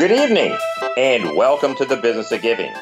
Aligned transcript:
Good 0.00 0.12
evening, 0.12 0.56
and 0.96 1.36
welcome 1.36 1.74
to 1.74 1.84
the 1.84 1.98
Business 1.98 2.32
of 2.32 2.40
Giving. 2.40 2.72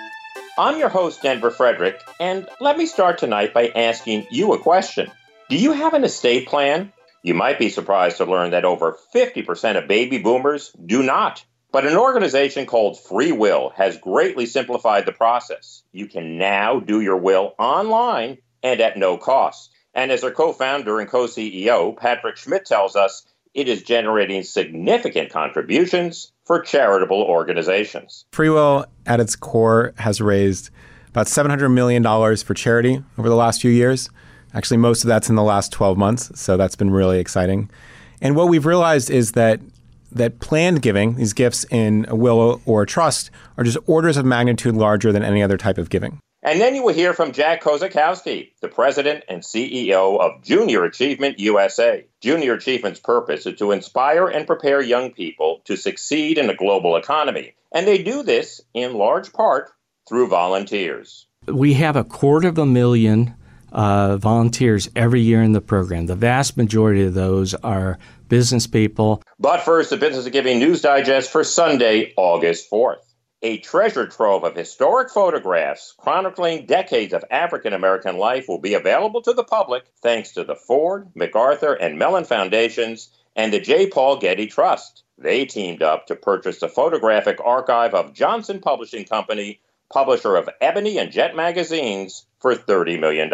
I'm 0.56 0.78
your 0.78 0.88
host, 0.88 1.20
Denver 1.20 1.50
Frederick, 1.50 2.00
and 2.20 2.48
let 2.60 2.78
me 2.78 2.86
start 2.86 3.18
tonight 3.18 3.52
by 3.52 3.72
asking 3.74 4.28
you 4.30 4.52
a 4.52 4.58
question. 4.60 5.10
Do 5.48 5.56
you 5.56 5.72
have 5.72 5.94
an 5.94 6.04
estate 6.04 6.46
plan? 6.46 6.92
You 7.24 7.34
might 7.34 7.58
be 7.58 7.70
surprised 7.70 8.18
to 8.18 8.24
learn 8.24 8.52
that 8.52 8.64
over 8.64 8.96
50% 9.12 9.76
of 9.76 9.88
baby 9.88 10.18
boomers 10.18 10.70
do 10.86 11.02
not. 11.02 11.44
But 11.72 11.88
an 11.88 11.96
organization 11.96 12.66
called 12.66 13.00
Free 13.00 13.32
Will 13.32 13.70
has 13.70 13.98
greatly 13.98 14.46
simplified 14.46 15.04
the 15.04 15.10
process. 15.10 15.82
You 15.90 16.06
can 16.06 16.38
now 16.38 16.78
do 16.78 17.00
your 17.00 17.16
will 17.16 17.52
online 17.58 18.38
and 18.62 18.80
at 18.80 18.96
no 18.96 19.16
cost. 19.18 19.72
And 19.92 20.12
as 20.12 20.22
our 20.22 20.30
co 20.30 20.52
founder 20.52 21.00
and 21.00 21.10
co 21.10 21.24
CEO, 21.24 21.96
Patrick 21.96 22.36
Schmidt 22.36 22.64
tells 22.64 22.94
us, 22.94 23.26
it 23.58 23.68
is 23.68 23.82
generating 23.82 24.44
significant 24.44 25.30
contributions 25.30 26.32
for 26.44 26.62
charitable 26.62 27.22
organizations. 27.22 28.24
Free 28.32 28.50
Will, 28.50 28.86
at 29.04 29.18
its 29.18 29.34
core, 29.34 29.92
has 29.98 30.20
raised 30.20 30.70
about 31.08 31.26
$700 31.26 31.72
million 31.72 32.04
for 32.36 32.54
charity 32.54 33.02
over 33.18 33.28
the 33.28 33.34
last 33.34 33.60
few 33.60 33.72
years. 33.72 34.10
Actually, 34.54 34.76
most 34.76 35.02
of 35.02 35.08
that's 35.08 35.28
in 35.28 35.34
the 35.34 35.42
last 35.42 35.72
12 35.72 35.98
months, 35.98 36.40
so 36.40 36.56
that's 36.56 36.76
been 36.76 36.90
really 36.90 37.18
exciting. 37.18 37.68
And 38.20 38.36
what 38.36 38.48
we've 38.48 38.64
realized 38.64 39.10
is 39.10 39.32
that 39.32 39.60
that 40.12 40.38
planned 40.38 40.80
giving, 40.80 41.16
these 41.16 41.32
gifts 41.32 41.64
in 41.64 42.06
a 42.08 42.14
will 42.14 42.62
or 42.64 42.82
a 42.82 42.86
trust, 42.86 43.30
are 43.56 43.64
just 43.64 43.76
orders 43.86 44.16
of 44.16 44.24
magnitude 44.24 44.76
larger 44.76 45.10
than 45.10 45.24
any 45.24 45.42
other 45.42 45.56
type 45.56 45.78
of 45.78 45.90
giving. 45.90 46.20
And 46.42 46.60
then 46.60 46.76
you 46.76 46.84
will 46.84 46.94
hear 46.94 47.14
from 47.14 47.32
Jack 47.32 47.62
Kosakowski, 47.62 48.52
the 48.60 48.68
president 48.68 49.24
and 49.28 49.42
CEO 49.42 50.20
of 50.20 50.42
Junior 50.44 50.84
Achievement 50.84 51.40
USA. 51.40 52.06
Junior 52.20 52.54
Achievement's 52.54 53.00
purpose 53.00 53.44
is 53.46 53.58
to 53.58 53.72
inspire 53.72 54.28
and 54.28 54.46
prepare 54.46 54.80
young 54.80 55.12
people 55.12 55.62
to 55.64 55.76
succeed 55.76 56.38
in 56.38 56.46
the 56.46 56.54
global 56.54 56.96
economy. 56.96 57.54
And 57.72 57.86
they 57.86 58.02
do 58.02 58.22
this 58.22 58.60
in 58.72 58.94
large 58.94 59.32
part 59.32 59.70
through 60.08 60.28
volunteers. 60.28 61.26
We 61.46 61.74
have 61.74 61.96
a 61.96 62.04
quarter 62.04 62.48
of 62.48 62.58
a 62.58 62.66
million 62.66 63.34
uh, 63.72 64.16
volunteers 64.16 64.88
every 64.94 65.20
year 65.20 65.42
in 65.42 65.52
the 65.52 65.60
program. 65.60 66.06
The 66.06 66.14
vast 66.14 66.56
majority 66.56 67.04
of 67.04 67.14
those 67.14 67.54
are 67.54 67.98
business 68.28 68.66
people. 68.66 69.22
But 69.38 69.62
first, 69.62 69.90
the 69.90 69.96
Business 69.96 70.26
of 70.26 70.32
Giving 70.32 70.58
News 70.58 70.82
Digest 70.82 71.30
for 71.30 71.42
Sunday, 71.42 72.12
August 72.16 72.70
4th. 72.70 73.07
A 73.40 73.58
treasure 73.58 74.08
trove 74.08 74.42
of 74.42 74.56
historic 74.56 75.10
photographs 75.10 75.94
chronicling 75.96 76.66
decades 76.66 77.12
of 77.12 77.24
African 77.30 77.72
American 77.72 78.16
life 78.16 78.48
will 78.48 78.58
be 78.58 78.74
available 78.74 79.22
to 79.22 79.32
the 79.32 79.44
public 79.44 79.84
thanks 80.02 80.32
to 80.32 80.42
the 80.42 80.56
Ford, 80.56 81.12
MacArthur, 81.14 81.72
and 81.72 82.00
Mellon 82.00 82.24
Foundations 82.24 83.10
and 83.36 83.52
the 83.52 83.60
J. 83.60 83.86
Paul 83.86 84.16
Getty 84.16 84.48
Trust. 84.48 85.04
They 85.18 85.44
teamed 85.44 85.82
up 85.84 86.08
to 86.08 86.16
purchase 86.16 86.58
the 86.58 86.68
photographic 86.68 87.38
archive 87.40 87.94
of 87.94 88.12
Johnson 88.12 88.58
Publishing 88.58 89.04
Company, 89.04 89.60
publisher 89.88 90.34
of 90.34 90.50
Ebony 90.60 90.98
and 90.98 91.12
Jet 91.12 91.36
magazines, 91.36 92.26
for 92.40 92.56
$30 92.56 92.98
million. 92.98 93.32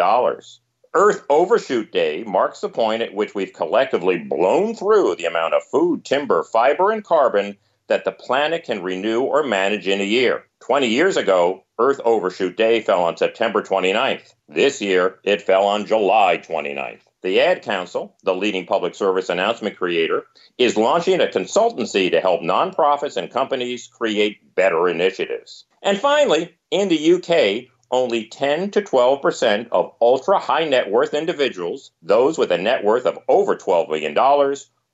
Earth 0.93 1.25
Overshoot 1.31 1.91
Day 1.91 2.23
marks 2.23 2.61
the 2.61 2.69
point 2.69 3.01
at 3.01 3.15
which 3.15 3.33
we've 3.33 3.53
collectively 3.53 4.19
blown 4.19 4.75
through 4.75 5.15
the 5.15 5.25
amount 5.25 5.55
of 5.55 5.63
food, 5.63 6.05
timber, 6.05 6.43
fiber, 6.43 6.91
and 6.91 7.03
carbon 7.03 7.57
that 7.87 8.05
the 8.05 8.11
planet 8.11 8.63
can 8.63 8.83
renew 8.83 9.21
or 9.21 9.43
manage 9.43 9.87
in 9.87 10.01
a 10.01 10.05
year. 10.05 10.45
20 10.61 10.87
years 10.87 11.17
ago, 11.17 11.63
Earth 11.77 11.99
Overshoot 12.03 12.57
Day 12.57 12.81
fell 12.81 13.03
on 13.03 13.17
September 13.17 13.61
29th. 13.61 14.33
This 14.47 14.81
year, 14.81 15.19
it 15.23 15.41
fell 15.41 15.65
on 15.65 15.85
July 15.85 16.37
29th. 16.37 17.01
The 17.21 17.41
Ad 17.41 17.63
Council, 17.63 18.15
the 18.23 18.35
leading 18.35 18.65
public 18.65 18.95
service 18.95 19.29
announcement 19.29 19.77
creator, 19.77 20.25
is 20.57 20.77
launching 20.77 21.21
a 21.21 21.25
consultancy 21.25 22.11
to 22.11 22.21
help 22.21 22.41
nonprofits 22.41 23.17
and 23.17 23.31
companies 23.31 23.87
create 23.87 24.55
better 24.55 24.87
initiatives. 24.87 25.65
And 25.81 25.99
finally, 25.99 26.55
in 26.71 26.89
the 26.89 27.13
UK, 27.13 27.71
only 27.91 28.25
10 28.25 28.71
to 28.71 28.81
12 28.81 29.21
percent 29.21 29.67
of 29.71 29.93
ultra 30.01 30.39
high 30.39 30.65
net 30.65 30.91
worth 30.91 31.13
individuals, 31.13 31.91
those 32.01 32.37
with 32.37 32.51
a 32.51 32.57
net 32.57 32.83
worth 32.83 33.05
of 33.05 33.17
over 33.27 33.55
$12 33.55 33.89
million, 33.89 34.15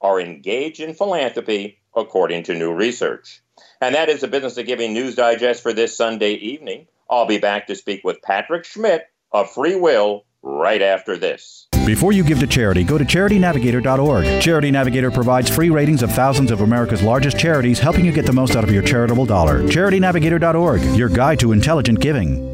are 0.01 0.19
engaged 0.19 0.79
in 0.79 0.93
philanthropy, 0.93 1.80
according 1.95 2.43
to 2.43 2.55
new 2.55 2.73
research. 2.73 3.41
And 3.79 3.95
that 3.95 4.09
is 4.09 4.21
the 4.21 4.27
Business 4.27 4.57
of 4.57 4.65
Giving 4.65 4.93
News 4.93 5.15
Digest 5.15 5.61
for 5.61 5.73
this 5.73 5.95
Sunday 5.95 6.33
evening. 6.33 6.87
I'll 7.09 7.25
be 7.25 7.39
back 7.39 7.67
to 7.67 7.75
speak 7.75 8.03
with 8.03 8.21
Patrick 8.21 8.65
Schmidt 8.65 9.07
of 9.31 9.51
Free 9.51 9.75
Will 9.75 10.25
right 10.41 10.81
after 10.81 11.17
this. 11.17 11.67
Before 11.85 12.11
you 12.11 12.23
give 12.23 12.39
to 12.39 12.47
charity, 12.47 12.83
go 12.83 12.97
to 12.97 13.03
charitynavigator.org. 13.03 14.41
Charity 14.41 14.71
Navigator 14.71 15.09
provides 15.09 15.49
free 15.49 15.69
ratings 15.69 16.03
of 16.03 16.11
thousands 16.11 16.51
of 16.51 16.61
America's 16.61 17.01
largest 17.01 17.39
charities, 17.39 17.79
helping 17.79 18.05
you 18.05 18.11
get 18.11 18.25
the 18.25 18.33
most 18.33 18.55
out 18.55 18.63
of 18.63 18.71
your 18.71 18.83
charitable 18.83 19.25
dollar. 19.25 19.63
charitynavigator.org, 19.63 20.83
your 20.95 21.09
guide 21.09 21.39
to 21.39 21.51
intelligent 21.51 21.99
giving. 21.99 22.50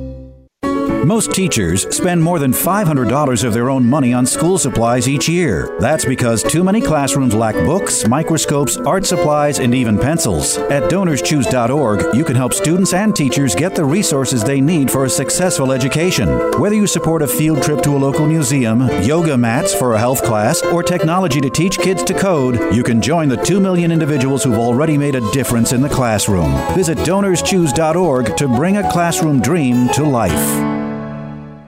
Most 1.07 1.31
teachers 1.31 1.83
spend 1.95 2.21
more 2.21 2.37
than 2.37 2.51
$500 2.51 3.43
of 3.45 3.53
their 3.53 3.69
own 3.69 3.85
money 3.85 4.11
on 4.11 4.25
school 4.25 4.57
supplies 4.57 5.07
each 5.07 5.29
year. 5.29 5.73
That's 5.79 6.03
because 6.03 6.43
too 6.43 6.65
many 6.65 6.81
classrooms 6.81 7.33
lack 7.33 7.55
books, 7.55 8.05
microscopes, 8.05 8.75
art 8.75 9.05
supplies, 9.05 9.59
and 9.59 9.73
even 9.73 9.97
pencils. 9.97 10.57
At 10.57 10.91
donorschoose.org, 10.91 12.13
you 12.13 12.25
can 12.25 12.35
help 12.35 12.53
students 12.53 12.91
and 12.91 13.15
teachers 13.15 13.55
get 13.55 13.73
the 13.73 13.85
resources 13.85 14.43
they 14.43 14.59
need 14.59 14.91
for 14.91 15.05
a 15.05 15.09
successful 15.09 15.71
education. 15.71 16.27
Whether 16.59 16.75
you 16.75 16.87
support 16.87 17.21
a 17.21 17.27
field 17.27 17.63
trip 17.63 17.81
to 17.83 17.95
a 17.95 18.03
local 18.07 18.27
museum, 18.27 18.81
yoga 19.01 19.37
mats 19.37 19.73
for 19.73 19.93
a 19.93 19.99
health 19.99 20.23
class, 20.23 20.61
or 20.61 20.83
technology 20.83 21.39
to 21.39 21.49
teach 21.49 21.79
kids 21.79 22.03
to 22.03 22.13
code, 22.13 22.75
you 22.75 22.83
can 22.83 23.01
join 23.01 23.29
the 23.29 23.37
2 23.37 23.61
million 23.61 23.93
individuals 23.93 24.43
who've 24.43 24.57
already 24.57 24.97
made 24.97 25.15
a 25.15 25.31
difference 25.31 25.71
in 25.71 25.81
the 25.81 25.87
classroom. 25.87 26.51
Visit 26.75 26.97
donorschoose.org 26.97 28.35
to 28.35 28.47
bring 28.49 28.75
a 28.75 28.91
classroom 28.91 29.39
dream 29.39 29.87
to 29.93 30.03
life. 30.03 30.76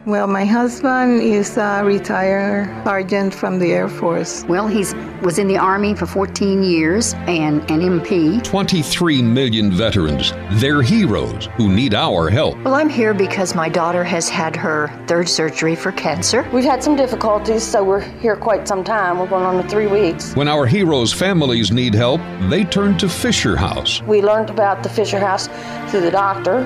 Well, 0.09 0.25
my 0.25 0.43
husband 0.43 1.21
is 1.21 1.55
a 1.55 1.83
retired 1.85 2.83
sergeant 2.83 3.31
from 3.31 3.59
the 3.59 3.71
Air 3.73 3.87
Force. 3.87 4.43
Well, 4.45 4.67
he 4.67 4.79
was 5.21 5.37
in 5.37 5.47
the 5.47 5.59
Army 5.59 5.93
for 5.93 6.07
14 6.07 6.63
years 6.63 7.13
and 7.27 7.61
an 7.69 7.81
MP. 7.81 8.43
23 8.43 9.21
million 9.21 9.71
veterans. 9.71 10.33
They're 10.53 10.81
heroes 10.81 11.47
who 11.57 11.69
need 11.71 11.93
our 11.93 12.27
help. 12.27 12.57
Well, 12.63 12.73
I'm 12.73 12.89
here 12.89 13.13
because 13.13 13.53
my 13.53 13.69
daughter 13.69 14.03
has 14.03 14.27
had 14.27 14.55
her 14.55 14.87
third 15.05 15.29
surgery 15.29 15.75
for 15.75 15.91
cancer. 15.91 16.41
We've 16.51 16.63
had 16.63 16.83
some 16.83 16.95
difficulties, 16.95 17.61
so 17.61 17.83
we're 17.83 18.01
here 18.01 18.35
quite 18.35 18.67
some 18.67 18.83
time. 18.83 19.19
We're 19.19 19.27
going 19.27 19.45
on 19.45 19.61
to 19.61 19.69
three 19.69 19.85
weeks. 19.85 20.35
When 20.35 20.47
our 20.47 20.65
heroes' 20.65 21.13
families 21.13 21.71
need 21.71 21.93
help, 21.93 22.19
they 22.49 22.63
turn 22.63 22.97
to 22.97 23.07
Fisher 23.07 23.55
House. 23.55 24.01
We 24.01 24.23
learned 24.23 24.49
about 24.49 24.81
the 24.81 24.89
Fisher 24.89 25.19
House 25.19 25.49
through 25.91 26.01
the 26.01 26.09
doctor, 26.09 26.65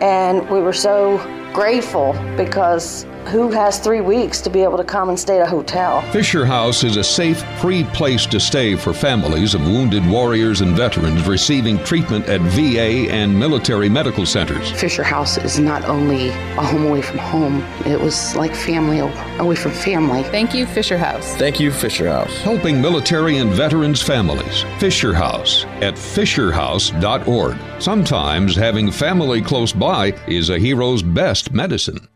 and 0.00 0.48
we 0.50 0.60
were 0.60 0.72
so 0.72 1.18
grateful 1.52 2.12
because 2.36 3.04
who 3.26 3.50
has 3.50 3.78
three 3.78 4.00
weeks 4.00 4.40
to 4.42 4.50
be 4.50 4.62
able 4.62 4.76
to 4.76 4.84
come 4.84 5.08
and 5.08 5.18
stay 5.18 5.40
at 5.40 5.46
a 5.46 5.50
hotel? 5.50 6.02
Fisher 6.12 6.44
House 6.44 6.84
is 6.84 6.96
a 6.96 7.04
safe, 7.04 7.42
free 7.60 7.84
place 7.84 8.26
to 8.26 8.38
stay 8.38 8.76
for 8.76 8.92
families 8.92 9.54
of 9.54 9.62
wounded 9.62 10.06
warriors 10.08 10.60
and 10.60 10.76
veterans 10.76 11.26
receiving 11.26 11.78
treatment 11.84 12.28
at 12.28 12.40
VA 12.40 13.10
and 13.12 13.38
military 13.38 13.88
medical 13.88 14.26
centers. 14.26 14.70
Fisher 14.72 15.02
House 15.02 15.38
is 15.38 15.58
not 15.58 15.84
only 15.84 16.28
a 16.28 16.62
home 16.62 16.86
away 16.86 17.02
from 17.02 17.18
home, 17.18 17.62
it 17.86 18.00
was 18.00 18.36
like 18.36 18.54
family 18.54 18.98
away 19.38 19.56
from 19.56 19.72
family. 19.72 20.22
Thank 20.24 20.54
you, 20.54 20.66
Fisher 20.66 20.98
House. 20.98 21.34
Thank 21.36 21.60
you, 21.60 21.70
Fisher 21.70 22.08
House. 22.08 22.36
Helping 22.42 22.80
military 22.80 23.38
and 23.38 23.50
veterans 23.50 24.02
families. 24.02 24.64
Fisher 24.78 25.14
House 25.14 25.64
at 25.80 25.94
FisherHouse.org. 25.94 27.56
Sometimes 27.80 28.56
having 28.56 28.90
family 28.90 29.42
close 29.42 29.72
by 29.72 30.12
is 30.26 30.50
a 30.50 30.58
hero's 30.58 31.02
best 31.02 31.52
medicine. 31.52 32.08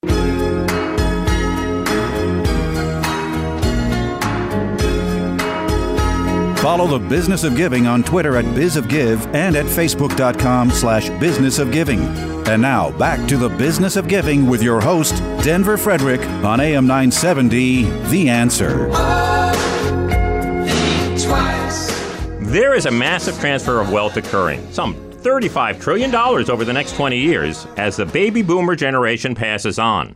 Follow 6.68 6.98
the 6.98 7.08
Business 7.08 7.44
of 7.44 7.56
Giving 7.56 7.86
on 7.86 8.02
Twitter 8.02 8.36
at 8.36 8.44
BizOfGive 8.44 9.34
and 9.34 9.56
at 9.56 9.64
Facebook.com 9.64 10.70
slash 10.70 11.08
Business 11.18 11.58
of 11.58 11.72
Giving. 11.72 11.98
And 12.46 12.60
now 12.60 12.90
back 12.98 13.26
to 13.30 13.38
the 13.38 13.48
Business 13.48 13.96
of 13.96 14.06
Giving 14.06 14.46
with 14.46 14.62
your 14.62 14.78
host, 14.78 15.16
Denver 15.42 15.78
Frederick, 15.78 16.20
on 16.44 16.60
AM 16.60 16.86
970, 16.86 17.84
The 18.10 18.28
Answer. 18.28 18.90
There 22.44 22.74
is 22.74 22.84
a 22.84 22.90
massive 22.90 23.38
transfer 23.40 23.80
of 23.80 23.90
wealth 23.90 24.18
occurring, 24.18 24.70
some 24.70 24.94
$35 24.94 25.80
trillion 25.80 26.14
over 26.14 26.66
the 26.66 26.74
next 26.74 26.96
20 26.96 27.16
years, 27.18 27.66
as 27.78 27.96
the 27.96 28.04
baby 28.04 28.42
boomer 28.42 28.76
generation 28.76 29.34
passes 29.34 29.78
on. 29.78 30.14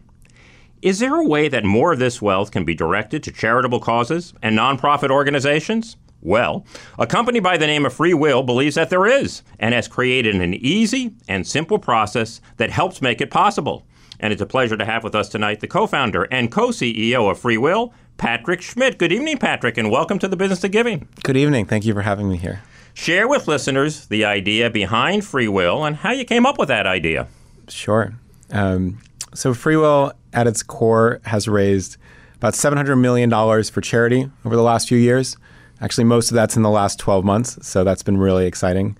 Is 0.82 0.98
there 0.98 1.16
a 1.16 1.24
way 1.24 1.48
that 1.48 1.64
more 1.64 1.94
of 1.94 1.98
this 1.98 2.20
wealth 2.20 2.50
can 2.50 2.66
be 2.66 2.74
directed 2.74 3.22
to 3.22 3.32
charitable 3.32 3.80
causes 3.80 4.34
and 4.42 4.58
nonprofit 4.58 5.08
organizations? 5.08 5.96
Well, 6.24 6.64
a 7.00 7.06
company 7.06 7.40
by 7.40 7.56
the 7.56 7.66
name 7.66 7.84
of 7.84 7.92
Free 7.92 8.14
Will 8.14 8.44
believes 8.44 8.76
that 8.76 8.90
there 8.90 9.06
is 9.06 9.42
and 9.58 9.74
has 9.74 9.88
created 9.88 10.36
an 10.36 10.54
easy 10.54 11.14
and 11.26 11.44
simple 11.44 11.80
process 11.80 12.40
that 12.58 12.70
helps 12.70 13.02
make 13.02 13.20
it 13.20 13.28
possible. 13.28 13.84
And 14.20 14.32
it's 14.32 14.40
a 14.40 14.46
pleasure 14.46 14.76
to 14.76 14.84
have 14.84 15.02
with 15.02 15.16
us 15.16 15.28
tonight 15.28 15.58
the 15.58 15.66
co 15.66 15.88
founder 15.88 16.22
and 16.30 16.52
co 16.52 16.68
CEO 16.68 17.28
of 17.28 17.40
Free 17.40 17.58
Will, 17.58 17.92
Patrick 18.18 18.62
Schmidt. 18.62 18.98
Good 18.98 19.10
evening, 19.10 19.38
Patrick, 19.38 19.76
and 19.76 19.90
welcome 19.90 20.20
to 20.20 20.28
the 20.28 20.36
Business 20.36 20.62
of 20.62 20.70
Giving. 20.70 21.08
Good 21.24 21.36
evening. 21.36 21.66
Thank 21.66 21.84
you 21.84 21.92
for 21.92 22.02
having 22.02 22.28
me 22.28 22.36
here. 22.36 22.62
Share 22.94 23.26
with 23.26 23.48
listeners 23.48 24.06
the 24.06 24.24
idea 24.24 24.70
behind 24.70 25.24
free 25.24 25.48
will 25.48 25.84
and 25.84 25.96
how 25.96 26.12
you 26.12 26.24
came 26.24 26.46
up 26.46 26.56
with 26.56 26.68
that 26.68 26.86
idea. 26.86 27.26
Sure. 27.66 28.14
Um, 28.52 29.00
so, 29.34 29.54
free 29.54 29.76
will 29.76 30.12
at 30.32 30.46
its 30.46 30.62
core 30.62 31.20
has 31.24 31.48
raised 31.48 31.96
about 32.36 32.54
$700 32.54 33.00
million 33.00 33.30
for 33.64 33.80
charity 33.80 34.30
over 34.44 34.54
the 34.54 34.62
last 34.62 34.88
few 34.88 34.98
years. 34.98 35.36
Actually, 35.82 36.04
most 36.04 36.30
of 36.30 36.36
that's 36.36 36.56
in 36.56 36.62
the 36.62 36.70
last 36.70 36.98
12 37.00 37.24
months, 37.24 37.58
so 37.66 37.82
that's 37.82 38.04
been 38.04 38.16
really 38.16 38.46
exciting. 38.46 38.96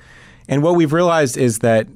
And 0.49 0.63
what 0.63 0.75
we've 0.75 0.93
realized 0.93 1.39
is 1.39 1.61
that 1.61 1.87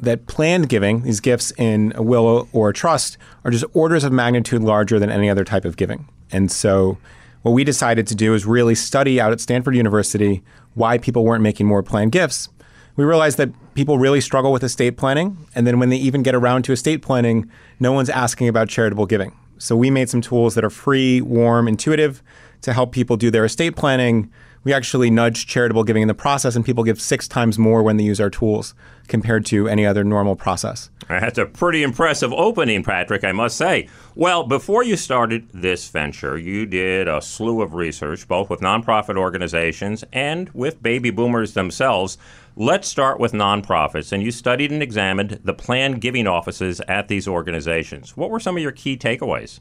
that 0.00 0.26
planned 0.26 0.68
giving, 0.68 1.02
these 1.02 1.20
gifts 1.20 1.52
in 1.52 1.92
a 1.94 2.02
will 2.02 2.48
or 2.52 2.70
a 2.70 2.72
trust, 2.74 3.16
are 3.44 3.52
just 3.52 3.64
orders 3.72 4.02
of 4.02 4.12
magnitude 4.12 4.60
larger 4.60 4.98
than 4.98 5.10
any 5.10 5.30
other 5.30 5.44
type 5.44 5.64
of 5.64 5.76
giving. 5.76 6.08
And 6.32 6.50
so, 6.50 6.98
what 7.42 7.52
we 7.52 7.62
decided 7.62 8.06
to 8.08 8.14
do 8.16 8.34
is 8.34 8.44
really 8.44 8.74
study 8.74 9.20
out 9.20 9.32
at 9.32 9.40
Stanford 9.40 9.76
University 9.76 10.42
why 10.74 10.98
people 10.98 11.24
weren't 11.24 11.42
making 11.42 11.66
more 11.66 11.82
planned 11.82 12.10
gifts. 12.10 12.48
We 12.96 13.04
realized 13.04 13.38
that 13.38 13.50
people 13.74 13.98
really 13.98 14.20
struggle 14.20 14.52
with 14.52 14.64
estate 14.64 14.96
planning, 14.96 15.46
and 15.54 15.66
then 15.66 15.78
when 15.78 15.88
they 15.88 15.96
even 15.96 16.22
get 16.22 16.34
around 16.34 16.64
to 16.64 16.72
estate 16.72 17.00
planning, 17.00 17.48
no 17.78 17.92
one's 17.92 18.10
asking 18.10 18.48
about 18.48 18.68
charitable 18.68 19.06
giving. 19.06 19.36
So 19.58 19.76
we 19.76 19.90
made 19.90 20.10
some 20.10 20.20
tools 20.20 20.56
that 20.56 20.64
are 20.64 20.70
free, 20.70 21.20
warm, 21.20 21.68
intuitive 21.68 22.22
to 22.62 22.72
help 22.72 22.92
people 22.92 23.16
do 23.16 23.30
their 23.30 23.44
estate 23.44 23.76
planning 23.76 24.30
we 24.64 24.72
actually 24.72 25.10
nudge 25.10 25.46
charitable 25.46 25.84
giving 25.84 26.02
in 26.02 26.08
the 26.08 26.14
process, 26.14 26.54
and 26.54 26.64
people 26.64 26.84
give 26.84 27.00
six 27.00 27.26
times 27.26 27.58
more 27.58 27.82
when 27.82 27.96
they 27.96 28.04
use 28.04 28.20
our 28.20 28.30
tools 28.30 28.74
compared 29.08 29.44
to 29.46 29.68
any 29.68 29.84
other 29.84 30.04
normal 30.04 30.36
process. 30.36 30.88
That's 31.08 31.38
a 31.38 31.46
pretty 31.46 31.82
impressive 31.82 32.32
opening, 32.32 32.84
Patrick, 32.84 33.24
I 33.24 33.32
must 33.32 33.56
say. 33.56 33.88
Well, 34.14 34.44
before 34.44 34.84
you 34.84 34.96
started 34.96 35.48
this 35.52 35.88
venture, 35.88 36.38
you 36.38 36.64
did 36.66 37.08
a 37.08 37.20
slew 37.20 37.60
of 37.60 37.74
research, 37.74 38.28
both 38.28 38.48
with 38.48 38.60
nonprofit 38.60 39.16
organizations 39.16 40.04
and 40.12 40.48
with 40.50 40.82
baby 40.82 41.10
boomers 41.10 41.54
themselves. 41.54 42.16
Let's 42.54 42.86
start 42.86 43.18
with 43.18 43.32
nonprofits. 43.32 44.12
And 44.12 44.22
you 44.22 44.30
studied 44.30 44.70
and 44.70 44.82
examined 44.82 45.40
the 45.42 45.54
planned 45.54 46.00
giving 46.00 46.28
offices 46.28 46.80
at 46.86 47.08
these 47.08 47.26
organizations. 47.26 48.16
What 48.16 48.30
were 48.30 48.40
some 48.40 48.56
of 48.56 48.62
your 48.62 48.72
key 48.72 48.96
takeaways? 48.96 49.58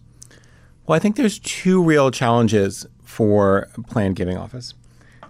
Well, 0.85 0.95
I 0.95 0.99
think 0.99 1.15
there's 1.15 1.39
two 1.39 1.81
real 1.81 2.11
challenges 2.11 2.85
for 3.03 3.69
planned 3.87 4.15
giving 4.15 4.37
office. 4.37 4.73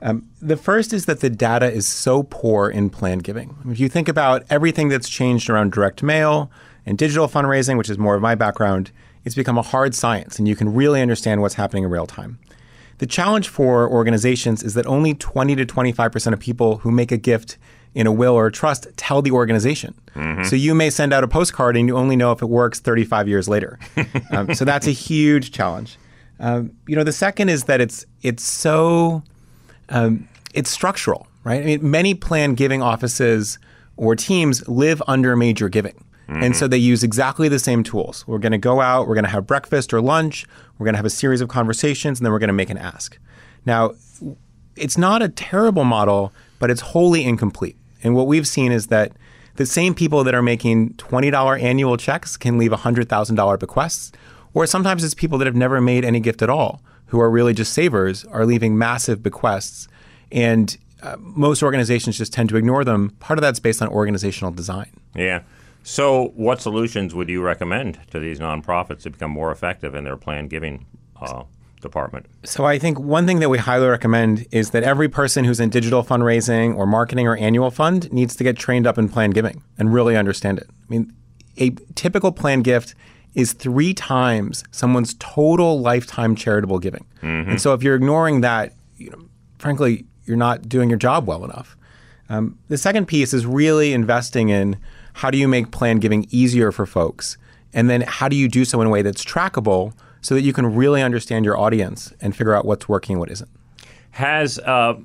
Um, 0.01 0.27
the 0.41 0.57
first 0.57 0.93
is 0.93 1.05
that 1.05 1.19
the 1.19 1.29
data 1.29 1.71
is 1.71 1.85
so 1.85 2.23
poor 2.23 2.69
in 2.69 2.89
planned 2.89 3.23
giving. 3.23 3.55
If 3.69 3.79
you 3.79 3.87
think 3.87 4.07
about 4.07 4.43
everything 4.49 4.89
that's 4.89 5.07
changed 5.07 5.49
around 5.49 5.71
direct 5.71 6.01
mail 6.01 6.49
and 6.85 6.97
digital 6.97 7.27
fundraising, 7.27 7.77
which 7.77 7.89
is 7.89 7.99
more 7.99 8.15
of 8.15 8.21
my 8.21 8.33
background, 8.33 8.91
it's 9.25 9.35
become 9.35 9.57
a 9.57 9.61
hard 9.61 9.93
science 9.93 10.39
and 10.39 10.47
you 10.47 10.55
can 10.55 10.73
really 10.73 11.01
understand 11.01 11.41
what's 11.41 11.53
happening 11.55 11.83
in 11.83 11.91
real 11.91 12.07
time. 12.07 12.39
The 12.97 13.05
challenge 13.05 13.49
for 13.49 13.89
organizations 13.89 14.63
is 14.63 14.73
that 14.75 14.85
only 14.85 15.13
20 15.13 15.55
to 15.55 15.65
25% 15.65 16.33
of 16.33 16.39
people 16.39 16.77
who 16.77 16.91
make 16.91 17.11
a 17.11 17.17
gift 17.17 17.57
in 17.93 18.07
a 18.07 18.11
will 18.11 18.33
or 18.33 18.47
a 18.47 18.51
trust 18.51 18.87
tell 18.95 19.21
the 19.21 19.31
organization. 19.31 19.93
Mm-hmm. 20.15 20.43
So 20.43 20.55
you 20.55 20.73
may 20.73 20.89
send 20.89 21.13
out 21.13 21.23
a 21.23 21.27
postcard 21.27 21.75
and 21.75 21.87
you 21.87 21.97
only 21.97 22.15
know 22.15 22.31
if 22.31 22.41
it 22.41 22.47
works 22.47 22.79
35 22.79 23.27
years 23.27 23.49
later. 23.49 23.79
um, 24.31 24.53
so 24.53 24.65
that's 24.65 24.87
a 24.87 24.91
huge 24.91 25.51
challenge. 25.51 25.97
Um, 26.39 26.71
you 26.87 26.95
know, 26.95 27.03
the 27.03 27.13
second 27.13 27.49
is 27.49 27.65
that 27.65 27.81
it's 27.81 28.05
it's 28.23 28.43
so 28.43 29.23
um, 29.89 30.27
it's 30.53 30.69
structural, 30.69 31.27
right? 31.43 31.61
I 31.61 31.65
mean, 31.65 31.91
many 31.91 32.13
plan 32.15 32.55
giving 32.55 32.81
offices 32.81 33.59
or 33.97 34.15
teams 34.15 34.67
live 34.67 35.01
under 35.07 35.35
major 35.35 35.69
giving. 35.69 36.03
Mm-hmm. 36.27 36.43
And 36.43 36.55
so 36.55 36.67
they 36.67 36.77
use 36.77 37.03
exactly 37.03 37.49
the 37.49 37.59
same 37.59 37.83
tools. 37.83 38.25
We're 38.25 38.39
going 38.39 38.53
to 38.53 38.57
go 38.57 38.79
out, 38.79 39.07
we're 39.07 39.15
going 39.15 39.25
to 39.25 39.29
have 39.29 39.45
breakfast 39.45 39.93
or 39.93 40.01
lunch, 40.01 40.45
we're 40.77 40.85
going 40.85 40.93
to 40.93 40.97
have 40.97 41.05
a 41.05 41.09
series 41.09 41.41
of 41.41 41.49
conversations, 41.49 42.19
and 42.19 42.25
then 42.25 42.31
we're 42.31 42.39
going 42.39 42.47
to 42.47 42.53
make 42.53 42.69
an 42.69 42.77
ask. 42.77 43.19
Now, 43.65 43.91
it's 44.75 44.97
not 44.97 45.21
a 45.21 45.29
terrible 45.29 45.83
model, 45.83 46.31
but 46.57 46.71
it's 46.71 46.81
wholly 46.81 47.23
incomplete. 47.23 47.77
And 48.03 48.15
what 48.15 48.27
we've 48.27 48.47
seen 48.47 48.71
is 48.71 48.87
that 48.87 49.13
the 49.55 49.65
same 49.65 49.93
people 49.93 50.23
that 50.23 50.33
are 50.33 50.41
making 50.41 50.93
$20 50.93 51.61
annual 51.61 51.97
checks 51.97 52.37
can 52.37 52.57
leave 52.57 52.71
$100,000 52.71 53.59
bequests, 53.59 54.11
or 54.53 54.65
sometimes 54.65 55.03
it's 55.03 55.13
people 55.13 55.37
that 55.37 55.45
have 55.45 55.55
never 55.55 55.81
made 55.81 56.05
any 56.05 56.19
gift 56.19 56.41
at 56.41 56.49
all 56.49 56.81
who 57.07 57.19
are 57.19 57.29
really 57.29 57.53
just 57.53 57.73
savers 57.73 58.23
are 58.25 58.45
leaving 58.45 58.77
massive 58.77 59.21
bequests. 59.21 59.87
And 60.31 60.77
uh, 61.03 61.17
most 61.19 61.61
organizations 61.61 62.17
just 62.17 62.31
tend 62.31 62.49
to 62.49 62.57
ignore 62.57 62.85
them. 62.85 63.09
Part 63.19 63.37
of 63.37 63.41
that's 63.41 63.59
based 63.59 63.81
on 63.81 63.89
organizational 63.89 64.51
design. 64.51 64.89
Yeah. 65.15 65.41
So, 65.83 66.31
what 66.35 66.61
solutions 66.61 67.15
would 67.15 67.27
you 67.27 67.41
recommend 67.41 67.99
to 68.11 68.19
these 68.19 68.39
nonprofits 68.39 69.01
to 69.01 69.09
become 69.09 69.31
more 69.31 69.51
effective 69.51 69.95
in 69.95 70.03
their 70.03 70.15
planned 70.15 70.51
giving 70.51 70.85
uh, 71.19 71.43
department? 71.81 72.27
So, 72.43 72.65
I 72.65 72.79
think 72.79 72.99
one 72.99 73.25
thing 73.25 73.39
that 73.39 73.49
we 73.49 73.57
highly 73.57 73.87
recommend 73.87 74.45
is 74.51 74.71
that 74.71 74.83
every 74.83 75.09
person 75.09 75.45
who's 75.45 75.59
in 75.59 75.69
digital 75.69 76.03
fundraising 76.03 76.75
or 76.75 76.85
marketing 76.85 77.27
or 77.27 77.35
annual 77.37 77.71
fund 77.71 78.11
needs 78.11 78.35
to 78.35 78.43
get 78.43 78.57
trained 78.57 78.87
up 78.87 78.97
in 78.97 79.09
planned 79.09 79.33
giving 79.33 79.63
and 79.77 79.93
really 79.93 80.15
understand 80.15 80.57
it. 80.57 80.67
I 80.69 80.85
mean, 80.89 81.13
a 81.57 81.71
typical 81.95 82.31
planned 82.31 82.63
gift 82.63 82.95
is 83.33 83.53
three 83.53 83.93
times 83.93 84.63
someone's 84.71 85.15
total 85.15 85.79
lifetime 85.79 86.35
charitable 86.35 86.79
giving. 86.79 87.05
Mm-hmm. 87.21 87.51
And 87.51 87.61
so 87.61 87.73
if 87.73 87.83
you're 87.83 87.95
ignoring 87.95 88.41
that, 88.41 88.73
you 88.97 89.09
know, 89.09 89.25
frankly, 89.57 90.05
you're 90.25 90.37
not 90.37 90.67
doing 90.67 90.89
your 90.89 90.99
job 90.99 91.27
well 91.27 91.43
enough. 91.43 91.77
Um, 92.29 92.57
the 92.67 92.77
second 92.77 93.07
piece 93.07 93.33
is 93.33 93.45
really 93.45 93.93
investing 93.93 94.49
in 94.49 94.77
how 95.13 95.29
do 95.29 95.37
you 95.37 95.47
make 95.47 95.71
planned 95.71 96.01
giving 96.01 96.25
easier 96.29 96.71
for 96.71 96.85
folks? 96.85 97.37
And 97.73 97.89
then 97.89 98.01
how 98.01 98.27
do 98.27 98.35
you 98.35 98.47
do 98.47 98.65
so 98.65 98.81
in 98.81 98.87
a 98.87 98.89
way 98.89 99.01
that's 99.01 99.23
trackable 99.23 99.93
so 100.21 100.35
that 100.35 100.41
you 100.41 100.53
can 100.53 100.75
really 100.75 101.01
understand 101.01 101.45
your 101.45 101.57
audience 101.57 102.13
and 102.21 102.35
figure 102.35 102.53
out 102.53 102.65
what's 102.65 102.87
working 102.87 103.15
and 103.15 103.19
what 103.19 103.31
isn't? 103.31 103.49
Has 104.11 104.59
uh, 104.59 104.95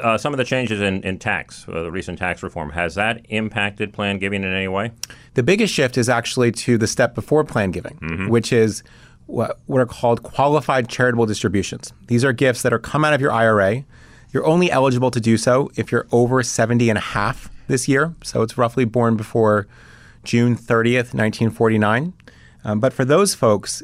uh, 0.00 0.18
some 0.18 0.32
of 0.32 0.38
the 0.38 0.44
changes 0.44 0.80
in, 0.80 1.02
in 1.02 1.18
tax, 1.18 1.66
uh, 1.68 1.82
the 1.82 1.90
recent 1.90 2.18
tax 2.18 2.42
reform, 2.42 2.70
has 2.70 2.94
that 2.94 3.24
impacted 3.28 3.92
plan 3.92 4.18
giving 4.18 4.42
in 4.42 4.52
any 4.52 4.68
way? 4.68 4.92
The 5.34 5.42
biggest 5.42 5.72
shift 5.72 5.96
is 5.96 6.08
actually 6.08 6.52
to 6.52 6.78
the 6.78 6.86
step 6.86 7.14
before 7.14 7.44
plan 7.44 7.70
giving, 7.70 7.96
mm-hmm. 7.96 8.28
which 8.28 8.52
is 8.52 8.82
what, 9.26 9.58
what 9.66 9.80
are 9.80 9.86
called 9.86 10.22
qualified 10.22 10.88
charitable 10.88 11.26
distributions. 11.26 11.92
These 12.08 12.24
are 12.24 12.32
gifts 12.32 12.62
that 12.62 12.72
are 12.72 12.78
come 12.78 13.04
out 13.04 13.14
of 13.14 13.20
your 13.20 13.32
IRA. 13.32 13.84
You're 14.32 14.46
only 14.46 14.70
eligible 14.70 15.10
to 15.12 15.20
do 15.20 15.36
so 15.36 15.70
if 15.76 15.92
you're 15.92 16.06
over 16.12 16.42
70 16.42 16.88
and 16.88 16.98
a 16.98 17.02
half 17.02 17.50
this 17.68 17.88
year. 17.88 18.14
So 18.22 18.42
it's 18.42 18.58
roughly 18.58 18.84
born 18.84 19.16
before 19.16 19.66
June 20.24 20.56
30th, 20.56 21.14
1949. 21.14 22.12
Um, 22.64 22.80
but 22.80 22.92
for 22.92 23.04
those 23.04 23.34
folks, 23.34 23.82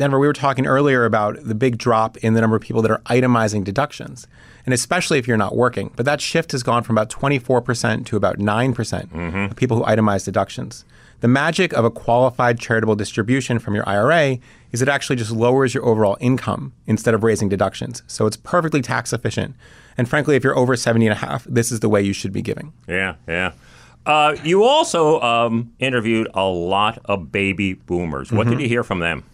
Denver, 0.00 0.18
we 0.18 0.26
were 0.26 0.32
talking 0.32 0.66
earlier 0.66 1.04
about 1.04 1.36
the 1.44 1.54
big 1.54 1.76
drop 1.76 2.16
in 2.16 2.32
the 2.32 2.40
number 2.40 2.56
of 2.56 2.62
people 2.62 2.80
that 2.80 2.90
are 2.90 3.02
itemizing 3.04 3.64
deductions, 3.64 4.26
and 4.64 4.72
especially 4.72 5.18
if 5.18 5.28
you're 5.28 5.36
not 5.36 5.54
working. 5.54 5.92
But 5.94 6.06
that 6.06 6.22
shift 6.22 6.52
has 6.52 6.62
gone 6.62 6.84
from 6.84 6.96
about 6.96 7.10
24% 7.10 8.06
to 8.06 8.16
about 8.16 8.38
9% 8.38 8.74
mm 8.74 9.30
hmm 9.30 9.44
of 9.44 9.56
people 9.56 9.76
who 9.76 9.84
itemize 9.84 10.24
deductions. 10.24 10.86
The 11.20 11.28
magic 11.28 11.74
of 11.74 11.84
a 11.84 11.90
qualified 11.90 12.58
charitable 12.58 12.96
distribution 12.96 13.58
from 13.58 13.74
your 13.74 13.86
IRA 13.86 14.38
is 14.72 14.80
it 14.80 14.88
actually 14.88 15.16
just 15.16 15.32
lowers 15.32 15.74
your 15.74 15.84
overall 15.84 16.16
income 16.18 16.72
instead 16.86 17.12
of 17.12 17.22
raising 17.22 17.50
deductions. 17.50 18.02
So 18.06 18.24
it's 18.24 18.38
perfectly 18.38 18.80
tax 18.80 19.12
efficient. 19.12 19.54
And 19.98 20.08
frankly, 20.08 20.34
if 20.34 20.42
you're 20.42 20.56
over 20.56 20.76
70 20.76 21.08
and 21.08 21.12
a 21.12 21.16
half, 21.16 21.44
this 21.44 21.70
is 21.70 21.80
the 21.80 21.90
way 21.90 22.00
you 22.00 22.14
should 22.14 22.32
be 22.32 22.40
giving. 22.40 22.72
Yeah, 22.88 23.16
yeah. 23.28 23.52
Uh, 24.06 24.34
you 24.44 24.64
also 24.64 25.20
um, 25.20 25.74
interviewed 25.78 26.28
a 26.32 26.46
lot 26.46 26.98
of 27.04 27.30
baby 27.30 27.74
boomers. 27.74 28.32
What 28.32 28.46
mm-hmm. 28.46 28.56
did 28.56 28.62
you 28.62 28.68
hear 28.68 28.82
from 28.82 29.00
them? 29.00 29.24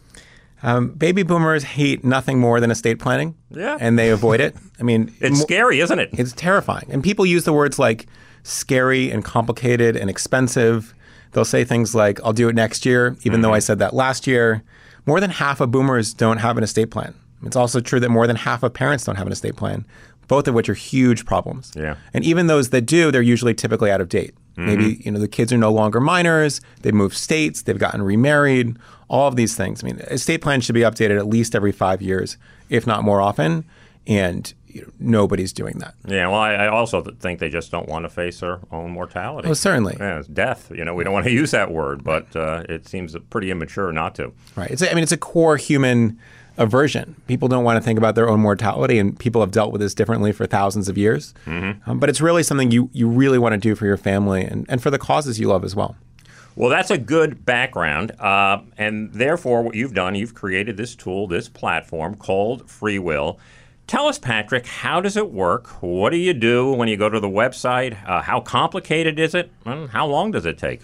Um, 0.62 0.88
baby 0.90 1.22
boomers 1.22 1.62
hate 1.62 2.04
nothing 2.04 2.38
more 2.38 2.60
than 2.60 2.70
estate 2.70 2.98
planning. 2.98 3.34
Yeah. 3.50 3.76
And 3.80 3.98
they 3.98 4.10
avoid 4.10 4.40
it. 4.40 4.56
I 4.80 4.82
mean, 4.82 5.14
it's 5.20 5.40
scary, 5.40 5.80
isn't 5.80 5.98
it? 5.98 6.10
It's 6.12 6.32
terrifying. 6.32 6.86
And 6.90 7.02
people 7.02 7.26
use 7.26 7.44
the 7.44 7.52
words 7.52 7.78
like 7.78 8.06
scary 8.42 9.10
and 9.10 9.24
complicated 9.24 9.96
and 9.96 10.08
expensive. 10.08 10.94
They'll 11.32 11.44
say 11.44 11.64
things 11.64 11.94
like, 11.94 12.20
I'll 12.24 12.32
do 12.32 12.48
it 12.48 12.54
next 12.54 12.86
year, 12.86 13.16
even 13.22 13.32
mm-hmm. 13.32 13.42
though 13.42 13.54
I 13.54 13.58
said 13.58 13.78
that 13.80 13.94
last 13.94 14.26
year. 14.26 14.62
More 15.04 15.20
than 15.20 15.30
half 15.30 15.60
of 15.60 15.70
boomers 15.70 16.14
don't 16.14 16.38
have 16.38 16.56
an 16.56 16.64
estate 16.64 16.90
plan. 16.90 17.14
It's 17.44 17.56
also 17.56 17.80
true 17.80 18.00
that 18.00 18.08
more 18.08 18.26
than 18.26 18.36
half 18.36 18.62
of 18.62 18.72
parents 18.72 19.04
don't 19.04 19.16
have 19.16 19.26
an 19.26 19.32
estate 19.32 19.56
plan, 19.56 19.86
both 20.26 20.48
of 20.48 20.54
which 20.54 20.68
are 20.68 20.74
huge 20.74 21.26
problems. 21.26 21.72
Yeah. 21.76 21.96
And 22.14 22.24
even 22.24 22.46
those 22.46 22.70
that 22.70 22.82
do, 22.82 23.12
they're 23.12 23.22
usually 23.22 23.54
typically 23.54 23.90
out 23.90 24.00
of 24.00 24.08
date. 24.08 24.34
Mm-hmm. 24.56 24.66
Maybe 24.66 25.02
you 25.04 25.10
know 25.10 25.18
the 25.18 25.28
kids 25.28 25.52
are 25.52 25.58
no 25.58 25.72
longer 25.72 26.00
minors. 26.00 26.60
They've 26.82 26.94
moved 26.94 27.16
states. 27.16 27.62
They've 27.62 27.78
gotten 27.78 28.02
remarried. 28.02 28.76
All 29.08 29.28
of 29.28 29.36
these 29.36 29.54
things. 29.54 29.84
I 29.84 29.86
mean, 29.86 29.98
estate 30.00 30.38
plans 30.38 30.64
should 30.64 30.74
be 30.74 30.80
updated 30.80 31.16
at 31.18 31.28
least 31.28 31.54
every 31.54 31.70
five 31.70 32.02
years, 32.02 32.36
if 32.68 32.86
not 32.86 33.04
more 33.04 33.20
often. 33.20 33.64
And 34.06 34.52
you 34.66 34.82
know, 34.82 34.92
nobody's 34.98 35.52
doing 35.52 35.78
that. 35.78 35.94
Yeah, 36.06 36.28
well, 36.28 36.40
I, 36.40 36.54
I, 36.54 36.68
also 36.68 37.02
think 37.02 37.38
they 37.38 37.48
just 37.48 37.70
don't 37.70 37.88
want 37.88 38.04
to 38.04 38.08
face 38.08 38.40
their 38.40 38.60
own 38.70 38.90
mortality. 38.90 39.48
Oh, 39.48 39.54
certainly. 39.54 39.96
Yeah, 39.98 40.18
it's 40.18 40.28
death. 40.28 40.70
You 40.74 40.84
know, 40.84 40.94
we 40.94 41.04
don't 41.04 41.12
want 41.12 41.24
to 41.26 41.32
use 41.42 41.52
that 41.52 41.70
word, 41.70 42.04
but 42.04 42.34
uh, 42.34 42.64
it 42.68 42.86
seems 42.86 43.16
pretty 43.30 43.50
immature 43.50 43.92
not 43.92 44.14
to. 44.16 44.32
Right. 44.54 44.70
It's. 44.70 44.82
A, 44.82 44.90
I 44.90 44.94
mean, 44.94 45.02
it's 45.02 45.12
a 45.12 45.16
core 45.16 45.56
human 45.56 46.18
aversion. 46.58 47.16
People 47.26 47.48
don't 47.48 47.64
want 47.64 47.76
to 47.76 47.80
think 47.80 47.98
about 47.98 48.14
their 48.14 48.28
own 48.28 48.40
mortality, 48.40 48.98
and 48.98 49.18
people 49.18 49.40
have 49.40 49.50
dealt 49.50 49.72
with 49.72 49.80
this 49.80 49.94
differently 49.94 50.32
for 50.32 50.46
thousands 50.46 50.88
of 50.88 50.96
years. 50.96 51.34
Mm-hmm. 51.46 51.90
Um, 51.90 51.98
but 51.98 52.08
it's 52.08 52.20
really 52.20 52.42
something 52.42 52.70
you, 52.70 52.90
you 52.92 53.08
really 53.08 53.38
want 53.38 53.52
to 53.52 53.58
do 53.58 53.74
for 53.74 53.86
your 53.86 53.96
family 53.96 54.44
and, 54.44 54.66
and 54.68 54.82
for 54.82 54.90
the 54.90 54.98
causes 54.98 55.38
you 55.38 55.48
love 55.48 55.64
as 55.64 55.74
well. 55.76 55.96
Well, 56.54 56.70
that's 56.70 56.90
a 56.90 56.96
good 56.96 57.44
background. 57.44 58.12
Uh, 58.18 58.62
and 58.78 59.12
therefore, 59.12 59.62
what 59.62 59.74
you've 59.74 59.92
done, 59.92 60.14
you've 60.14 60.34
created 60.34 60.78
this 60.78 60.94
tool, 60.94 61.26
this 61.26 61.48
platform 61.48 62.14
called 62.16 62.70
Free 62.70 62.98
Will. 62.98 63.38
Tell 63.86 64.08
us, 64.08 64.18
Patrick, 64.18 64.66
how 64.66 65.00
does 65.00 65.16
it 65.16 65.30
work? 65.30 65.68
What 65.82 66.10
do 66.10 66.16
you 66.16 66.32
do 66.32 66.72
when 66.72 66.88
you 66.88 66.96
go 66.96 67.08
to 67.08 67.20
the 67.20 67.28
website? 67.28 67.96
Uh, 68.08 68.22
how 68.22 68.40
complicated 68.40 69.20
is 69.20 69.34
it? 69.34 69.52
And 69.64 69.90
how 69.90 70.06
long 70.06 70.32
does 70.32 70.46
it 70.46 70.58
take? 70.58 70.80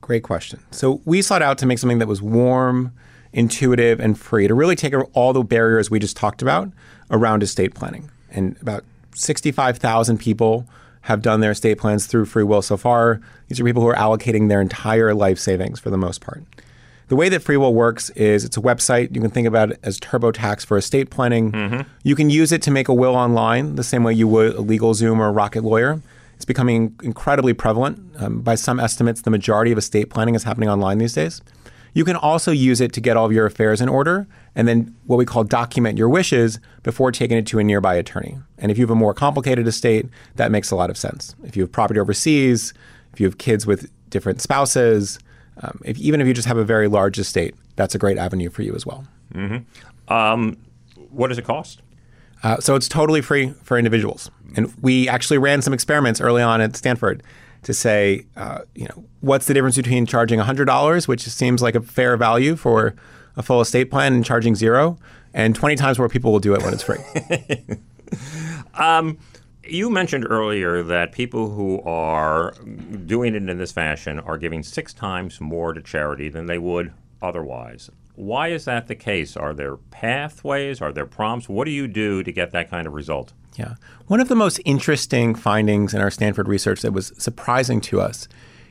Great 0.00 0.22
question. 0.22 0.58
So 0.70 1.00
we 1.04 1.22
sought 1.22 1.42
out 1.42 1.58
to 1.58 1.66
make 1.66 1.78
something 1.78 1.98
that 1.98 2.08
was 2.08 2.20
warm, 2.20 2.92
intuitive, 3.34 4.00
and 4.00 4.18
free 4.18 4.48
to 4.48 4.54
really 4.54 4.76
take 4.76 4.94
all 5.12 5.32
the 5.32 5.42
barriers 5.42 5.90
we 5.90 5.98
just 5.98 6.16
talked 6.16 6.40
about 6.40 6.70
around 7.10 7.42
estate 7.42 7.74
planning. 7.74 8.10
And 8.30 8.56
about 8.62 8.84
65,000 9.14 10.18
people 10.18 10.66
have 11.02 11.20
done 11.20 11.40
their 11.40 11.50
estate 11.50 11.78
plans 11.78 12.06
through 12.06 12.24
FreeWill 12.24 12.64
so 12.64 12.76
far. 12.76 13.20
These 13.48 13.60
are 13.60 13.64
people 13.64 13.82
who 13.82 13.88
are 13.88 13.96
allocating 13.96 14.48
their 14.48 14.60
entire 14.60 15.12
life 15.14 15.38
savings 15.38 15.78
for 15.78 15.90
the 15.90 15.98
most 15.98 16.22
part. 16.22 16.42
The 17.08 17.16
way 17.16 17.28
that 17.28 17.42
FreeWill 17.42 17.74
works 17.74 18.08
is 18.10 18.44
it's 18.44 18.56
a 18.56 18.62
website. 18.62 19.14
You 19.14 19.20
can 19.20 19.30
think 19.30 19.46
about 19.46 19.72
it 19.72 19.80
as 19.82 20.00
TurboTax 20.00 20.64
for 20.64 20.78
estate 20.78 21.10
planning. 21.10 21.52
Mm-hmm. 21.52 21.88
You 22.02 22.14
can 22.14 22.30
use 22.30 22.50
it 22.50 22.62
to 22.62 22.70
make 22.70 22.88
a 22.88 22.94
will 22.94 23.14
online 23.14 23.74
the 23.74 23.84
same 23.84 24.02
way 24.02 24.14
you 24.14 24.26
would 24.28 24.54
a 24.54 24.58
LegalZoom 24.58 25.18
or 25.18 25.26
a 25.26 25.32
Rocket 25.32 25.62
Lawyer. 25.62 26.00
It's 26.36 26.46
becoming 26.46 26.98
incredibly 27.02 27.52
prevalent. 27.52 28.00
Um, 28.18 28.40
by 28.40 28.54
some 28.54 28.80
estimates, 28.80 29.20
the 29.20 29.30
majority 29.30 29.72
of 29.72 29.78
estate 29.78 30.08
planning 30.08 30.34
is 30.34 30.44
happening 30.44 30.70
online 30.70 30.98
these 30.98 31.12
days. 31.12 31.42
You 31.94 32.04
can 32.04 32.16
also 32.16 32.50
use 32.50 32.80
it 32.80 32.92
to 32.92 33.00
get 33.00 33.16
all 33.16 33.24
of 33.24 33.32
your 33.32 33.46
affairs 33.46 33.80
in 33.80 33.88
order 33.88 34.26
and 34.54 34.68
then 34.68 34.94
what 35.06 35.16
we 35.16 35.24
call 35.24 35.44
document 35.44 35.96
your 35.96 36.08
wishes 36.08 36.58
before 36.82 37.12
taking 37.12 37.38
it 37.38 37.46
to 37.46 37.58
a 37.58 37.64
nearby 37.64 37.94
attorney. 37.94 38.36
And 38.58 38.70
if 38.70 38.78
you 38.78 38.82
have 38.82 38.90
a 38.90 38.96
more 38.96 39.14
complicated 39.14 39.66
estate, 39.66 40.06
that 40.34 40.50
makes 40.50 40.70
a 40.70 40.76
lot 40.76 40.90
of 40.90 40.96
sense. 40.96 41.34
If 41.44 41.56
you 41.56 41.62
have 41.62 41.72
property 41.72 42.00
overseas, 42.00 42.74
if 43.12 43.20
you 43.20 43.26
have 43.26 43.38
kids 43.38 43.64
with 43.66 43.90
different 44.10 44.40
spouses, 44.40 45.18
um, 45.62 45.80
if, 45.84 45.96
even 45.98 46.20
if 46.20 46.26
you 46.26 46.34
just 46.34 46.48
have 46.48 46.56
a 46.56 46.64
very 46.64 46.88
large 46.88 47.18
estate, 47.18 47.54
that's 47.76 47.94
a 47.94 47.98
great 47.98 48.18
avenue 48.18 48.50
for 48.50 48.62
you 48.62 48.74
as 48.74 48.84
well. 48.84 49.06
Mm-hmm. 49.32 50.12
Um, 50.12 50.56
what 51.10 51.28
does 51.28 51.38
it 51.38 51.44
cost? 51.44 51.80
Uh, 52.42 52.58
so 52.58 52.74
it's 52.74 52.88
totally 52.88 53.22
free 53.22 53.54
for 53.62 53.78
individuals. 53.78 54.30
And 54.56 54.72
we 54.82 55.08
actually 55.08 55.38
ran 55.38 55.62
some 55.62 55.72
experiments 55.72 56.20
early 56.20 56.42
on 56.42 56.60
at 56.60 56.76
Stanford 56.76 57.22
to 57.64 57.74
say, 57.74 58.26
uh, 58.36 58.60
you 58.74 58.86
know, 58.86 59.04
what's 59.20 59.46
the 59.46 59.54
difference 59.54 59.76
between 59.76 60.06
charging 60.06 60.38
$100, 60.38 61.08
which 61.08 61.22
seems 61.22 61.62
like 61.62 61.74
a 61.74 61.80
fair 61.80 62.16
value 62.16 62.56
for 62.56 62.94
a 63.36 63.42
full 63.42 63.60
estate 63.60 63.90
plan, 63.90 64.14
and 64.14 64.24
charging 64.24 64.54
zero, 64.54 64.98
and 65.32 65.56
20 65.56 65.74
times 65.76 65.98
more 65.98 66.08
people 66.08 66.30
will 66.30 66.40
do 66.40 66.54
it 66.54 66.62
when 66.62 66.72
it's 66.72 66.82
free. 66.82 66.98
um, 68.74 69.18
you 69.66 69.90
mentioned 69.90 70.26
earlier 70.28 70.82
that 70.82 71.12
people 71.12 71.50
who 71.50 71.80
are 71.82 72.52
doing 73.06 73.34
it 73.34 73.48
in 73.48 73.58
this 73.58 73.72
fashion 73.72 74.20
are 74.20 74.38
giving 74.38 74.62
six 74.62 74.92
times 74.92 75.40
more 75.40 75.72
to 75.72 75.82
charity 75.82 76.28
than 76.28 76.46
they 76.46 76.58
would 76.58 76.92
otherwise. 77.20 77.90
Why 78.14 78.48
is 78.48 78.64
that 78.64 78.86
the 78.86 78.94
case? 78.94 79.36
Are 79.36 79.52
there 79.52 79.76
pathways? 79.76 80.80
Are 80.80 80.92
there 80.92 81.06
prompts? 81.06 81.48
What 81.48 81.64
do 81.64 81.70
you 81.70 81.88
do 81.88 82.22
to 82.22 82.32
get 82.32 82.52
that 82.52 82.70
kind 82.70 82.86
of 82.86 82.92
result? 82.92 83.32
Yeah. 83.56 83.74
One 84.06 84.20
of 84.20 84.28
the 84.28 84.34
most 84.34 84.60
interesting 84.64 85.34
findings 85.34 85.94
in 85.94 86.00
our 86.00 86.10
Stanford 86.10 86.48
research 86.48 86.82
that 86.82 86.92
was 86.92 87.12
surprising 87.18 87.80
to 87.82 88.00
us 88.00 88.28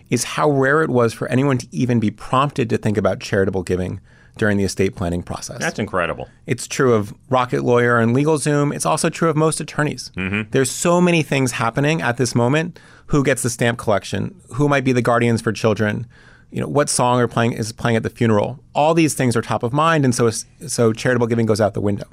is 0.10 0.24
how 0.24 0.50
rare 0.50 0.82
it 0.84 0.90
was 0.90 1.14
for 1.14 1.28
anyone 1.28 1.58
to 1.58 1.68
even 1.72 2.00
be 2.00 2.12
prompted 2.12 2.70
to 2.70 2.78
think 2.78 2.98
about 2.98 3.20
charitable 3.20 3.64
giving 3.64 4.00
during 4.38 4.58
the 4.58 4.64
estate 4.64 4.96
planning 4.96 5.22
process. 5.24 5.60
That's 5.60 5.80
incredible. 5.80 6.28
It's 6.48 6.68
true 6.68 6.94
of 6.94 7.14
Rocket 7.30 7.64
Lawyer 7.64 8.00
and 8.00 8.16
LegalZoom. 8.16 8.76
It's 8.76 8.86
also 8.86 9.10
true 9.10 9.30
of 9.30 9.36
most 9.36 9.62
attorneys. 9.62 10.12
Mm-hmm. 10.16 10.50
There's 10.52 10.72
so 10.72 11.00
many 11.00 11.24
things 11.24 11.54
happening 11.54 12.02
at 12.02 12.18
this 12.18 12.34
moment. 12.34 12.80
Who 13.08 13.24
gets 13.24 13.44
the 13.44 13.50
stamp 13.50 13.78
collection? 13.78 14.40
Who 14.54 14.68
might 14.68 14.84
be 14.84 14.92
the 14.92 15.02
guardians 15.02 15.42
for 15.42 15.52
children? 15.52 16.08
You 16.53 16.62
know, 16.62 16.67
what 16.67 16.88
song 16.88 17.19
are 17.19 17.27
playing 17.27 17.53
is 17.53 17.72
playing 17.72 17.98
at 17.98 18.03
the 18.03 18.12
funeral. 18.12 18.60
All 18.75 18.93
these 18.93 19.15
things 19.15 19.36
are 19.36 19.41
top 19.41 19.63
of 19.63 19.74
mind, 19.74 20.05
and 20.05 20.13
so 20.13 20.29
so 20.29 20.93
charitable 20.93 21.25
giving 21.25 21.48
goes 21.48 21.60
out 21.60 21.74
the 21.74 21.81
window. 21.81 22.05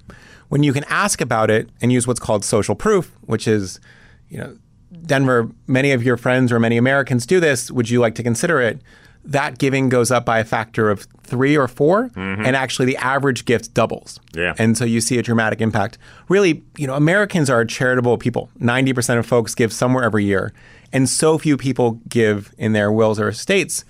When 0.49 0.63
you 0.63 0.73
can 0.73 0.85
ask 0.85 1.21
about 1.21 1.51
it 1.51 1.69
and 1.83 1.93
use 1.93 2.07
what's 2.07 2.19
called 2.19 2.43
social 2.43 2.75
proof, 2.75 3.13
which 3.21 3.47
is, 3.47 3.81
you 4.31 4.39
know, 4.39 4.57
Denver, 5.05 5.51
many 5.67 5.93
of 5.93 6.03
your 6.03 6.17
friends 6.17 6.51
or 6.51 6.59
many 6.59 6.79
Americans 6.79 7.27
do 7.27 7.39
this. 7.39 7.71
Would 7.71 7.91
you 7.91 8.01
like 8.01 8.15
to 8.15 8.23
consider 8.23 8.63
it? 8.63 8.81
That 9.25 9.59
giving 9.59 9.91
goes 9.91 10.11
up 10.11 10.25
by 10.25 10.39
a 10.39 10.45
factor 10.45 10.89
of 10.89 11.07
three 11.23 11.57
or 11.57 11.69
4 11.69 12.09
mm-hmm. 12.09 12.45
and 12.45 12.57
actually 12.57 12.87
the 12.87 12.97
average 12.97 13.45
gift 13.45 13.75
doubles. 13.75 14.19
Yeah. 14.35 14.55
And 14.59 14.77
so 14.77 14.87
you 14.87 15.03
see 15.03 15.19
a 15.19 15.23
dramatic 15.23 15.61
impact. 15.61 15.99
Really, 16.29 16.63
you 16.79 16.87
know, 16.87 16.95
Americans 16.95 17.51
are 17.51 17.65
charitable 17.67 18.17
people. 18.17 18.49
90% 18.59 19.19
of 19.19 19.27
folks 19.27 19.55
give 19.55 19.71
somewhere 19.71 20.03
every 20.03 20.25
year, 20.25 20.55
and 20.93 21.09
so 21.09 21.37
few 21.37 21.59
people 21.59 22.01
give 22.09 22.55
in 22.57 22.73
their 22.73 22.91
wills 22.91 23.21
or 23.21 23.29
estates 23.29 23.85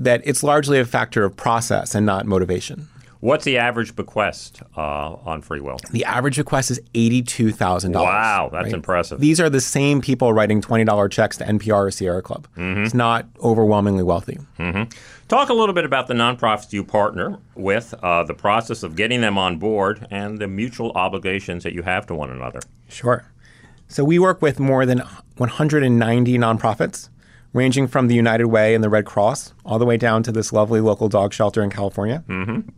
that 0.00 0.22
it's 0.24 0.42
largely 0.42 0.80
a 0.80 0.84
factor 0.84 1.24
of 1.24 1.36
process 1.36 1.94
and 1.94 2.04
not 2.04 2.26
motivation. 2.26 2.88
What's 3.20 3.44
the 3.44 3.58
average 3.58 3.94
bequest 3.94 4.62
uh, 4.78 4.80
on 4.80 5.42
free 5.42 5.60
will? 5.60 5.76
The 5.90 6.06
average 6.06 6.38
bequest 6.38 6.70
is 6.70 6.80
eighty-two 6.94 7.52
thousand 7.52 7.92
dollars. 7.92 8.06
Wow, 8.06 8.48
that's 8.50 8.64
right? 8.64 8.72
impressive. 8.72 9.20
These 9.20 9.38
are 9.38 9.50
the 9.50 9.60
same 9.60 10.00
people 10.00 10.32
writing 10.32 10.62
twenty-dollar 10.62 11.10
checks 11.10 11.36
to 11.36 11.44
NPR 11.44 11.88
or 11.88 11.90
Sierra 11.90 12.22
Club. 12.22 12.48
Mm-hmm. 12.56 12.84
It's 12.84 12.94
not 12.94 13.26
overwhelmingly 13.42 14.02
wealthy. 14.02 14.38
Mm-hmm. 14.58 14.84
Talk 15.28 15.50
a 15.50 15.52
little 15.52 15.74
bit 15.74 15.84
about 15.84 16.06
the 16.06 16.14
nonprofits 16.14 16.72
you 16.72 16.82
partner 16.82 17.38
with, 17.54 17.94
uh, 18.02 18.24
the 18.24 18.34
process 18.34 18.82
of 18.82 18.96
getting 18.96 19.20
them 19.20 19.36
on 19.36 19.58
board, 19.58 20.06
and 20.10 20.38
the 20.38 20.48
mutual 20.48 20.90
obligations 20.92 21.62
that 21.62 21.74
you 21.74 21.82
have 21.82 22.06
to 22.06 22.14
one 22.14 22.30
another. 22.30 22.60
Sure. 22.88 23.26
So 23.86 24.02
we 24.02 24.18
work 24.18 24.40
with 24.40 24.58
more 24.58 24.86
than 24.86 25.00
190 25.36 26.38
nonprofits 26.38 27.10
ranging 27.52 27.86
from 27.86 28.08
the 28.08 28.14
United 28.14 28.46
Way 28.46 28.74
and 28.74 28.82
the 28.82 28.88
Red 28.88 29.04
Cross 29.04 29.54
all 29.64 29.78
the 29.78 29.86
way 29.86 29.96
down 29.96 30.22
to 30.22 30.32
this 30.32 30.52
lovely 30.52 30.80
local 30.80 31.08
dog 31.08 31.32
shelter 31.32 31.62
in 31.62 31.70
California. 31.70 32.24
Mm-hmm. 32.28 32.68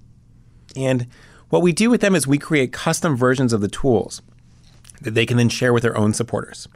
And 0.77 1.07
what 1.51 1.63
we 1.63 1.73
do 1.73 1.91
with 1.91 2.01
them 2.01 2.15
is 2.15 2.27
we 2.27 2.39
create 2.39 2.73
custom 2.73 3.17
versions 3.17 3.53
of 3.53 3.61
the 3.61 3.69
tools 3.69 4.23
that 5.03 5.13
they 5.13 5.27
can 5.27 5.37
then 5.37 5.49
share 5.49 5.73
with 5.73 5.83
their 5.83 5.97
own 5.97 6.15
supporters. 6.15 6.69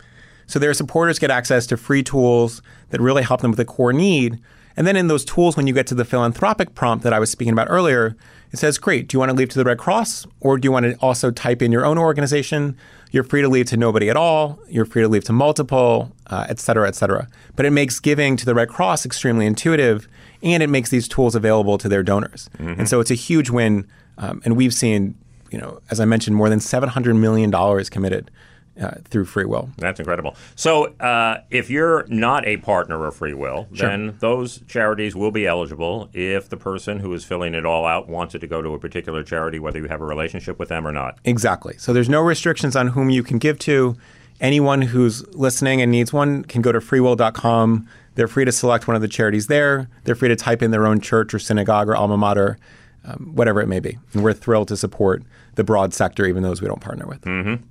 So 0.46 0.58
their 0.58 0.74
supporters 0.74 1.18
get 1.18 1.30
access 1.30 1.66
to 1.68 1.76
free 1.76 2.02
tools 2.02 2.62
that 2.90 3.00
really 3.00 3.22
help 3.22 3.40
them 3.40 3.50
with 3.50 3.60
a 3.60 3.64
core 3.64 3.92
need. 3.92 4.38
And 4.76 4.87
then 4.87 4.97
in 4.97 5.09
those 5.09 5.25
tools, 5.25 5.56
when 5.56 5.66
you 5.66 5.75
get 5.75 5.87
to 5.88 5.95
the 5.95 6.04
philanthropic 6.04 6.75
prompt 6.75 7.02
that 7.04 7.12
I 7.12 7.18
was 7.18 7.30
speaking 7.30 7.52
about 7.52 7.68
earlier, 7.71 8.16
it 8.52 8.59
says, 8.59 8.78
great, 8.78 9.09
do 9.09 9.14
you 9.14 9.18
want 9.18 9.30
to 9.30 9.37
leave 9.37 9.49
to 9.50 9.59
the 9.59 9.64
Red 9.64 9.78
Cross? 9.78 10.26
Or 10.40 10.59
do 10.59 10.66
you 10.66 10.73
want 10.73 10.85
to 10.85 10.97
also 10.99 11.30
type 11.30 11.62
in 11.62 11.73
your 11.73 11.85
own 11.85 11.99
organization? 11.99 12.76
You're 13.11 13.25
free 13.25 13.42
to 13.42 13.49
leave 13.49 13.66
to 13.66 13.76
nobody 13.76 14.11
at 14.11 14.16
all. 14.16 14.59
You're 14.68 14.85
free 14.85 15.02
to 15.02 15.09
leave 15.09 15.25
to 15.25 15.33
multiple, 15.33 16.12
uh, 16.26 16.47
et 16.49 16.59
cetera, 16.59 16.87
et 16.88 16.95
cetera. 16.95 17.28
But 17.54 17.66
it 17.66 17.71
makes 17.71 17.99
giving 17.99 18.37
to 18.37 18.45
the 18.45 18.54
Red 18.54 18.68
Cross 18.68 19.06
extremely 19.06 19.47
intuitive, 19.47 20.09
and 20.42 20.62
it 20.62 20.68
makes 20.68 20.90
these 20.90 21.09
tools 21.09 21.35
available 21.35 21.78
to 21.78 21.88
their 21.88 22.02
donors. 22.02 22.50
Mm-hmm. 22.59 22.80
And 22.80 22.88
so 22.88 23.00
it's 23.00 23.11
a 23.11 23.14
huge 23.14 23.50
win. 23.50 23.87
Um, 24.18 24.42
and 24.45 24.56
we've 24.56 24.75
seen, 24.75 25.16
you 25.50 25.59
know, 25.59 25.80
as 25.90 26.00
I 26.00 26.04
mentioned, 26.04 26.37
more 26.37 26.49
than 26.49 26.59
$700 26.59 27.18
million 27.18 27.50
committed 27.87 28.30
uh, 28.80 28.92
through 29.04 29.25
free 29.25 29.45
will. 29.45 29.71
That's 29.78 30.00
incredible. 30.00 30.37
So, 30.54 30.87
uh, 30.97 31.42
if 31.50 31.71
you're 31.71 32.06
not 32.09 32.47
a 32.47 32.59
partner 32.59 33.06
of 33.06 33.16
free 33.16 33.35
will, 33.35 33.68
sure. 33.73 33.88
then 33.88 34.16
those 34.21 34.61
charities 34.68 35.16
will 35.16 35.30
be 35.30 35.47
eligible 35.47 36.11
if 36.12 36.49
the 36.49 36.56
person 36.56 37.00
who 37.00 37.12
is 37.14 37.25
filling 37.25 37.54
it 37.54 37.64
all 37.64 37.87
out 37.87 38.09
wanted 38.09 38.40
to 38.40 38.47
go 38.47 38.62
to 38.62 38.75
a 38.75 38.78
particular 38.78 39.23
charity, 39.23 39.59
whether 39.59 39.78
you 39.78 39.88
have 39.88 40.00
a 40.00 40.04
relationship 40.04 40.59
with 40.59 40.68
them 40.68 40.87
or 40.87 40.92
not. 40.92 41.18
Exactly. 41.25 41.76
So, 41.78 41.92
there's 41.92 42.09
no 42.09 42.21
restrictions 42.21 42.76
on 42.76 42.88
whom 42.88 43.11
you 43.11 43.23
can 43.23 43.38
give 43.38 43.59
to. 43.61 43.97
Anyone 44.38 44.83
who's 44.83 45.26
listening 45.35 45.80
and 45.80 45.90
needs 45.90 46.12
one 46.12 46.45
can 46.45 46.61
go 46.61 46.71
to 46.71 46.80
freewill.com. 46.80 47.88
They're 48.16 48.28
free 48.28 48.45
to 48.45 48.52
select 48.52 48.87
one 48.87 48.95
of 48.95 49.00
the 49.00 49.09
charities 49.09 49.47
there. 49.47 49.88
They're 50.04 50.14
free 50.14 50.28
to 50.28 50.37
type 50.37 50.62
in 50.62 50.71
their 50.71 50.87
own 50.87 51.00
church 51.00 51.33
or 51.33 51.38
synagogue 51.38 51.88
or 51.88 51.97
alma 51.97 52.18
mater, 52.18 52.59
um, 53.04 53.33
whatever 53.35 53.62
it 53.62 53.66
may 53.66 53.80
be. 53.80 53.99
And 54.12 54.23
we're 54.23 54.35
thrilled 54.35 54.68
to 54.68 54.76
support 54.76 55.23
the 55.54 55.64
broad 55.64 55.95
sector, 55.95 56.26
even 56.26 56.42
those 56.42 56.61
we 56.61 56.68
don't 56.68 56.80
partner 56.80 57.06
with. 57.06 57.23
Mm-hmm. 57.23 57.64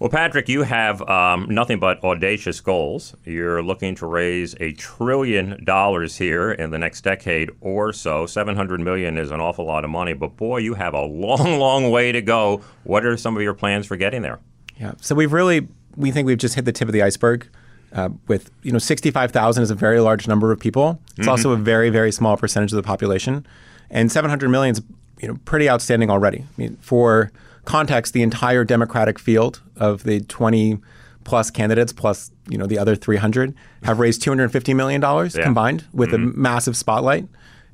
Well, 0.00 0.08
Patrick, 0.08 0.48
you 0.48 0.62
have 0.62 1.06
um, 1.10 1.46
nothing 1.50 1.78
but 1.78 2.02
audacious 2.02 2.58
goals. 2.62 3.14
You're 3.26 3.62
looking 3.62 3.94
to 3.96 4.06
raise 4.06 4.54
a 4.58 4.72
trillion 4.72 5.62
dollars 5.62 6.16
here 6.16 6.52
in 6.52 6.70
the 6.70 6.78
next 6.78 7.02
decade 7.02 7.50
or 7.60 7.92
so. 7.92 8.24
700 8.24 8.80
million 8.80 9.18
is 9.18 9.30
an 9.30 9.40
awful 9.40 9.66
lot 9.66 9.84
of 9.84 9.90
money, 9.90 10.14
but 10.14 10.36
boy, 10.36 10.56
you 10.56 10.72
have 10.72 10.94
a 10.94 11.02
long, 11.04 11.58
long 11.58 11.90
way 11.90 12.12
to 12.12 12.22
go. 12.22 12.62
What 12.84 13.04
are 13.04 13.14
some 13.18 13.36
of 13.36 13.42
your 13.42 13.52
plans 13.52 13.84
for 13.84 13.98
getting 13.98 14.22
there? 14.22 14.40
Yeah, 14.78 14.92
so 15.02 15.14
we've 15.14 15.34
really, 15.34 15.68
we 15.94 16.10
think 16.10 16.24
we've 16.24 16.38
just 16.38 16.54
hit 16.54 16.64
the 16.64 16.72
tip 16.72 16.88
of 16.88 16.94
the 16.94 17.02
iceberg. 17.02 17.46
Uh, 17.92 18.08
with 18.26 18.50
you 18.62 18.72
know, 18.72 18.78
65,000 18.78 19.62
is 19.62 19.70
a 19.70 19.74
very 19.74 20.00
large 20.00 20.26
number 20.26 20.50
of 20.50 20.58
people. 20.58 20.98
It's 21.10 21.18
mm-hmm. 21.18 21.28
also 21.28 21.52
a 21.52 21.56
very, 21.56 21.90
very 21.90 22.10
small 22.10 22.38
percentage 22.38 22.72
of 22.72 22.76
the 22.76 22.82
population, 22.82 23.46
and 23.90 24.10
700 24.10 24.48
million 24.48 24.76
is 24.76 24.82
you 25.20 25.28
know 25.28 25.38
pretty 25.44 25.68
outstanding 25.68 26.08
already. 26.08 26.38
I 26.38 26.46
mean, 26.56 26.78
for 26.80 27.32
context, 27.64 28.12
the 28.12 28.22
entire 28.22 28.64
Democratic 28.64 29.18
field 29.18 29.62
of 29.76 30.04
the 30.04 30.20
20 30.20 30.78
plus 31.24 31.50
candidates 31.50 31.92
plus 31.92 32.30
you 32.48 32.56
know 32.56 32.66
the 32.66 32.78
other 32.78 32.96
300 32.96 33.54
have 33.84 33.98
raised 33.98 34.22
250 34.22 34.74
million 34.74 35.00
dollars 35.00 35.36
yeah. 35.36 35.44
combined 35.44 35.84
with 35.92 36.10
mm-hmm. 36.10 36.30
a 36.30 36.36
massive 36.36 36.76
spotlight. 36.76 37.28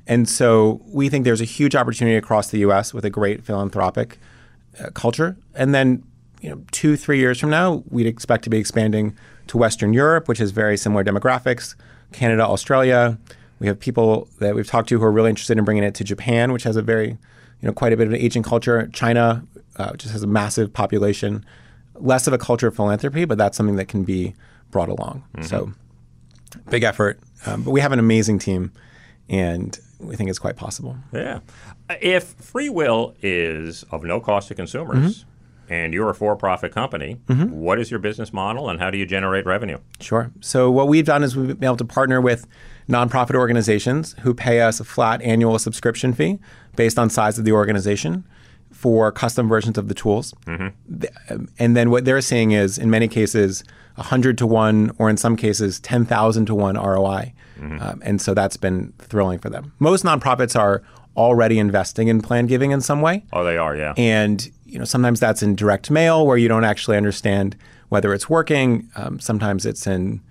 And 0.05 0.27
so 0.29 0.81
we 0.85 1.09
think 1.09 1.25
there's 1.25 1.41
a 1.41 1.45
huge 1.45 1.75
opportunity 1.75 2.15
across 2.15 2.49
the 2.49 2.59
U.S. 2.59 2.93
with 2.93 3.03
a 3.03 3.09
great 3.09 3.43
philanthropic 3.43 4.19
uh, 4.79 4.89
culture. 4.91 5.35
And 5.53 5.75
then, 5.75 6.01
you 6.39 6.49
know, 6.49 6.63
two, 6.71 6.95
three 6.95 7.19
years 7.19 7.39
from 7.39 7.49
now, 7.49 7.83
we'd 7.89 8.07
expect 8.07 8.45
to 8.45 8.49
be 8.49 8.57
expanding 8.57 9.17
to 9.47 9.57
Western 9.57 9.93
Europe, 9.93 10.29
which 10.29 10.37
has 10.37 10.51
very 10.51 10.77
similar 10.77 11.03
demographics, 11.03 11.75
Canada, 12.13 12.43
Australia. 12.43 13.17
We 13.59 13.67
have 13.67 13.79
people 13.79 14.29
that 14.39 14.55
we've 14.55 14.67
talked 14.67 14.87
to 14.89 14.99
who 14.99 15.03
are 15.03 15.11
really 15.11 15.29
interested 15.29 15.57
in 15.57 15.65
bringing 15.65 15.83
it 15.83 15.95
to 15.95 16.05
Japan, 16.05 16.53
which 16.53 16.63
has 16.63 16.77
a 16.77 16.81
very, 16.81 17.09
you 17.09 17.17
know, 17.63 17.73
quite 17.73 17.91
a 17.91 17.97
bit 17.97 18.07
of 18.07 18.13
an 18.13 18.19
aging 18.19 18.43
culture. 18.43 18.89
China, 18.93 19.43
uh, 19.77 19.95
just 19.95 20.11
has 20.11 20.23
a 20.23 20.27
massive 20.27 20.73
population, 20.73 21.45
less 21.95 22.27
of 22.27 22.33
a 22.33 22.37
culture 22.37 22.67
of 22.67 22.75
philanthropy, 22.75 23.25
but 23.25 23.37
that's 23.37 23.57
something 23.57 23.75
that 23.75 23.87
can 23.87 24.03
be 24.03 24.35
brought 24.71 24.89
along. 24.89 25.23
Mm-hmm. 25.35 25.43
So 25.45 25.71
big 26.69 26.83
effort, 26.83 27.19
um, 27.45 27.63
but 27.63 27.71
we 27.71 27.81
have 27.81 27.91
an 27.91 27.99
amazing 27.99 28.39
team, 28.39 28.71
and 29.29 29.77
we 29.99 30.15
think 30.15 30.29
it's 30.29 30.39
quite 30.39 30.55
possible. 30.55 30.97
Yeah. 31.11 31.39
If 32.01 32.23
free 32.23 32.69
will 32.69 33.15
is 33.21 33.83
of 33.91 34.03
no 34.03 34.19
cost 34.19 34.49
to 34.49 34.55
consumers 34.55 35.25
and 35.69 35.93
you're 35.93 36.09
a 36.09 36.15
for 36.15 36.35
profit 36.35 36.71
company, 36.71 37.13
what 37.27 37.79
is 37.79 37.91
your 37.91 37.99
business 37.99 38.31
model 38.31 38.69
and 38.69 38.79
how 38.79 38.89
do 38.89 38.97
you 38.97 39.05
generate 39.05 39.45
revenue? 39.45 39.77
Sure. 39.99 40.31
So 40.39 40.71
what 40.71 40.87
we've 40.87 41.05
done 41.05 41.23
is 41.23 41.35
we've 41.35 41.59
been 41.59 41.65
able 41.65 41.77
to 41.77 41.85
partner 41.85 42.21
with 42.21 42.47
nonprofit 42.87 43.35
organizations 43.35 44.15
who 44.21 44.33
pay 44.33 44.61
us 44.61 44.79
a 44.79 44.83
flat 44.83 45.21
annual 45.21 45.59
subscription 45.59 46.13
fee 46.13 46.39
based 46.75 46.97
on 46.97 47.09
size 47.09 47.37
of 47.37 47.45
the 47.45 47.51
organization 47.51 48.25
for 48.77 49.11
custom 49.11 49.49
versions 49.49 49.77
of 49.77 49.87
the 49.87 49.93
tools. 49.95 50.33
The- 50.45 51.09
um, 51.29 51.47
And 51.57 51.75
then 51.75 51.89
what 51.89 52.05
they're 52.05 52.21
seeing 52.21 52.51
is, 52.51 52.77
in 52.77 52.89
many 52.91 53.07
cases, 53.07 53.63
100 53.95 54.37
to 54.37 54.45
1, 54.45 54.91
or 54.99 55.09
in 55.09 55.17
some 55.17 55.35
cases, 55.35 55.79
10,000 55.79 56.45
to 56.45 56.53
1 56.55 56.75
ROI. 56.77 57.33
Um, 57.59 58.01
and 58.05 58.21
so 58.21 58.35
that's 58.35 58.55
been 58.57 58.93
thrilling 58.99 59.39
for 59.39 59.49
them. 59.49 59.73
Most 59.79 60.05
nonprofits 60.05 60.55
are 60.57 60.83
already 61.15 61.57
investing 61.57 62.07
in 62.07 62.21
plan 62.21 62.45
giving 62.45 62.69
in 62.69 62.81
some 62.81 63.01
way. 63.01 63.25
Oh, 63.33 63.43
they 63.43 63.57
are, 63.57 63.75
yeah. 63.75 63.93
And 63.97 64.47
you 64.67 64.77
know, 64.77 64.85
sometimes 64.85 65.19
that's 65.19 65.41
in 65.41 65.55
direct 65.55 65.89
mail 65.89 66.27
where 66.27 66.37
you 66.37 66.47
don't 66.47 66.63
actually 66.65 66.97
understand 66.97 67.55
whether 67.89 68.13
it's 68.13 68.29
working. 68.29 68.87
Um, 68.95 69.19
sometimes 69.19 69.65
it's 69.65 69.87
in 69.87 70.21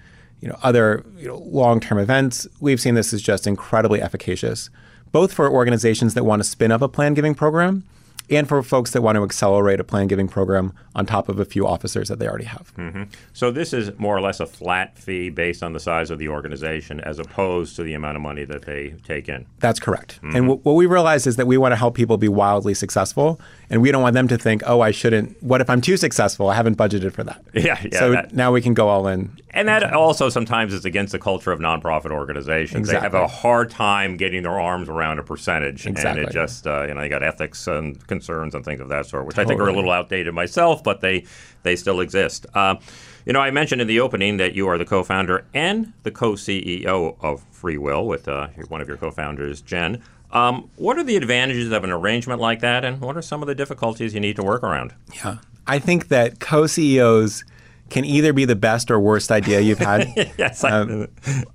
you 0.40 0.48
know 0.48 0.56
other 0.62 1.04
you 1.18 1.26
know, 1.26 1.38
long-term 1.38 1.98
events. 1.98 2.46
We've 2.60 2.80
seen 2.80 2.94
this 2.94 3.12
as 3.12 3.22
just 3.22 3.46
incredibly 3.48 4.00
efficacious, 4.00 4.70
both 5.10 5.32
for 5.32 5.50
organizations 5.50 6.14
that 6.14 6.24
want 6.24 6.40
to 6.44 6.48
spin 6.48 6.70
up 6.70 6.82
a 6.82 6.88
plan 6.88 7.14
giving 7.14 7.34
program 7.34 7.82
and 8.28 8.48
for 8.48 8.62
folks 8.62 8.90
that 8.92 9.02
want 9.02 9.16
to 9.16 9.22
accelerate 9.22 9.80
a 9.80 9.84
plan 9.84 10.06
giving 10.06 10.28
program 10.28 10.72
on 10.94 11.06
top 11.06 11.28
of 11.28 11.38
a 11.38 11.44
few 11.44 11.66
officers 11.66 12.08
that 12.08 12.18
they 12.18 12.28
already 12.28 12.44
have. 12.44 12.72
Mm-hmm. 12.76 13.04
So 13.32 13.50
this 13.50 13.72
is 13.72 13.96
more 13.98 14.16
or 14.16 14.20
less 14.20 14.40
a 14.40 14.46
flat 14.46 14.98
fee 14.98 15.30
based 15.30 15.62
on 15.62 15.72
the 15.72 15.80
size 15.80 16.10
of 16.10 16.18
the 16.18 16.28
organization 16.28 17.00
as 17.00 17.18
opposed 17.18 17.76
to 17.76 17.82
the 17.82 17.94
amount 17.94 18.16
of 18.16 18.22
money 18.22 18.44
that 18.44 18.62
they 18.62 18.94
take 19.04 19.28
in. 19.28 19.46
That's 19.60 19.78
correct. 19.78 20.18
And 20.22 20.32
mm-hmm. 20.32 20.46
w- 20.46 20.60
what 20.62 20.72
we 20.72 20.86
realize 20.86 21.26
is 21.26 21.36
that 21.36 21.46
we 21.46 21.56
want 21.56 21.72
to 21.72 21.76
help 21.76 21.94
people 21.94 22.16
be 22.16 22.28
wildly 22.28 22.74
successful, 22.74 23.40
and 23.70 23.82
we 23.82 23.90
don't 23.90 24.02
want 24.02 24.14
them 24.14 24.28
to 24.28 24.38
think, 24.38 24.62
"Oh, 24.66 24.80
I 24.80 24.90
shouldn't. 24.90 25.42
What 25.42 25.60
if 25.60 25.68
I'm 25.68 25.80
too 25.80 25.96
successful? 25.96 26.48
I 26.48 26.54
haven't 26.54 26.76
budgeted 26.76 27.12
for 27.12 27.24
that." 27.24 27.42
Yeah, 27.54 27.78
yeah. 27.90 27.98
so 27.98 28.10
that- 28.12 28.34
now 28.34 28.52
we 28.52 28.60
can 28.60 28.74
go 28.74 28.88
all 28.88 29.06
in. 29.08 29.30
And 29.50 29.68
that 29.68 29.92
also 29.94 30.28
sometimes 30.28 30.74
is 30.74 30.84
against 30.84 31.12
the 31.12 31.18
culture 31.18 31.50
of 31.50 31.60
nonprofit 31.60 32.10
organizations. 32.10 32.88
Exactly. 32.88 33.08
They 33.08 33.16
have 33.18 33.24
a 33.24 33.26
hard 33.26 33.70
time 33.70 34.18
getting 34.18 34.42
their 34.42 34.60
arms 34.60 34.88
around 34.88 35.18
a 35.18 35.22
percentage, 35.22 35.86
exactly. 35.86 36.22
and 36.22 36.30
it 36.30 36.32
just 36.32 36.66
uh, 36.66 36.84
you 36.86 36.94
know 36.94 37.00
they 37.00 37.08
got 37.08 37.22
ethics 37.22 37.66
and 37.66 38.06
concerns 38.06 38.54
and 38.54 38.64
things 38.64 38.80
of 38.80 38.88
that 38.88 39.06
sort, 39.06 39.26
which 39.26 39.38
I 39.38 39.44
think 39.44 39.60
are 39.60 39.68
a 39.68 39.72
little 39.72 39.90
outdated 39.90 40.34
myself, 40.34 40.84
but 40.84 41.00
they 41.00 41.24
they 41.62 41.74
still 41.76 42.00
exist. 42.00 42.46
Uh, 42.54 42.76
you 43.24 43.32
know, 43.32 43.40
I 43.40 43.50
mentioned 43.50 43.80
in 43.80 43.88
the 43.88 43.98
opening 43.98 44.36
that 44.36 44.54
you 44.54 44.68
are 44.68 44.78
the 44.78 44.84
co-founder 44.84 45.44
and 45.52 45.92
the 46.04 46.12
co-CEO 46.12 47.16
of 47.20 47.44
Free 47.50 47.76
Will 47.76 48.06
with 48.06 48.28
uh, 48.28 48.46
one 48.68 48.80
of 48.80 48.86
your 48.86 48.96
co-founders, 48.96 49.60
Jen. 49.62 50.00
Um, 50.36 50.68
what 50.76 50.98
are 50.98 51.02
the 51.02 51.16
advantages 51.16 51.72
of 51.72 51.82
an 51.82 51.90
arrangement 51.90 52.42
like 52.42 52.60
that, 52.60 52.84
and 52.84 53.00
what 53.00 53.16
are 53.16 53.22
some 53.22 53.42
of 53.42 53.48
the 53.48 53.54
difficulties 53.54 54.12
you 54.12 54.20
need 54.20 54.36
to 54.36 54.42
work 54.42 54.62
around? 54.62 54.92
Yeah. 55.14 55.38
I 55.66 55.78
think 55.78 56.08
that 56.08 56.40
co-CEOs 56.40 57.42
can 57.88 58.04
either 58.04 58.34
be 58.34 58.44
the 58.44 58.54
best 58.54 58.90
or 58.90 59.00
worst 59.00 59.32
idea 59.32 59.60
you've 59.60 59.78
had. 59.78 60.12
yes, 60.38 60.62
I, 60.62 60.80
Um, 60.80 61.08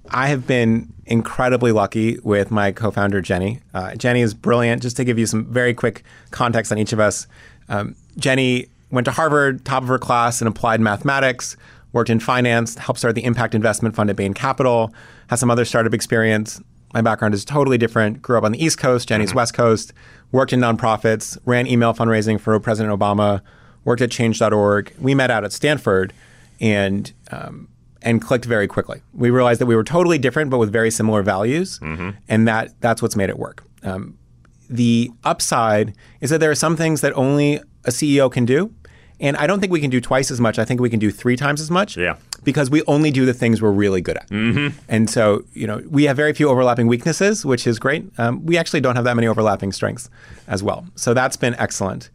I 0.09 0.27
have 0.29 0.47
been 0.47 0.91
incredibly 1.05 1.71
lucky 1.71 2.17
with 2.23 2.49
my 2.49 2.71
co-founder 2.71 3.21
Jenny. 3.21 3.59
Uh, 3.73 3.93
Jenny 3.95 4.21
is 4.21 4.33
brilliant. 4.33 4.81
Just 4.81 4.97
to 4.97 5.03
give 5.03 5.19
you 5.19 5.27
some 5.27 5.45
very 5.45 5.75
quick 5.75 6.03
context 6.31 6.71
on 6.71 6.79
each 6.79 6.91
of 6.91 6.99
us, 6.99 7.27
um, 7.69 7.95
Jenny 8.17 8.67
went 8.89 9.05
to 9.05 9.11
Harvard, 9.11 9.63
top 9.63 9.83
of 9.83 9.89
her 9.89 9.99
class 9.99 10.41
in 10.41 10.47
applied 10.47 10.81
mathematics, 10.81 11.55
worked 11.93 12.09
in 12.09 12.19
finance, 12.19 12.75
helped 12.75 12.99
start 12.99 13.13
the 13.13 13.25
impact 13.25 13.53
investment 13.53 13.95
fund 13.95 14.09
at 14.09 14.15
Bain 14.15 14.33
Capital, 14.33 14.91
has 15.27 15.39
some 15.39 15.51
other 15.51 15.65
startup 15.65 15.93
experience. 15.93 16.61
My 16.93 17.01
background 17.01 17.33
is 17.33 17.45
totally 17.45 17.77
different. 17.77 18.21
Grew 18.21 18.37
up 18.37 18.43
on 18.43 18.51
the 18.51 18.63
East 18.63 18.77
Coast, 18.77 19.07
Jenny's 19.07 19.33
West 19.33 19.53
Coast, 19.53 19.93
worked 20.31 20.53
in 20.53 20.59
nonprofits, 20.59 21.37
ran 21.45 21.67
email 21.67 21.93
fundraising 21.93 22.39
for 22.39 22.59
President 22.59 22.97
Obama, 22.97 23.41
worked 23.85 24.01
at 24.01 24.11
change.org. 24.11 24.93
We 24.99 25.15
met 25.15 25.31
out 25.31 25.43
at 25.43 25.53
Stanford 25.53 26.13
and 26.59 27.11
um, 27.31 27.67
and 28.01 28.21
clicked 28.21 28.45
very 28.45 28.67
quickly. 28.67 29.01
We 29.13 29.29
realized 29.29 29.61
that 29.61 29.67
we 29.67 29.75
were 29.75 29.83
totally 29.83 30.17
different, 30.17 30.49
but 30.49 30.57
with 30.57 30.71
very 30.71 30.91
similar 30.91 31.21
values, 31.23 31.79
and 32.27 32.47
that 32.47 32.73
that's 32.81 33.01
what's 33.01 33.15
made 33.15 33.29
it 33.29 33.37
work. 33.37 33.63
Um, 33.83 34.17
the 34.69 35.11
upside 35.23 35.93
is 36.21 36.29
that 36.29 36.39
there 36.39 36.51
are 36.51 36.55
some 36.55 36.75
things 36.75 37.01
that 37.01 37.13
only 37.17 37.57
a 37.85 37.89
CEO 37.89 38.31
can 38.31 38.45
do, 38.45 38.73
and 39.21 39.37
I 39.37 39.47
don't 39.47 39.59
think 39.59 39.71
we 39.71 39.79
can 39.79 39.89
do 39.89 40.01
twice 40.01 40.31
as 40.31 40.41
much. 40.41 40.59
I 40.59 40.65
think 40.65 40.81
we 40.81 40.89
can 40.89 40.99
do 40.99 41.11
three 41.11 41.37
times 41.37 41.61
as 41.61 41.71
much. 41.71 41.95
Yeah. 41.95 42.17
Because 42.43 42.69
we 42.69 42.81
only 42.87 43.11
do 43.11 43.25
the 43.25 43.33
things 43.33 43.61
we're 43.61 43.71
really 43.71 44.01
good 44.01 44.17
at. 44.17 44.27
Mm-hmm. 44.29 44.77
And 44.89 45.09
so, 45.09 45.45
you 45.53 45.67
know, 45.67 45.81
we 45.89 46.05
have 46.05 46.17
very 46.17 46.33
few 46.33 46.49
overlapping 46.49 46.87
weaknesses, 46.87 47.45
which 47.45 47.67
is 47.67 47.77
great. 47.77 48.03
Um, 48.17 48.43
we 48.45 48.57
actually 48.57 48.81
don't 48.81 48.95
have 48.95 49.05
that 49.05 49.15
many 49.15 49.27
overlapping 49.27 49.71
strengths 49.71 50.09
as 50.47 50.63
well. 50.63 50.85
So 50.95 51.13
that's 51.13 51.37
been 51.37 51.53
excellent. 51.55 52.09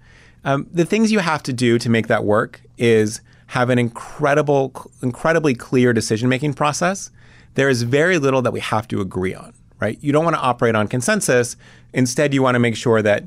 Um, 0.45 0.67
the 0.73 0.85
things 0.85 1.13
you 1.13 1.21
have 1.21 1.43
to 1.45 1.53
do 1.53 1.79
to 1.79 1.89
make 1.89 2.09
that 2.09 2.25
work 2.25 2.61
is 2.77 3.21
have 3.49 3.71
an 3.71 3.79
incredible, 3.79 4.91
incredibly 5.03 5.55
clear 5.55 5.93
decision 5.93 6.29
making 6.29 6.55
process. 6.55 7.11
There 7.55 7.69
is 7.69 7.83
very 7.85 8.19
little 8.19 8.43
that 8.43 8.53
we 8.53 8.61
have 8.61 8.89
to 8.89 9.01
agree 9.01 9.35
on, 9.35 9.55
right? 9.81 9.97
You 10.01 10.13
don't 10.13 10.25
want 10.25 10.35
to 10.35 10.43
operate 10.43 10.75
on 10.75 10.89
consensus. 10.89 11.57
Instead, 11.93 12.35
you 12.35 12.43
want 12.43 12.57
to 12.57 12.59
make 12.59 12.77
sure 12.77 13.01
that, 13.03 13.25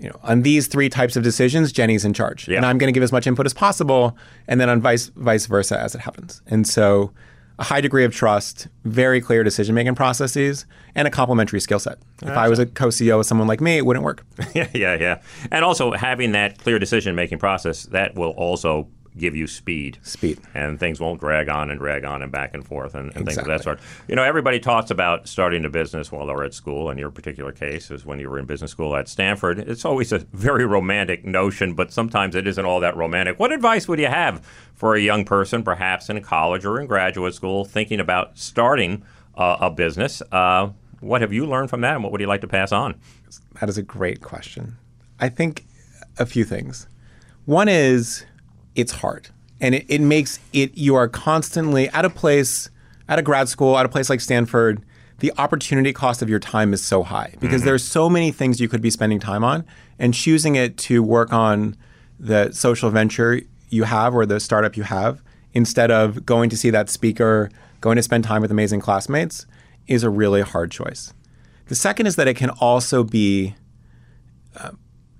you 0.00 0.08
know, 0.08 0.18
on 0.22 0.42
these 0.42 0.66
three 0.66 0.88
types 0.88 1.16
of 1.16 1.22
decisions, 1.22 1.72
Jenny's 1.72 2.04
in 2.04 2.12
charge, 2.12 2.48
Yeah. 2.48 2.56
and 2.56 2.66
I'm 2.66 2.78
going 2.78 2.88
to 2.88 2.92
give 2.92 3.02
as 3.02 3.12
much 3.12 3.26
input 3.26 3.46
as 3.46 3.54
possible, 3.54 4.16
and 4.48 4.60
then 4.60 4.68
on 4.68 4.80
vice 4.80 5.10
vice 5.16 5.46
versa 5.46 5.78
as 5.78 5.94
it 5.94 6.00
happens. 6.00 6.42
And 6.46 6.66
so, 6.66 7.12
a 7.58 7.62
high 7.64 7.80
degree 7.80 8.04
of 8.04 8.12
trust, 8.12 8.66
very 8.84 9.20
clear 9.20 9.44
decision 9.44 9.74
making 9.76 9.94
processes, 9.94 10.66
and 10.96 11.06
a 11.06 11.10
complementary 11.10 11.60
skill 11.60 11.78
set. 11.78 11.98
If 12.22 12.30
I 12.30 12.48
was 12.48 12.58
a 12.58 12.66
co-CEO 12.66 13.18
with 13.18 13.28
someone 13.28 13.46
like 13.46 13.60
me, 13.60 13.76
it 13.78 13.86
wouldn't 13.86 14.04
work. 14.04 14.24
yeah, 14.54 14.68
yeah, 14.74 14.96
yeah. 14.98 15.20
And 15.52 15.64
also 15.64 15.92
having 15.92 16.32
that 16.32 16.58
clear 16.58 16.80
decision 16.80 17.14
making 17.14 17.38
process 17.38 17.84
that 17.84 18.16
will 18.16 18.30
also 18.30 18.88
give 19.16 19.36
you 19.36 19.46
speed. 19.46 19.98
Speed. 20.02 20.40
And 20.54 20.78
things 20.78 21.00
won't 21.00 21.20
drag 21.20 21.48
on 21.48 21.70
and 21.70 21.78
drag 21.78 22.04
on 22.04 22.22
and 22.22 22.32
back 22.32 22.54
and 22.54 22.66
forth 22.66 22.94
and, 22.94 23.14
and 23.14 23.24
things 23.24 23.38
of 23.38 23.46
that 23.46 23.62
sort. 23.62 23.80
You 24.08 24.16
know, 24.16 24.22
everybody 24.22 24.58
talks 24.58 24.90
about 24.90 25.28
starting 25.28 25.64
a 25.64 25.70
business 25.70 26.10
while 26.10 26.26
they're 26.26 26.42
at 26.42 26.54
school. 26.54 26.90
In 26.90 26.98
your 26.98 27.10
particular 27.10 27.52
case, 27.52 27.90
is 27.90 28.04
when 28.04 28.18
you 28.18 28.28
were 28.28 28.38
in 28.38 28.46
business 28.46 28.70
school 28.70 28.96
at 28.96 29.08
Stanford. 29.08 29.58
It's 29.58 29.84
always 29.84 30.12
a 30.12 30.18
very 30.18 30.64
romantic 30.64 31.24
notion, 31.24 31.74
but 31.74 31.92
sometimes 31.92 32.34
it 32.34 32.46
isn't 32.46 32.64
all 32.64 32.80
that 32.80 32.96
romantic. 32.96 33.38
What 33.38 33.52
advice 33.52 33.86
would 33.86 33.98
you 33.98 34.08
have 34.08 34.44
for 34.74 34.94
a 34.94 35.00
young 35.00 35.24
person, 35.24 35.62
perhaps 35.62 36.10
in 36.10 36.20
college 36.22 36.64
or 36.64 36.80
in 36.80 36.86
graduate 36.86 37.34
school, 37.34 37.64
thinking 37.64 38.00
about 38.00 38.36
starting 38.36 39.04
uh, 39.36 39.58
a 39.60 39.70
business? 39.70 40.22
Uh, 40.32 40.70
what 41.00 41.20
have 41.20 41.32
you 41.32 41.46
learned 41.46 41.70
from 41.70 41.82
that, 41.82 41.94
and 41.94 42.02
what 42.02 42.12
would 42.12 42.20
you 42.20 42.26
like 42.26 42.40
to 42.40 42.48
pass 42.48 42.72
on? 42.72 42.94
That 43.60 43.68
is 43.68 43.78
a 43.78 43.82
great 43.82 44.22
question. 44.22 44.78
I 45.20 45.28
think 45.28 45.66
a 46.18 46.26
few 46.26 46.44
things. 46.44 46.88
One 47.44 47.68
is 47.68 48.24
it's 48.74 48.92
hard. 48.92 49.28
And 49.60 49.74
it, 49.74 49.86
it 49.88 50.00
makes 50.00 50.40
it, 50.52 50.76
you 50.76 50.94
are 50.94 51.08
constantly 51.08 51.88
at 51.90 52.04
a 52.04 52.10
place, 52.10 52.70
at 53.08 53.18
a 53.18 53.22
grad 53.22 53.48
school, 53.48 53.78
at 53.78 53.86
a 53.86 53.88
place 53.88 54.10
like 54.10 54.20
Stanford, 54.20 54.84
the 55.20 55.32
opportunity 55.38 55.92
cost 55.92 56.22
of 56.22 56.28
your 56.28 56.40
time 56.40 56.72
is 56.74 56.82
so 56.82 57.02
high 57.02 57.34
because 57.38 57.60
mm-hmm. 57.60 57.66
there's 57.66 57.84
so 57.84 58.10
many 58.10 58.32
things 58.32 58.60
you 58.60 58.68
could 58.68 58.82
be 58.82 58.90
spending 58.90 59.20
time 59.20 59.44
on. 59.44 59.64
And 59.98 60.12
choosing 60.12 60.56
it 60.56 60.76
to 60.78 61.02
work 61.02 61.32
on 61.32 61.76
the 62.18 62.50
social 62.52 62.90
venture 62.90 63.40
you 63.68 63.84
have 63.84 64.14
or 64.14 64.26
the 64.26 64.40
startup 64.40 64.76
you 64.76 64.82
have 64.82 65.22
instead 65.52 65.90
of 65.90 66.26
going 66.26 66.50
to 66.50 66.56
see 66.56 66.70
that 66.70 66.90
speaker, 66.90 67.50
going 67.80 67.96
to 67.96 68.02
spend 68.02 68.24
time 68.24 68.42
with 68.42 68.50
amazing 68.50 68.80
classmates 68.80 69.46
is 69.86 70.02
a 70.02 70.10
really 70.10 70.40
hard 70.40 70.70
choice. 70.70 71.12
The 71.66 71.74
second 71.74 72.06
is 72.06 72.16
that 72.16 72.28
it 72.28 72.34
can 72.34 72.50
also 72.50 73.04
be 73.04 73.54
uh, 74.56 74.72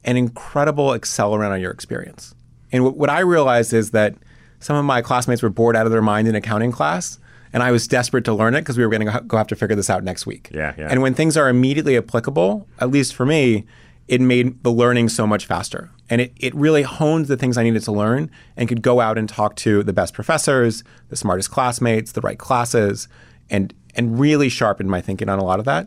an 0.04 0.16
incredible 0.16 0.88
accelerant 0.88 1.50
on 1.50 1.60
your 1.60 1.70
experience. 1.70 2.34
And 2.74 2.82
what, 2.84 2.96
what 2.96 3.08
I 3.08 3.20
realized 3.20 3.72
is 3.72 3.92
that 3.92 4.16
some 4.58 4.76
of 4.76 4.84
my 4.84 5.00
classmates 5.00 5.42
were 5.42 5.48
bored 5.48 5.76
out 5.76 5.86
of 5.86 5.92
their 5.92 6.02
mind 6.02 6.26
in 6.26 6.34
accounting 6.34 6.72
class, 6.72 7.20
and 7.52 7.62
I 7.62 7.70
was 7.70 7.86
desperate 7.86 8.24
to 8.24 8.34
learn 8.34 8.54
it 8.54 8.62
because 8.62 8.76
we 8.76 8.84
were 8.84 8.90
going 8.90 9.06
to 9.06 9.20
go 9.20 9.36
have 9.36 9.46
to 9.46 9.56
figure 9.56 9.76
this 9.76 9.88
out 9.88 10.02
next 10.02 10.26
week. 10.26 10.50
Yeah, 10.52 10.74
yeah. 10.76 10.88
And 10.90 11.00
when 11.00 11.14
things 11.14 11.36
are 11.36 11.48
immediately 11.48 11.96
applicable, 11.96 12.66
at 12.80 12.90
least 12.90 13.14
for 13.14 13.24
me, 13.24 13.64
it 14.08 14.20
made 14.20 14.62
the 14.64 14.72
learning 14.72 15.08
so 15.08 15.24
much 15.24 15.46
faster. 15.46 15.90
And 16.10 16.20
it, 16.20 16.32
it 16.36 16.52
really 16.54 16.82
honed 16.82 17.26
the 17.26 17.36
things 17.36 17.56
I 17.56 17.62
needed 17.62 17.84
to 17.84 17.92
learn 17.92 18.28
and 18.56 18.68
could 18.68 18.82
go 18.82 19.00
out 19.00 19.16
and 19.16 19.28
talk 19.28 19.54
to 19.56 19.84
the 19.84 19.92
best 19.92 20.14
professors, 20.14 20.82
the 21.10 21.16
smartest 21.16 21.52
classmates, 21.52 22.10
the 22.12 22.20
right 22.22 22.38
classes, 22.38 23.06
and, 23.50 23.72
and 23.94 24.18
really 24.18 24.48
sharpened 24.48 24.90
my 24.90 25.00
thinking 25.00 25.28
on 25.28 25.38
a 25.38 25.44
lot 25.44 25.60
of 25.60 25.64
that. 25.64 25.86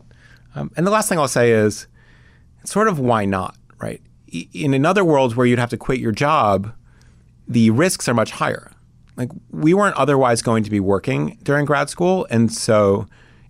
Um, 0.54 0.70
and 0.76 0.86
the 0.86 0.90
last 0.90 1.08
thing 1.08 1.18
I'll 1.18 1.28
say 1.28 1.52
is, 1.52 1.86
sort 2.64 2.88
of 2.88 2.98
why 2.98 3.26
not, 3.26 3.56
right? 3.78 4.00
In 4.52 4.72
another 4.74 5.04
world 5.04 5.36
where 5.36 5.46
you'd 5.46 5.58
have 5.58 5.70
to 5.70 5.76
quit 5.76 6.00
your 6.00 6.12
job, 6.12 6.72
the 7.48 7.70
risks 7.70 8.08
are 8.08 8.14
much 8.14 8.30
higher. 8.30 8.70
Like 9.16 9.30
we 9.50 9.74
weren't 9.74 9.96
otherwise 9.96 10.42
going 10.42 10.62
to 10.64 10.70
be 10.70 10.80
working 10.80 11.38
during 11.42 11.64
grad 11.64 11.90
school, 11.90 12.26
and 12.30 12.52
so 12.52 13.06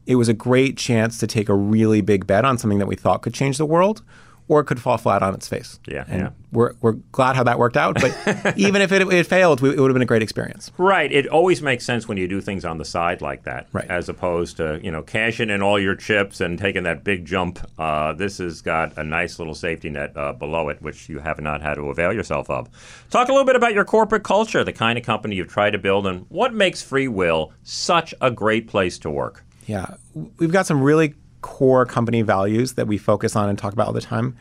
it 0.06 0.14
was 0.14 0.28
a 0.28 0.34
great 0.34 0.78
chance 0.78 1.18
to 1.18 1.26
take 1.26 1.50
a 1.50 1.54
really 1.54 2.00
big 2.00 2.26
bet 2.26 2.44
on 2.44 2.56
something 2.56 2.78
that 2.78 2.87
we 2.87 2.96
thought 2.96 3.20
could 3.20 3.34
change 3.34 3.58
the 3.58 3.66
world, 3.66 4.02
or 4.48 4.61
it 4.61 4.64
could 4.64 4.80
fall 4.80 4.96
flat 4.96 5.22
on 5.22 5.34
its 5.34 5.46
face. 5.46 5.78
Yeah, 5.87 6.04
and 6.08 6.20
yeah. 6.20 6.30
We're, 6.50 6.72
we're 6.80 6.92
glad 7.12 7.37
how 7.37 7.44
that 7.44 7.58
worked 7.58 7.76
out. 7.76 8.00
But 8.00 8.56
even 8.58 8.80
if 8.80 8.90
it, 8.90 9.02
it 9.12 9.26
failed, 9.26 9.62
it 9.62 9.78
would 9.78 9.90
have 9.90 9.94
been 9.94 10.02
a 10.02 10.06
great 10.06 10.22
experience. 10.22 10.72
Right. 10.78 11.12
It 11.12 11.26
always 11.26 11.61
makes 11.61 11.84
sense 11.84 12.08
when 12.08 12.16
you 12.16 12.26
do 12.26 12.40
things 12.40 12.64
on 12.64 12.78
the 12.78 12.87
side 12.87 13.20
like 13.20 13.44
that, 13.44 13.66
right. 13.72 13.88
as 13.90 14.08
opposed 14.08 14.56
to 14.56 14.80
you 14.82 14.90
know 14.90 15.02
cashing 15.02 15.50
in 15.50 15.61
all 15.61 15.78
your 15.78 15.94
chips 15.94 16.40
and 16.40 16.58
taking 16.58 16.84
that 16.84 17.04
big 17.04 17.26
jump. 17.26 17.58
Uh, 17.78 18.14
this 18.14 18.38
has 18.38 18.62
got 18.62 18.96
a 18.96 19.04
nice 19.04 19.38
little 19.38 19.54
safety 19.54 19.90
net 19.90 20.16
uh, 20.16 20.32
below 20.32 20.70
it, 20.70 20.80
which 20.80 21.08
you 21.08 21.18
have 21.18 21.38
not 21.40 21.61
had 21.61 21.74
to 21.74 21.90
avail 21.90 22.12
yourself 22.12 22.48
of. 22.48 22.68
Talk 23.11 23.28
a 23.28 23.32
little 23.32 23.46
bit 23.46 23.56
about 23.56 23.74
your 23.74 23.84
corporate 23.84 24.24
culture, 24.24 24.64
the 24.64 24.72
kind 24.72 24.98
of 24.98 25.04
company 25.04 25.37
you've 25.37 25.48
tried 25.48 25.70
to 25.70 25.78
build, 25.78 26.06
and 26.06 26.24
what 26.30 26.54
makes 26.54 26.82
Free 26.82 27.08
Will 27.08 27.52
such 27.62 28.14
a 28.22 28.30
great 28.30 28.66
place 28.66 28.98
to 29.00 29.11
work. 29.11 29.44
Yeah, 29.66 29.96
we've 30.38 30.50
got 30.50 30.66
some 30.66 30.82
really 30.82 31.14
core 31.40 31.87
company 31.87 32.22
values 32.22 32.74
that 32.74 32.87
we 32.87 32.98
focus 32.98 33.37
on 33.37 33.48
and 33.48 33.59
talk 33.59 33.72
about 33.72 33.87
all 33.87 33.92
the 33.92 34.01
time. 34.01 34.37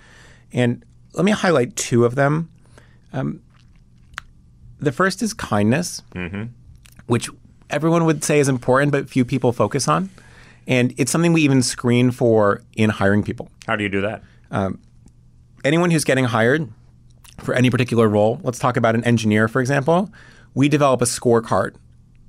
And 0.54 0.84
let 1.14 1.26
me 1.26 1.32
highlight 1.32 1.76
two 1.76 2.06
of 2.06 2.16
them. 2.16 2.50
Um, 3.14 3.42
the 4.80 4.92
first 4.92 5.22
is 5.22 5.34
kindness, 5.34 6.02
mm-hmm. 6.14 6.44
which 7.08 7.30
everyone 7.70 8.06
would 8.06 8.24
say 8.24 8.40
is 8.40 8.48
important, 8.48 8.92
but 8.92 9.10
few 9.10 9.26
people 9.26 9.52
focus 9.52 9.88
on. 9.88 10.10
And 10.68 10.94
it's 10.98 11.12
something 11.12 11.34
we 11.34 11.42
even 11.42 11.64
screen 11.64 12.12
for 12.12 12.62
in 12.76 12.90
hiring 12.90 13.24
people. 13.24 13.50
How 13.66 13.76
do 13.76 13.84
you 13.84 13.90
do 13.90 14.02
that? 14.02 14.22
Um, 14.52 14.80
anyone 15.64 15.92
who's 15.92 16.04
getting 16.04 16.26
hired 16.26 16.70
for 17.40 17.54
any 17.54 17.70
particular 17.70 18.08
role, 18.08 18.40
let's 18.44 18.60
talk 18.60 18.78
about 18.78 18.96
an 18.96 19.04
engineer, 19.04 19.48
for 19.48 19.62
example, 19.62 20.12
we 20.54 20.68
develop 20.70 21.02
a 21.02 21.06
scorecard 21.06 21.76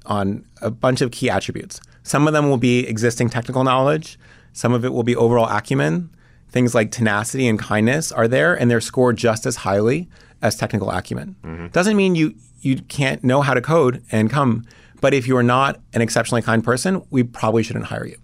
on 0.07 0.45
a 0.63 0.71
bunch 0.71 1.01
of 1.01 1.11
key 1.11 1.31
attributes. 1.31 1.81
Some 2.03 2.27
of 2.27 2.33
them 2.33 2.49
will 2.49 2.59
be 2.59 2.87
existing 2.87 3.31
technical 3.31 3.65
knowledge, 3.65 4.19
some 4.53 4.73
of 4.73 4.85
it 4.85 4.93
will 4.93 5.03
be 5.03 5.17
overall 5.17 5.49
acumen. 5.49 6.11
Things 6.51 6.75
like 6.75 6.91
tenacity 6.91 7.47
and 7.47 7.59
kindness 7.59 8.11
are 8.11 8.27
there, 8.27 8.55
and 8.55 8.71
they're 8.71 8.81
scored 8.81 9.17
just 9.17 9.47
as 9.47 9.57
highly 9.57 10.09
as 10.41 10.57
technical 10.57 10.91
acumen. 10.91 11.37
Mm-hmm. 11.43 11.67
Doesn't 11.69 11.97
mean 11.97 12.15
you 12.15 12.35
you 12.61 12.83
can't 12.83 13.23
know 13.23 13.43
how 13.43 13.55
to 13.55 13.61
code 13.61 14.03
and 14.11 14.31
come, 14.31 14.65
but 15.01 15.15
if 15.15 15.29
you 15.29 15.37
are 15.37 15.43
not 15.43 15.81
an 15.93 16.03
exceptionally 16.03 16.43
kind 16.43 16.65
person, 16.65 17.05
we 17.11 17.23
probably 17.23 17.63
shouldn't 17.63 17.87
hire 17.87 18.07
you. 18.07 18.17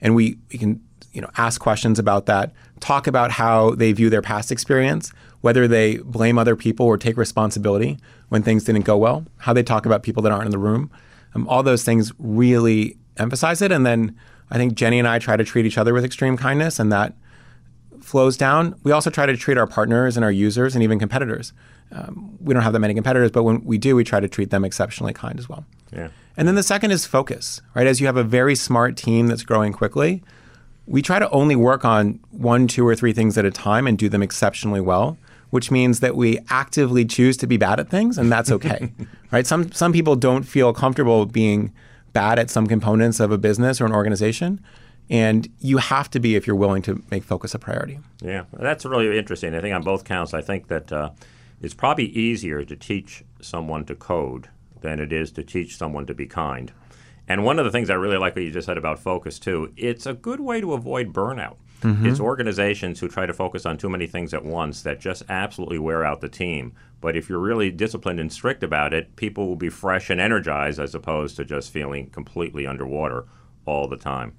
And 0.00 0.14
we, 0.14 0.38
we 0.52 0.58
can 0.58 0.80
you 1.12 1.20
know 1.20 1.30
ask 1.36 1.60
questions 1.60 1.98
about 1.98 2.26
that, 2.26 2.52
talk 2.80 3.06
about 3.06 3.32
how 3.32 3.74
they 3.74 3.92
view 3.92 4.10
their 4.10 4.22
past 4.22 4.52
experience, 4.52 5.12
whether 5.40 5.66
they 5.66 5.96
blame 5.98 6.38
other 6.38 6.56
people 6.56 6.86
or 6.86 6.96
take 6.96 7.16
responsibility 7.16 7.98
when 8.28 8.42
things 8.42 8.64
didn't 8.64 8.84
go 8.84 8.96
well, 8.96 9.26
how 9.38 9.52
they 9.52 9.62
talk 9.62 9.86
about 9.86 10.02
people 10.02 10.22
that 10.22 10.32
aren't 10.32 10.46
in 10.46 10.50
the 10.50 10.58
room. 10.58 10.90
Um, 11.34 11.48
all 11.48 11.62
those 11.62 11.84
things 11.84 12.12
really 12.18 12.96
emphasize 13.16 13.62
it. 13.62 13.72
And 13.72 13.86
then 13.86 14.16
I 14.50 14.56
think 14.56 14.74
Jenny 14.74 14.98
and 14.98 15.06
I 15.06 15.18
try 15.18 15.36
to 15.36 15.44
treat 15.44 15.66
each 15.66 15.78
other 15.78 15.94
with 15.94 16.04
extreme 16.04 16.36
kindness, 16.36 16.78
and 16.78 16.90
that 16.92 17.14
flows 18.00 18.36
down. 18.36 18.74
We 18.82 18.92
also 18.92 19.10
try 19.10 19.26
to 19.26 19.36
treat 19.36 19.58
our 19.58 19.66
partners 19.66 20.16
and 20.16 20.24
our 20.24 20.32
users 20.32 20.74
and 20.74 20.82
even 20.82 20.98
competitors. 20.98 21.52
Um, 21.92 22.36
we 22.40 22.54
don't 22.54 22.62
have 22.62 22.72
that 22.72 22.80
many 22.80 22.94
competitors, 22.94 23.30
but 23.30 23.42
when 23.42 23.64
we 23.64 23.78
do, 23.78 23.96
we 23.96 24.04
try 24.04 24.20
to 24.20 24.28
treat 24.28 24.50
them 24.50 24.64
exceptionally 24.64 25.12
kind 25.12 25.38
as 25.38 25.48
well. 25.48 25.64
Yeah. 25.92 26.08
And 26.36 26.46
then 26.46 26.54
the 26.54 26.62
second 26.62 26.92
is 26.92 27.06
focus, 27.06 27.60
right? 27.74 27.86
As 27.86 28.00
you 28.00 28.06
have 28.06 28.16
a 28.16 28.24
very 28.24 28.54
smart 28.54 28.96
team 28.96 29.26
that's 29.26 29.42
growing 29.42 29.72
quickly, 29.72 30.22
we 30.86 31.02
try 31.02 31.18
to 31.18 31.28
only 31.30 31.56
work 31.56 31.84
on 31.84 32.20
one, 32.30 32.66
two, 32.66 32.86
or 32.86 32.96
three 32.96 33.12
things 33.12 33.36
at 33.38 33.44
a 33.44 33.50
time 33.50 33.86
and 33.86 33.98
do 33.98 34.08
them 34.08 34.22
exceptionally 34.22 34.80
well, 34.80 35.18
which 35.50 35.70
means 35.70 36.00
that 36.00 36.16
we 36.16 36.38
actively 36.48 37.04
choose 37.04 37.36
to 37.38 37.46
be 37.46 37.56
bad 37.56 37.78
at 37.80 37.88
things, 37.88 38.18
and 38.18 38.30
that's 38.30 38.50
okay, 38.50 38.92
right? 39.30 39.46
Some 39.46 39.70
some 39.72 39.92
people 39.92 40.16
don't 40.16 40.44
feel 40.44 40.72
comfortable 40.72 41.26
being 41.26 41.72
bad 42.12 42.38
at 42.38 42.50
some 42.50 42.66
components 42.66 43.20
of 43.20 43.30
a 43.30 43.38
business 43.38 43.80
or 43.80 43.86
an 43.86 43.92
organization. 43.92 44.60
And 45.08 45.48
you 45.58 45.78
have 45.78 46.08
to 46.10 46.20
be 46.20 46.36
if 46.36 46.46
you're 46.46 46.56
willing 46.56 46.82
to 46.82 47.02
make 47.10 47.24
focus 47.24 47.54
a 47.54 47.58
priority. 47.58 47.98
Yeah, 48.22 48.44
that's 48.52 48.84
really 48.84 49.18
interesting. 49.18 49.54
I 49.54 49.60
think 49.60 49.74
on 49.74 49.82
both 49.82 50.04
counts, 50.04 50.32
I 50.32 50.40
think 50.40 50.68
that 50.68 50.92
uh, 50.92 51.10
it's 51.60 51.74
probably 51.74 52.06
easier 52.06 52.64
to 52.64 52.76
teach 52.76 53.24
someone 53.40 53.84
to 53.86 53.96
code 53.96 54.48
than 54.82 55.00
it 55.00 55.12
is 55.12 55.32
to 55.32 55.42
teach 55.42 55.76
someone 55.76 56.06
to 56.06 56.14
be 56.14 56.26
kind. 56.26 56.72
And 57.26 57.44
one 57.44 57.58
of 57.58 57.64
the 57.64 57.70
things 57.70 57.90
I 57.90 57.94
really 57.94 58.16
like 58.16 58.34
what 58.34 58.44
you 58.44 58.50
just 58.50 58.66
said 58.66 58.78
about 58.78 58.98
focus, 58.98 59.38
too, 59.38 59.72
it's 59.76 60.06
a 60.06 60.14
good 60.14 60.40
way 60.40 60.60
to 60.60 60.72
avoid 60.72 61.12
burnout. 61.12 61.56
Mm-hmm. 61.80 62.06
It's 62.06 62.20
organizations 62.20 63.00
who 63.00 63.08
try 63.08 63.26
to 63.26 63.32
focus 63.32 63.64
on 63.64 63.78
too 63.78 63.88
many 63.88 64.06
things 64.06 64.34
at 64.34 64.44
once 64.44 64.82
that 64.82 65.00
just 65.00 65.22
absolutely 65.28 65.78
wear 65.78 66.04
out 66.04 66.20
the 66.20 66.28
team. 66.28 66.72
But 67.00 67.16
if 67.16 67.28
you're 67.28 67.38
really 67.38 67.70
disciplined 67.70 68.20
and 68.20 68.32
strict 68.32 68.62
about 68.62 68.92
it, 68.92 69.16
people 69.16 69.48
will 69.48 69.56
be 69.56 69.70
fresh 69.70 70.10
and 70.10 70.20
energized 70.20 70.78
as 70.78 70.94
opposed 70.94 71.36
to 71.36 71.44
just 71.44 71.72
feeling 71.72 72.10
completely 72.10 72.66
underwater 72.66 73.24
all 73.64 73.88
the 73.88 73.96
time. 73.96 74.34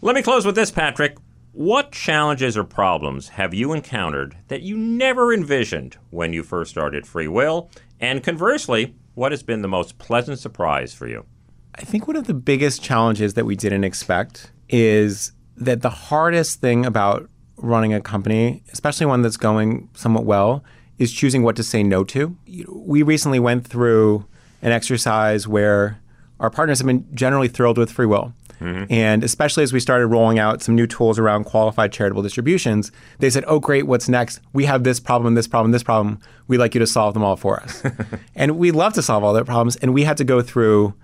Let 0.00 0.14
me 0.14 0.22
close 0.22 0.46
with 0.46 0.54
this, 0.54 0.70
Patrick. 0.70 1.16
What 1.52 1.90
challenges 1.90 2.56
or 2.56 2.62
problems 2.62 3.30
have 3.30 3.52
you 3.52 3.72
encountered 3.72 4.36
that 4.46 4.62
you 4.62 4.76
never 4.76 5.34
envisioned 5.34 5.96
when 6.10 6.32
you 6.32 6.44
first 6.44 6.70
started 6.70 7.06
Free 7.06 7.26
Will? 7.26 7.70
And 7.98 8.22
conversely, 8.22 8.94
what 9.14 9.32
has 9.32 9.42
been 9.42 9.60
the 9.60 9.68
most 9.68 9.98
pleasant 9.98 10.38
surprise 10.38 10.94
for 10.94 11.08
you? 11.08 11.26
I 11.74 11.82
think 11.82 12.06
one 12.06 12.16
of 12.16 12.28
the 12.28 12.34
biggest 12.34 12.82
challenges 12.82 13.34
that 13.34 13.44
we 13.44 13.56
didn't 13.56 13.84
expect 13.84 14.52
is 14.68 15.32
that 15.56 15.82
the 15.82 15.90
hardest 15.90 16.60
thing 16.60 16.86
about 16.86 17.28
running 17.56 17.92
a 17.92 18.00
company, 18.00 18.62
especially 18.72 19.06
one 19.06 19.22
that's 19.22 19.36
going 19.36 19.88
somewhat 19.94 20.24
well, 20.24 20.64
is 20.98 21.12
choosing 21.12 21.42
what 21.42 21.56
to 21.56 21.62
say 21.62 21.82
no 21.82 22.04
to. 22.04 22.36
We 22.68 23.02
recently 23.02 23.38
went 23.38 23.66
through 23.66 24.26
an 24.62 24.72
exercise 24.72 25.48
where 25.48 26.00
our 26.38 26.50
partners 26.50 26.78
have 26.78 26.86
been 26.86 27.06
generally 27.14 27.48
thrilled 27.48 27.78
with 27.78 27.90
Free 27.90 28.06
Will. 28.06 28.32
Mm-hmm. 28.60 28.92
And 28.92 29.24
especially 29.24 29.62
as 29.62 29.72
we 29.72 29.80
started 29.80 30.08
rolling 30.08 30.38
out 30.38 30.62
some 30.62 30.74
new 30.74 30.86
tools 30.86 31.18
around 31.18 31.44
qualified 31.44 31.92
charitable 31.92 32.22
distributions, 32.22 32.92
they 33.18 33.30
said, 33.30 33.44
Oh, 33.46 33.58
great, 33.58 33.86
what's 33.86 34.08
next? 34.08 34.40
We 34.52 34.66
have 34.66 34.84
this 34.84 35.00
problem, 35.00 35.34
this 35.34 35.46
problem, 35.46 35.72
this 35.72 35.82
problem. 35.82 36.18
We'd 36.46 36.58
like 36.58 36.74
you 36.74 36.78
to 36.80 36.86
solve 36.86 37.14
them 37.14 37.24
all 37.24 37.36
for 37.36 37.60
us. 37.62 37.82
and 38.34 38.58
we 38.58 38.70
love 38.70 38.92
to 38.94 39.02
solve 39.02 39.24
all 39.24 39.32
their 39.32 39.44
problems. 39.44 39.76
And 39.76 39.94
we 39.94 40.04
had 40.04 40.18
to 40.18 40.24
go 40.24 40.42
through 40.42 40.94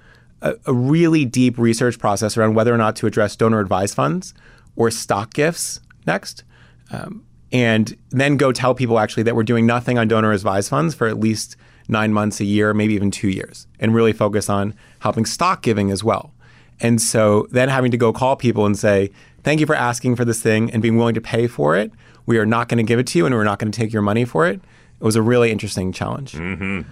a, 0.43 0.55
a, 0.67 0.73
really 0.73 1.25
deep 1.25 1.59
research 1.59 1.99
process 1.99 2.37
around 2.37 2.55
whether 2.55 2.73
or 2.73 2.77
not 2.77 2.97
to 2.97 3.07
address 3.07 3.37
donor 3.37 3.61
advised 3.61 3.95
funds 3.95 4.35
or 4.77 4.91
stock 4.91 5.33
gifts 5.33 5.81
next. 6.07 6.45
Um, 6.91 7.25
and 7.53 7.97
then 8.11 8.37
go 8.37 8.53
tell 8.53 8.75
people 8.75 8.99
actually 8.99 9.23
that 9.25 9.35
we're 9.35 9.45
doing 9.45 9.67
nothing 9.67 9.99
on 9.99 10.09
donor 10.09 10.33
advised 10.33 10.69
funds 10.69 10.95
for 10.95 11.07
at 11.07 11.19
least 11.19 11.57
nine 11.89 12.13
months, 12.13 12.41
a 12.41 12.45
year, 12.45 12.75
maybe 12.75 12.95
even 12.95 13.11
two 13.11 13.29
years, 13.29 13.67
and 13.79 13.95
really 13.95 14.13
focus 14.13 14.51
on 14.51 14.75
helping 15.01 15.25
stock 15.25 15.63
giving 15.63 15.91
as 15.91 16.03
well. 16.03 16.33
And 16.81 17.01
so 17.01 17.47
then 17.51 17.69
having 17.69 17.91
to 17.91 17.97
go 17.97 18.13
call 18.13 18.37
people 18.37 18.67
and 18.67 18.77
say, 18.79 19.11
thank 19.43 19.61
you 19.61 19.67
for 19.67 19.75
asking 19.75 20.17
for 20.17 20.25
this 20.25 20.43
thing 20.43 20.71
and 20.73 20.83
being 20.83 20.97
willing 20.97 21.15
to 21.15 21.21
pay 21.21 21.47
for 21.47 21.77
it. 21.77 21.93
We 22.27 22.39
are 22.39 22.47
not 22.47 22.69
going 22.69 22.79
to 22.79 22.85
give 22.85 22.99
it 22.99 23.07
to 23.09 23.19
you 23.19 23.27
and 23.27 23.35
we're 23.35 23.45
not 23.45 23.59
going 23.59 23.71
to 23.71 23.77
take 23.77 23.93
your 23.93 24.03
money 24.03 24.25
for 24.25 24.47
it. 24.47 24.61
It 25.01 25.05
was 25.05 25.17
a 25.17 25.23
really 25.23 25.51
interesting 25.51 25.93
challenge. 25.93 26.33
Mm-hmm. 26.33 26.83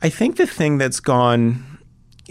I 0.00 0.08
think 0.08 0.36
the 0.36 0.46
thing 0.46 0.78
that's 0.78 0.98
gone, 0.98 1.71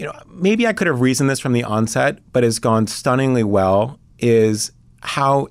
you 0.02 0.08
know, 0.08 0.18
maybe 0.26 0.66
I 0.66 0.72
could 0.72 0.88
have 0.88 1.00
reasoned 1.00 1.30
this 1.30 1.38
from 1.38 1.52
the 1.52 1.62
onset, 1.62 2.18
but 2.32 2.42
has 2.42 2.58
gone 2.58 2.88
stunningly 2.88 3.44
well 3.44 4.00
is 4.18 4.72
how 5.00 5.46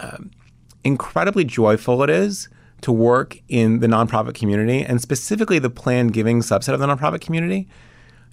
um, 0.00 0.32
incredibly 0.82 1.44
joyful 1.44 2.02
it 2.02 2.10
is 2.10 2.48
to 2.80 2.90
work 2.90 3.38
in 3.46 3.78
the 3.78 3.86
nonprofit 3.86 4.34
community 4.34 4.82
and 4.82 5.00
specifically 5.00 5.60
the 5.60 5.70
planned 5.70 6.12
giving 6.12 6.40
subset 6.40 6.74
of 6.74 6.80
the 6.80 6.86
nonprofit 6.88 7.20
community. 7.20 7.68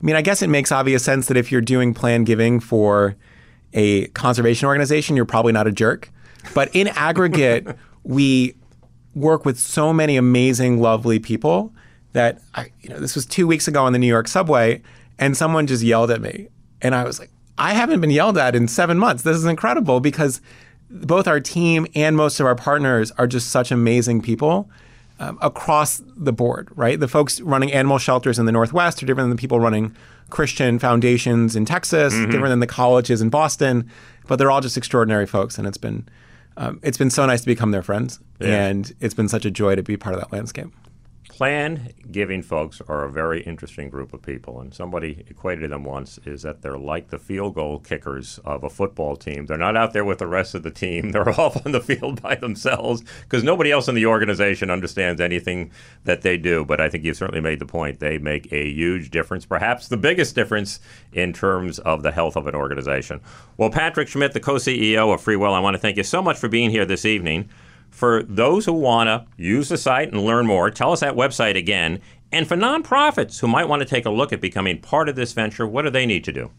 I 0.01 0.03
mean, 0.03 0.15
I 0.15 0.23
guess 0.23 0.41
it 0.41 0.47
makes 0.47 0.71
obvious 0.71 1.03
sense 1.03 1.27
that 1.27 1.37
if 1.37 1.51
you're 1.51 1.61
doing 1.61 1.93
planned 1.93 2.25
giving 2.25 2.59
for 2.59 3.15
a 3.73 4.07
conservation 4.07 4.67
organization, 4.67 5.15
you're 5.15 5.25
probably 5.25 5.53
not 5.53 5.67
a 5.67 5.71
jerk. 5.71 6.09
But 6.55 6.75
in 6.75 6.87
aggregate, 6.87 7.67
we 8.03 8.55
work 9.13 9.45
with 9.45 9.59
so 9.59 9.93
many 9.93 10.17
amazing, 10.17 10.81
lovely 10.81 11.19
people 11.19 11.75
that 12.13 12.41
I, 12.55 12.71
you 12.81 12.89
know, 12.89 12.99
this 12.99 13.13
was 13.13 13.27
two 13.27 13.45
weeks 13.45 13.67
ago 13.67 13.83
on 13.83 13.93
the 13.93 13.99
New 13.99 14.07
York 14.07 14.27
subway, 14.27 14.81
and 15.19 15.35
someone 15.37 15.67
just 15.67 15.83
yelled 15.83 16.11
at 16.11 16.21
me, 16.21 16.47
and 16.81 16.93
I 16.95 17.03
was 17.03 17.19
like, 17.19 17.29
I 17.57 17.73
haven't 17.73 18.01
been 18.01 18.11
yelled 18.11 18.37
at 18.37 18.55
in 18.55 18.67
seven 18.67 18.97
months. 18.99 19.23
This 19.23 19.37
is 19.37 19.45
incredible 19.45 19.99
because 19.99 20.41
both 20.89 21.27
our 21.27 21.39
team 21.39 21.87
and 21.95 22.15
most 22.15 22.39
of 22.39 22.45
our 22.45 22.55
partners 22.55 23.11
are 23.17 23.27
just 23.27 23.49
such 23.49 23.71
amazing 23.71 24.21
people 24.21 24.69
um, 25.19 25.37
across 25.41 26.01
the 26.15 26.31
board, 26.31 26.69
right? 26.75 26.99
The 26.99 27.07
folks 27.07 27.41
running 27.41 27.73
animal 27.73 27.97
shelters 27.97 28.37
in 28.39 28.45
the 28.45 28.51
Northwest 28.51 29.01
are 29.01 29.05
different 29.07 29.25
than 29.29 29.35
the 29.35 29.41
people 29.41 29.59
running 29.59 29.95
Christian 30.29 30.77
foundations 30.77 31.55
in 31.55 31.65
Texas, 31.65 32.13
Mm-hmm. 32.13 32.31
different 32.31 32.49
than 32.51 32.59
the 32.59 32.67
colleges 32.67 33.21
in 33.21 33.29
Boston, 33.29 33.89
but 34.27 34.35
they're 34.37 34.51
all 34.51 34.61
just 34.61 34.77
extraordinary 34.77 35.25
folks, 35.25 35.57
and 35.57 35.67
it's 35.67 35.77
been 35.77 36.07
um, 36.57 36.79
it's 36.83 36.97
been 36.97 37.09
so 37.11 37.25
nice 37.25 37.41
to 37.41 37.45
become 37.47 37.71
their 37.71 37.83
friends, 37.83 38.19
Yeah. 38.39 38.67
and 38.67 38.91
it's 38.99 39.13
been 39.13 39.27
such 39.29 39.45
a 39.45 39.51
joy 39.51 39.75
to 39.75 39.83
be 39.83 39.95
part 39.97 40.15
of 40.15 40.21
that 40.21 40.31
landscape. 40.31 40.67
Plan 41.29 41.89
giving 42.09 42.41
folks 42.41 42.81
are 42.87 43.03
a 43.03 43.11
very 43.11 43.41
interesting 43.41 43.89
group 43.89 44.13
of 44.13 44.21
people, 44.21 44.61
and 44.61 44.73
somebody 44.73 45.25
equated 45.29 45.71
them 45.71 45.83
once 45.83 46.17
is 46.25 46.43
that 46.43 46.61
they're 46.61 46.77
like 46.77 47.09
the 47.09 47.19
field 47.19 47.55
goal 47.55 47.79
kickers 47.79 48.39
of 48.45 48.63
a 48.63 48.69
football 48.69 49.15
team. 49.17 49.45
They're 49.45 49.57
not 49.57 49.75
out 49.75 49.91
there 49.93 50.05
with 50.05 50.19
the 50.19 50.27
rest 50.27 50.55
of 50.55 50.63
the 50.63 50.71
team, 50.71 51.11
they're 51.11 51.29
off 51.29 51.65
on 51.65 51.73
the 51.73 51.81
field 51.81 52.21
by 52.21 52.35
themselves 52.35 53.03
because 53.23 53.43
nobody 53.43 53.71
else 53.71 53.87
in 53.87 53.95
the 53.95 54.05
organization 54.05 54.71
understands 54.71 55.19
anything 55.19 55.71
that 56.05 56.21
they 56.21 56.37
do. 56.37 56.63
But 56.63 56.79
I 56.79 56.89
think 56.89 57.03
you've 57.03 57.17
certainly 57.17 57.41
made 57.41 57.59
the 57.59 57.65
point. 57.65 57.99
They 57.99 58.17
make 58.17 58.51
a 58.53 58.71
huge 58.71 59.11
difference, 59.11 59.45
perhaps 59.45 59.89
the 59.89 59.97
biggest 59.97 60.33
difference 60.33 60.79
in 61.11 61.33
terms 61.33 61.77
of 61.79 62.03
the 62.03 62.11
health 62.11 62.37
of 62.37 62.47
an 62.47 62.55
organization. 62.55 63.19
Well, 63.57 63.69
Patrick 63.69 64.07
Schmidt, 64.07 64.31
the 64.31 64.39
co 64.39 64.55
CEO 64.55 65.13
of 65.13 65.23
FreeWill, 65.23 65.53
I 65.53 65.59
want 65.59 65.75
to 65.75 65.79
thank 65.79 65.97
you 65.97 66.03
so 66.03 66.21
much 66.21 66.37
for 66.37 66.47
being 66.47 66.69
here 66.69 66.85
this 66.85 67.05
evening. 67.05 67.49
For 67.97 68.21
those 68.21 68.63
who 68.67 68.73
want 68.73 69.07
to 69.07 69.25
use 69.41 69.69
the 69.69 69.77
site 69.77 70.11
and 70.11 70.23
learn 70.23 70.45
more, 70.45 70.69
tell 70.69 70.91
us 70.91 70.99
that 70.99 71.15
website 71.15 71.57
again. 71.57 71.99
And 72.31 72.47
for 72.47 72.55
nonprofits 72.55 73.39
who 73.39 73.47
might 73.47 73.67
want 73.67 73.79
to 73.79 73.87
take 73.87 74.05
a 74.05 74.11
look 74.11 74.31
at 74.31 74.39
becoming 74.39 74.79
part 74.79 75.09
of 75.09 75.15
this 75.15 75.33
venture, 75.33 75.65
what 75.65 75.81
do 75.81 75.89
they 75.89 76.05
need 76.05 76.23
to 76.25 76.31
do? 76.31 76.51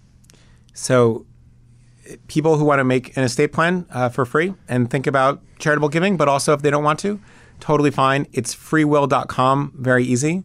So, 0.74 1.26
people 2.26 2.56
who 2.56 2.64
want 2.64 2.80
to 2.80 2.84
make 2.84 3.16
an 3.16 3.22
estate 3.22 3.52
plan 3.52 3.86
uh, 3.90 4.08
for 4.08 4.24
free 4.24 4.52
and 4.66 4.90
think 4.90 5.06
about 5.06 5.40
charitable 5.60 5.90
giving, 5.90 6.16
but 6.16 6.26
also 6.26 6.54
if 6.54 6.62
they 6.62 6.72
don't 6.72 6.82
want 6.82 6.98
to, 7.00 7.20
totally 7.60 7.92
fine. 7.92 8.26
It's 8.32 8.52
freewill.com, 8.52 9.74
very 9.76 10.04
easy. 10.04 10.42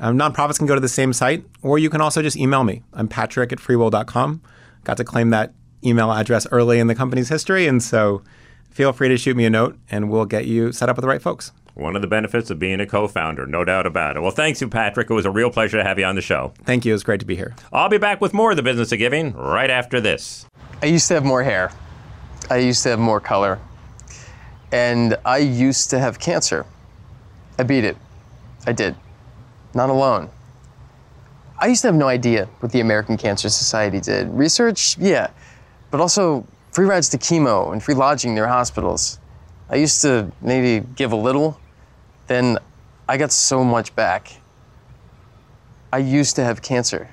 Um, 0.00 0.18
nonprofits 0.18 0.58
can 0.58 0.66
go 0.66 0.74
to 0.74 0.80
the 0.80 0.88
same 0.88 1.12
site, 1.12 1.44
or 1.62 1.78
you 1.78 1.88
can 1.88 2.00
also 2.00 2.20
just 2.20 2.36
email 2.36 2.64
me. 2.64 2.82
I'm 2.92 3.06
patrick 3.06 3.52
at 3.52 3.60
freewill.com. 3.60 4.42
Got 4.82 4.96
to 4.96 5.04
claim 5.04 5.30
that 5.30 5.54
email 5.84 6.10
address 6.10 6.48
early 6.50 6.80
in 6.80 6.88
the 6.88 6.96
company's 6.96 7.28
history, 7.28 7.68
and 7.68 7.80
so 7.80 8.24
feel 8.72 8.92
free 8.92 9.08
to 9.08 9.16
shoot 9.16 9.36
me 9.36 9.44
a 9.44 9.50
note 9.50 9.78
and 9.90 10.10
we'll 10.10 10.24
get 10.24 10.46
you 10.46 10.72
set 10.72 10.88
up 10.88 10.96
with 10.96 11.02
the 11.02 11.08
right 11.08 11.22
folks. 11.22 11.52
One 11.74 11.96
of 11.96 12.02
the 12.02 12.08
benefits 12.08 12.50
of 12.50 12.58
being 12.58 12.80
a 12.80 12.86
co 12.86 13.08
founder, 13.08 13.46
no 13.46 13.64
doubt 13.64 13.86
about 13.86 14.16
it. 14.16 14.20
Well, 14.20 14.30
thanks 14.30 14.60
you, 14.60 14.68
Patrick. 14.68 15.08
It 15.08 15.14
was 15.14 15.24
a 15.24 15.30
real 15.30 15.50
pleasure 15.50 15.78
to 15.78 15.84
have 15.84 15.98
you 15.98 16.04
on 16.04 16.16
the 16.16 16.20
show. 16.20 16.52
Thank 16.64 16.84
you. 16.84 16.92
It 16.92 16.94
was 16.94 17.02
great 17.02 17.20
to 17.20 17.26
be 17.26 17.34
here. 17.34 17.54
I'll 17.72 17.88
be 17.88 17.98
back 17.98 18.20
with 18.20 18.34
more 18.34 18.50
of 18.50 18.56
the 18.56 18.62
business 18.62 18.92
of 18.92 18.98
giving 18.98 19.32
right 19.32 19.70
after 19.70 20.00
this. 20.00 20.46
I 20.82 20.86
used 20.86 21.08
to 21.08 21.14
have 21.14 21.24
more 21.24 21.42
hair, 21.42 21.72
I 22.50 22.58
used 22.58 22.82
to 22.82 22.90
have 22.90 22.98
more 22.98 23.20
color, 23.20 23.58
and 24.70 25.16
I 25.24 25.38
used 25.38 25.90
to 25.90 25.98
have 25.98 26.18
cancer. 26.18 26.66
I 27.58 27.62
beat 27.62 27.84
it. 27.84 27.96
I 28.66 28.72
did. 28.72 28.96
Not 29.74 29.90
alone. 29.90 30.28
I 31.58 31.68
used 31.68 31.82
to 31.82 31.88
have 31.88 31.94
no 31.94 32.08
idea 32.08 32.46
what 32.60 32.72
the 32.72 32.80
American 32.80 33.16
Cancer 33.16 33.48
Society 33.48 34.00
did. 34.00 34.28
Research, 34.30 34.98
yeah, 34.98 35.30
but 35.90 36.00
also 36.00 36.46
free 36.72 36.86
rides 36.86 37.08
to 37.10 37.18
chemo 37.18 37.72
and 37.72 37.82
free 37.82 37.94
lodging 37.94 38.34
near 38.34 38.48
hospitals. 38.48 39.18
I 39.70 39.76
used 39.76 40.02
to 40.02 40.32
maybe 40.40 40.84
give 40.96 41.12
a 41.12 41.16
little, 41.16 41.60
then 42.26 42.58
I 43.08 43.16
got 43.16 43.30
so 43.30 43.62
much 43.62 43.94
back. 43.94 44.32
I 45.92 45.98
used 45.98 46.36
to 46.36 46.44
have 46.44 46.62
cancer. 46.62 47.10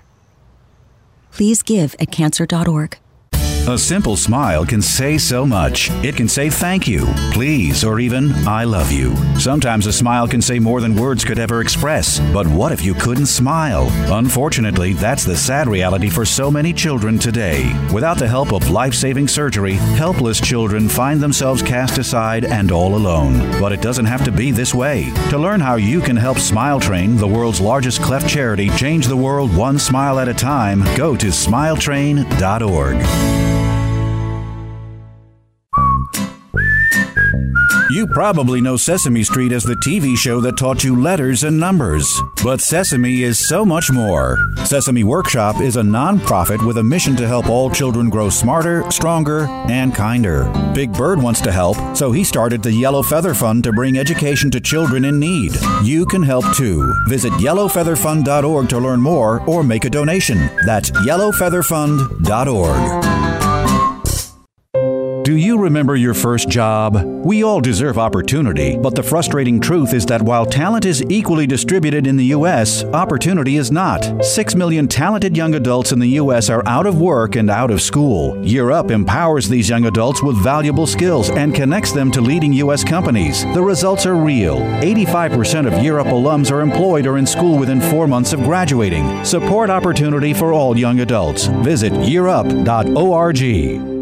Please 1.31 1.61
give 1.61 1.95
at 1.99 2.11
cancer.org. 2.11 2.97
A 3.67 3.77
simple 3.77 4.17
smile 4.17 4.65
can 4.65 4.81
say 4.81 5.19
so 5.19 5.45
much. 5.45 5.91
It 6.03 6.15
can 6.15 6.27
say 6.27 6.49
thank 6.49 6.87
you, 6.87 7.05
please, 7.33 7.83
or 7.83 7.99
even 7.99 8.31
I 8.47 8.63
love 8.63 8.91
you. 8.91 9.15
Sometimes 9.39 9.85
a 9.85 9.93
smile 9.93 10.27
can 10.27 10.41
say 10.41 10.57
more 10.57 10.81
than 10.81 10.95
words 10.95 11.23
could 11.23 11.37
ever 11.37 11.61
express. 11.61 12.19
But 12.33 12.47
what 12.47 12.71
if 12.71 12.83
you 12.83 12.95
couldn't 12.95 13.27
smile? 13.27 13.87
Unfortunately, 14.11 14.93
that's 14.93 15.23
the 15.23 15.37
sad 15.37 15.67
reality 15.67 16.09
for 16.09 16.25
so 16.25 16.49
many 16.49 16.73
children 16.73 17.19
today. 17.19 17.71
Without 17.93 18.17
the 18.17 18.27
help 18.27 18.53
of 18.53 18.71
life 18.71 18.95
saving 18.95 19.27
surgery, 19.27 19.73
helpless 19.73 20.41
children 20.41 20.89
find 20.89 21.21
themselves 21.21 21.61
cast 21.61 21.99
aside 21.99 22.45
and 22.45 22.71
all 22.71 22.95
alone. 22.95 23.37
But 23.59 23.71
it 23.71 23.81
doesn't 23.81 24.05
have 24.05 24.25
to 24.25 24.31
be 24.31 24.49
this 24.49 24.73
way. 24.73 25.11
To 25.29 25.37
learn 25.37 25.59
how 25.59 25.75
you 25.75 26.01
can 26.01 26.15
help 26.15 26.39
Smile 26.39 26.79
Train, 26.79 27.17
the 27.17 27.27
world's 27.27 27.61
largest 27.61 28.01
cleft 28.01 28.27
charity, 28.27 28.69
change 28.69 29.05
the 29.05 29.17
world 29.17 29.55
one 29.55 29.77
smile 29.77 30.17
at 30.17 30.27
a 30.27 30.33
time, 30.33 30.83
go 30.95 31.15
to 31.15 31.27
smiletrain.org. 31.27 33.58
You 37.91 38.05
probably 38.05 38.61
know 38.61 38.77
Sesame 38.77 39.23
Street 39.23 39.51
as 39.51 39.63
the 39.63 39.73
TV 39.73 40.15
show 40.15 40.39
that 40.41 40.57
taught 40.57 40.83
you 40.83 40.95
letters 40.95 41.43
and 41.43 41.59
numbers. 41.59 42.07
But 42.43 42.61
Sesame 42.61 43.23
is 43.23 43.47
so 43.47 43.65
much 43.65 43.91
more. 43.91 44.37
Sesame 44.63 45.03
Workshop 45.03 45.59
is 45.59 45.75
a 45.75 45.81
nonprofit 45.81 46.63
with 46.67 46.77
a 46.77 46.83
mission 46.83 47.15
to 47.15 47.27
help 47.27 47.49
all 47.49 47.71
children 47.71 48.11
grow 48.11 48.29
smarter, 48.29 48.83
stronger, 48.91 49.45
and 49.69 49.95
kinder. 49.95 50.51
Big 50.75 50.93
Bird 50.93 51.19
wants 51.19 51.41
to 51.41 51.51
help, 51.51 51.77
so 51.97 52.11
he 52.11 52.23
started 52.23 52.61
the 52.61 52.71
Yellow 52.71 53.01
Feather 53.01 53.33
Fund 53.33 53.63
to 53.63 53.73
bring 53.73 53.97
education 53.97 54.51
to 54.51 54.59
children 54.59 55.03
in 55.03 55.19
need. 55.19 55.53
You 55.83 56.05
can 56.05 56.21
help 56.21 56.45
too. 56.55 56.93
Visit 57.07 57.33
yellowfeatherfund.org 57.33 58.69
to 58.69 58.77
learn 58.77 59.01
more 59.01 59.41
or 59.49 59.63
make 59.63 59.85
a 59.85 59.89
donation. 59.89 60.37
That's 60.63 60.91
yellowfeatherfund.org. 60.91 63.38
Do 65.29 65.37
you 65.37 65.59
remember 65.59 65.95
your 65.95 66.15
first 66.15 66.49
job? 66.49 67.03
We 67.03 67.43
all 67.43 67.61
deserve 67.61 67.99
opportunity, 67.99 68.75
but 68.75 68.95
the 68.95 69.03
frustrating 69.03 69.59
truth 69.59 69.93
is 69.93 70.03
that 70.07 70.23
while 70.23 70.43
talent 70.43 70.85
is 70.85 71.03
equally 71.07 71.45
distributed 71.45 72.07
in 72.07 72.17
the 72.17 72.33
U.S., 72.37 72.83
opportunity 72.85 73.57
is 73.57 73.71
not. 73.71 74.25
Six 74.25 74.55
million 74.55 74.87
talented 74.87 75.37
young 75.37 75.53
adults 75.53 75.91
in 75.91 75.99
the 75.99 76.09
U.S. 76.23 76.49
are 76.49 76.67
out 76.67 76.87
of 76.87 76.99
work 76.99 77.35
and 77.35 77.51
out 77.51 77.69
of 77.69 77.79
school. 77.79 78.43
Year 78.43 78.71
Up 78.71 78.89
empowers 78.89 79.47
these 79.47 79.69
young 79.69 79.85
adults 79.85 80.23
with 80.23 80.43
valuable 80.43 80.87
skills 80.87 81.29
and 81.29 81.53
connects 81.53 81.91
them 81.91 82.09
to 82.13 82.21
leading 82.21 82.51
U.S. 82.53 82.83
companies. 82.83 83.43
The 83.53 83.61
results 83.61 84.07
are 84.07 84.15
real. 84.15 84.57
85% 84.57 85.71
of 85.71 85.83
Year 85.83 85.99
Up 85.99 86.07
alums 86.07 86.51
are 86.51 86.61
employed 86.61 87.05
or 87.05 87.19
in 87.19 87.27
school 87.27 87.59
within 87.59 87.81
four 87.81 88.07
months 88.07 88.33
of 88.33 88.41
graduating. 88.41 89.23
Support 89.23 89.69
opportunity 89.69 90.33
for 90.33 90.53
all 90.53 90.75
young 90.75 91.01
adults. 91.01 91.45
Visit 91.45 91.93
yearup.org. 91.93 93.98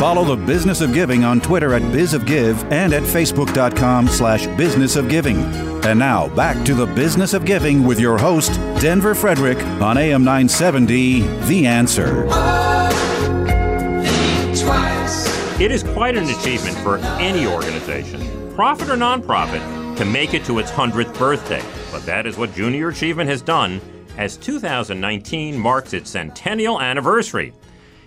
Follow 0.00 0.24
the 0.24 0.46
Business 0.46 0.80
of 0.80 0.94
Giving 0.94 1.24
on 1.24 1.42
Twitter 1.42 1.74
at 1.74 1.82
bizofgive 1.82 2.72
and 2.72 2.94
at 2.94 3.02
facebook.com 3.02 4.08
slash 4.08 4.46
Business 4.56 4.96
of 4.96 5.10
Giving. 5.10 5.36
And 5.84 5.98
now 5.98 6.34
back 6.34 6.64
to 6.64 6.72
the 6.72 6.86
Business 6.86 7.34
of 7.34 7.44
Giving 7.44 7.84
with 7.84 8.00
your 8.00 8.16
host, 8.16 8.54
Denver 8.80 9.14
Frederick, 9.14 9.62
on 9.62 9.98
AM 9.98 10.24
970, 10.24 11.20
The 11.46 11.66
Answer. 11.66 12.24
It 15.62 15.70
is 15.70 15.82
quite 15.82 16.16
an 16.16 16.24
achievement 16.30 16.78
for 16.78 16.96
any 17.20 17.46
organization, 17.46 18.54
profit 18.54 18.88
or 18.88 18.96
nonprofit, 18.96 19.98
to 19.98 20.06
make 20.06 20.32
it 20.32 20.46
to 20.46 20.60
its 20.60 20.70
100th 20.70 21.18
birthday. 21.18 21.62
But 21.92 22.06
that 22.06 22.24
is 22.26 22.38
what 22.38 22.54
Junior 22.54 22.88
Achievement 22.88 23.28
has 23.28 23.42
done 23.42 23.82
as 24.16 24.38
2019 24.38 25.58
marks 25.58 25.92
its 25.92 26.08
centennial 26.08 26.80
anniversary. 26.80 27.52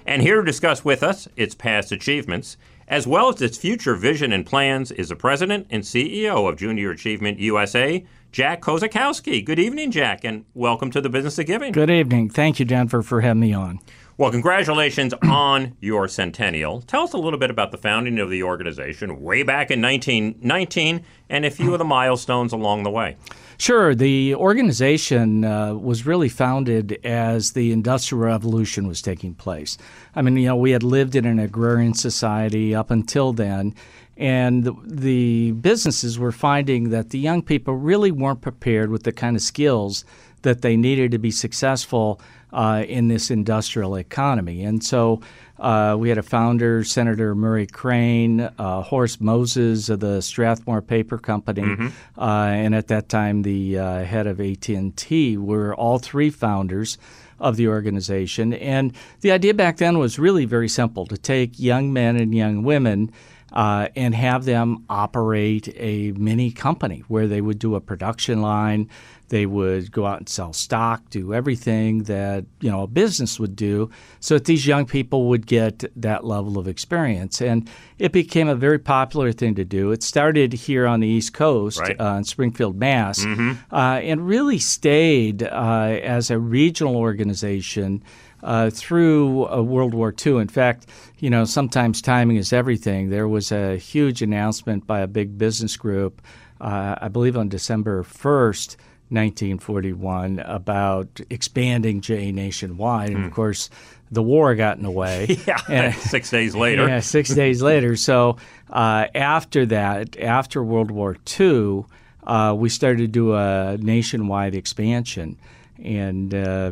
And 0.05 0.21
here 0.21 0.35
to 0.35 0.45
discuss 0.45 0.83
with 0.83 1.01
us 1.01 1.27
its 1.37 1.55
past 1.55 1.91
achievements, 1.91 2.57
as 2.87 3.07
well 3.07 3.29
as 3.29 3.41
its 3.41 3.57
future 3.57 3.95
vision 3.95 4.33
and 4.33 4.45
plans, 4.45 4.91
is 4.91 5.09
the 5.09 5.15
president 5.15 5.67
and 5.69 5.83
CEO 5.83 6.49
of 6.49 6.57
Junior 6.57 6.91
Achievement 6.91 7.39
USA, 7.39 8.05
Jack 8.33 8.61
Kosakowski. 8.61 9.45
Good 9.45 9.59
evening, 9.59 9.91
Jack, 9.91 10.25
and 10.25 10.43
welcome 10.53 10.91
to 10.91 10.99
the 10.99 11.09
Business 11.09 11.39
of 11.39 11.45
Giving. 11.45 11.71
Good 11.71 11.89
evening. 11.89 12.29
Thank 12.29 12.59
you, 12.59 12.65
Denver, 12.65 13.01
for 13.01 13.21
having 13.21 13.39
me 13.39 13.53
on. 13.53 13.79
Well, 14.17 14.29
congratulations 14.29 15.13
on 15.23 15.77
your 15.79 16.09
centennial. 16.09 16.81
Tell 16.81 17.03
us 17.03 17.13
a 17.13 17.17
little 17.17 17.39
bit 17.39 17.49
about 17.49 17.71
the 17.71 17.77
founding 17.77 18.19
of 18.19 18.29
the 18.29 18.43
organization 18.43 19.21
way 19.21 19.43
back 19.43 19.71
in 19.71 19.81
1919 19.81 21.03
and 21.29 21.45
a 21.45 21.51
few 21.51 21.71
of 21.71 21.79
the 21.79 21.85
milestones 21.85 22.51
along 22.51 22.83
the 22.83 22.91
way. 22.91 23.15
Sure. 23.57 23.95
The 23.95 24.35
organization 24.35 25.45
uh, 25.45 25.75
was 25.75 26.05
really 26.05 26.29
founded 26.29 26.99
as 27.03 27.51
the 27.51 27.71
Industrial 27.71 28.23
Revolution 28.23 28.87
was 28.87 29.01
taking 29.01 29.35
place. 29.35 29.77
I 30.15 30.21
mean, 30.21 30.37
you 30.37 30.47
know, 30.47 30.55
we 30.55 30.71
had 30.71 30.83
lived 30.83 31.15
in 31.15 31.25
an 31.25 31.39
agrarian 31.39 31.93
society 31.93 32.75
up 32.75 32.91
until 32.91 33.33
then, 33.33 33.75
and 34.17 34.63
the, 34.63 34.73
the 34.85 35.51
businesses 35.53 36.19
were 36.19 36.31
finding 36.31 36.89
that 36.89 37.09
the 37.09 37.19
young 37.19 37.41
people 37.41 37.75
really 37.75 38.11
weren't 38.11 38.41
prepared 38.41 38.89
with 38.89 39.03
the 39.03 39.11
kind 39.11 39.35
of 39.35 39.41
skills 39.41 40.05
that 40.43 40.61
they 40.61 40.77
needed 40.77 41.11
to 41.11 41.17
be 41.17 41.31
successful 41.31 42.19
uh, 42.51 42.83
in 42.87 43.07
this 43.07 43.31
industrial 43.31 43.95
economy. 43.95 44.63
And 44.63 44.83
so 44.83 45.21
uh, 45.63 45.95
we 45.97 46.09
had 46.09 46.17
a 46.17 46.23
founder, 46.23 46.83
Senator 46.83 47.33
Murray 47.33 47.65
Crane, 47.65 48.41
uh, 48.41 48.81
Horace 48.81 49.21
Moses 49.21 49.87
of 49.87 50.01
the 50.01 50.21
Strathmore 50.21 50.81
Paper 50.81 51.17
Company, 51.17 51.61
mm-hmm. 51.61 51.87
Uh, 52.17 52.47
and 52.47 52.75
at 52.75 52.87
that 52.89 53.07
time 53.07 53.43
the 53.43 53.79
uh, 53.79 54.03
head 54.03 54.27
of 54.27 54.41
AT&T 54.41 55.37
were 55.37 55.73
all 55.73 55.99
three 55.99 56.29
founders 56.29 56.97
of 57.39 57.55
the 57.55 57.67
organization. 57.67 58.53
And 58.53 58.93
the 59.21 59.31
idea 59.31 59.53
back 59.53 59.77
then 59.77 59.97
was 59.97 60.19
really 60.19 60.45
very 60.45 60.69
simple 60.69 61.05
to 61.07 61.17
take 61.17 61.59
young 61.59 61.93
men 61.93 62.17
and 62.17 62.35
young 62.35 62.63
women 62.63 63.11
uh, 63.53 63.87
and 63.95 64.15
have 64.15 64.45
them 64.45 64.83
operate 64.89 65.73
a 65.77 66.11
mini 66.13 66.51
company 66.51 67.03
where 67.07 67.27
they 67.27 67.39
would 67.39 67.59
do 67.59 67.75
a 67.75 67.81
production 67.81 68.41
line, 68.41 68.89
they 69.33 69.47
would 69.47 69.91
go 69.91 70.05
out 70.05 70.19
and 70.19 70.29
sell 70.29 70.53
stock, 70.53 71.09
do 71.09 71.33
everything 71.33 72.03
that 72.03 72.45
you 72.61 72.69
know 72.69 72.83
a 72.83 72.87
business 72.87 73.39
would 73.39 73.55
do, 73.55 73.89
so 74.19 74.35
that 74.35 74.45
these 74.45 74.67
young 74.67 74.85
people 74.85 75.27
would 75.29 75.47
get 75.47 75.83
that 75.99 76.23
level 76.23 76.59
of 76.59 76.67
experience. 76.67 77.41
And 77.41 77.67
it 77.97 78.11
became 78.11 78.47
a 78.47 78.53
very 78.53 78.77
popular 78.77 79.31
thing 79.31 79.55
to 79.55 79.65
do. 79.65 79.91
It 79.91 80.03
started 80.03 80.53
here 80.53 80.85
on 80.85 80.99
the 80.99 81.07
East 81.07 81.33
Coast 81.33 81.79
right. 81.79 81.99
uh, 81.99 82.17
in 82.17 82.25
Springfield, 82.25 82.77
Mass, 82.77 83.25
mm-hmm. 83.25 83.53
uh, 83.73 84.01
and 84.03 84.27
really 84.27 84.59
stayed 84.59 85.41
uh, 85.41 85.97
as 86.03 86.29
a 86.29 86.37
regional 86.37 86.95
organization. 86.95 88.03
Uh, 88.43 88.69
through 88.69 89.47
uh, 89.47 89.61
World 89.61 89.93
War 89.93 90.13
II. 90.13 90.39
In 90.39 90.49
fact, 90.49 90.87
you 91.19 91.29
know, 91.29 91.45
sometimes 91.45 92.01
timing 92.01 92.35
is 92.35 92.51
everything. 92.51 93.09
There 93.09 93.29
was 93.29 93.53
a 93.53 93.77
huge 93.77 94.21
announcement 94.21 94.85
by 94.85 94.99
a 94.99 95.07
big 95.07 95.37
business 95.37 95.77
group, 95.77 96.21
uh, 96.59 96.95
I 96.99 97.07
believe 97.07 97.37
on 97.37 97.47
December 97.47 98.03
1st, 98.03 98.75
1941 99.13 100.39
about 100.39 101.19
expanding 101.29 102.01
JA 102.01 102.31
nationwide. 102.31 103.09
And 103.09 103.19
Hmm. 103.19 103.25
of 103.25 103.33
course, 103.33 103.69
the 104.11 104.23
war 104.23 104.53
got 104.55 104.77
in 104.77 104.83
the 104.83 104.91
way. 104.91 105.37
Yeah, 105.47 105.91
six 105.93 106.29
days 106.29 106.55
later. 106.55 106.87
Yeah, 106.87 106.99
six 106.99 107.29
days 107.33 107.61
later. 107.71 107.95
So 107.95 108.37
uh, 108.69 109.07
after 109.15 109.65
that, 109.67 110.17
after 110.19 110.63
World 110.63 110.91
War 110.91 111.17
II, 111.39 111.85
uh, 112.25 112.53
we 112.57 112.69
started 112.69 112.99
to 112.99 113.07
do 113.07 113.33
a 113.33 113.77
nationwide 113.79 114.55
expansion. 114.55 115.37
And 115.83 116.33
uh, 116.33 116.71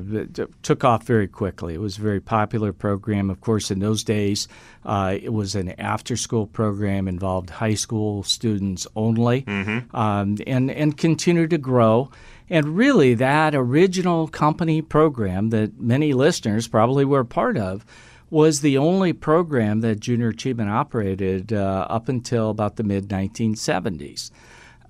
took 0.63 0.86
off 0.86 1.04
very 1.04 1.28
quickly. 1.28 1.74
It 1.74 1.82
was 1.82 1.97
a 1.97 2.02
very 2.02 2.21
popular 2.21 2.71
program. 2.71 3.30
Of 3.30 3.41
course, 3.41 3.69
in 3.69 3.80
those 3.80 4.06
days, 4.06 4.47
uh, 4.86 5.17
it 5.21 5.34
was 5.34 5.54
an 5.54 5.78
after-school 5.78 6.47
program, 6.47 7.10
involved 7.10 7.50
high 7.50 7.74
school 7.74 8.24
students 8.24 8.88
only, 8.95 9.43
um, 9.93 10.38
and 10.47 10.71
and 10.71 10.97
continued 10.97 11.50
to 11.50 11.58
grow. 11.58 12.10
And 12.50 12.78
really, 12.78 13.13
that 13.15 13.54
original 13.54 14.30
company 14.30 14.82
program 14.82 15.50
that 15.50 15.80
many 15.80 16.13
listeners 16.13 16.69
probably 16.69 17.04
were 17.04 17.21
a 17.21 17.26
part 17.26 17.58
of 17.58 17.86
was 18.30 18.62
the 18.62 18.78
only 18.78 19.12
program 19.13 19.82
that 19.82 20.00
Junior 20.00 20.30
Achievement 20.30 20.69
operated 20.69 21.52
uh, 21.52 21.86
up 21.89 22.08
until 22.08 22.50
about 22.50 22.78
the 22.78 22.84
mid 22.84 23.10
1970s. 23.10 24.32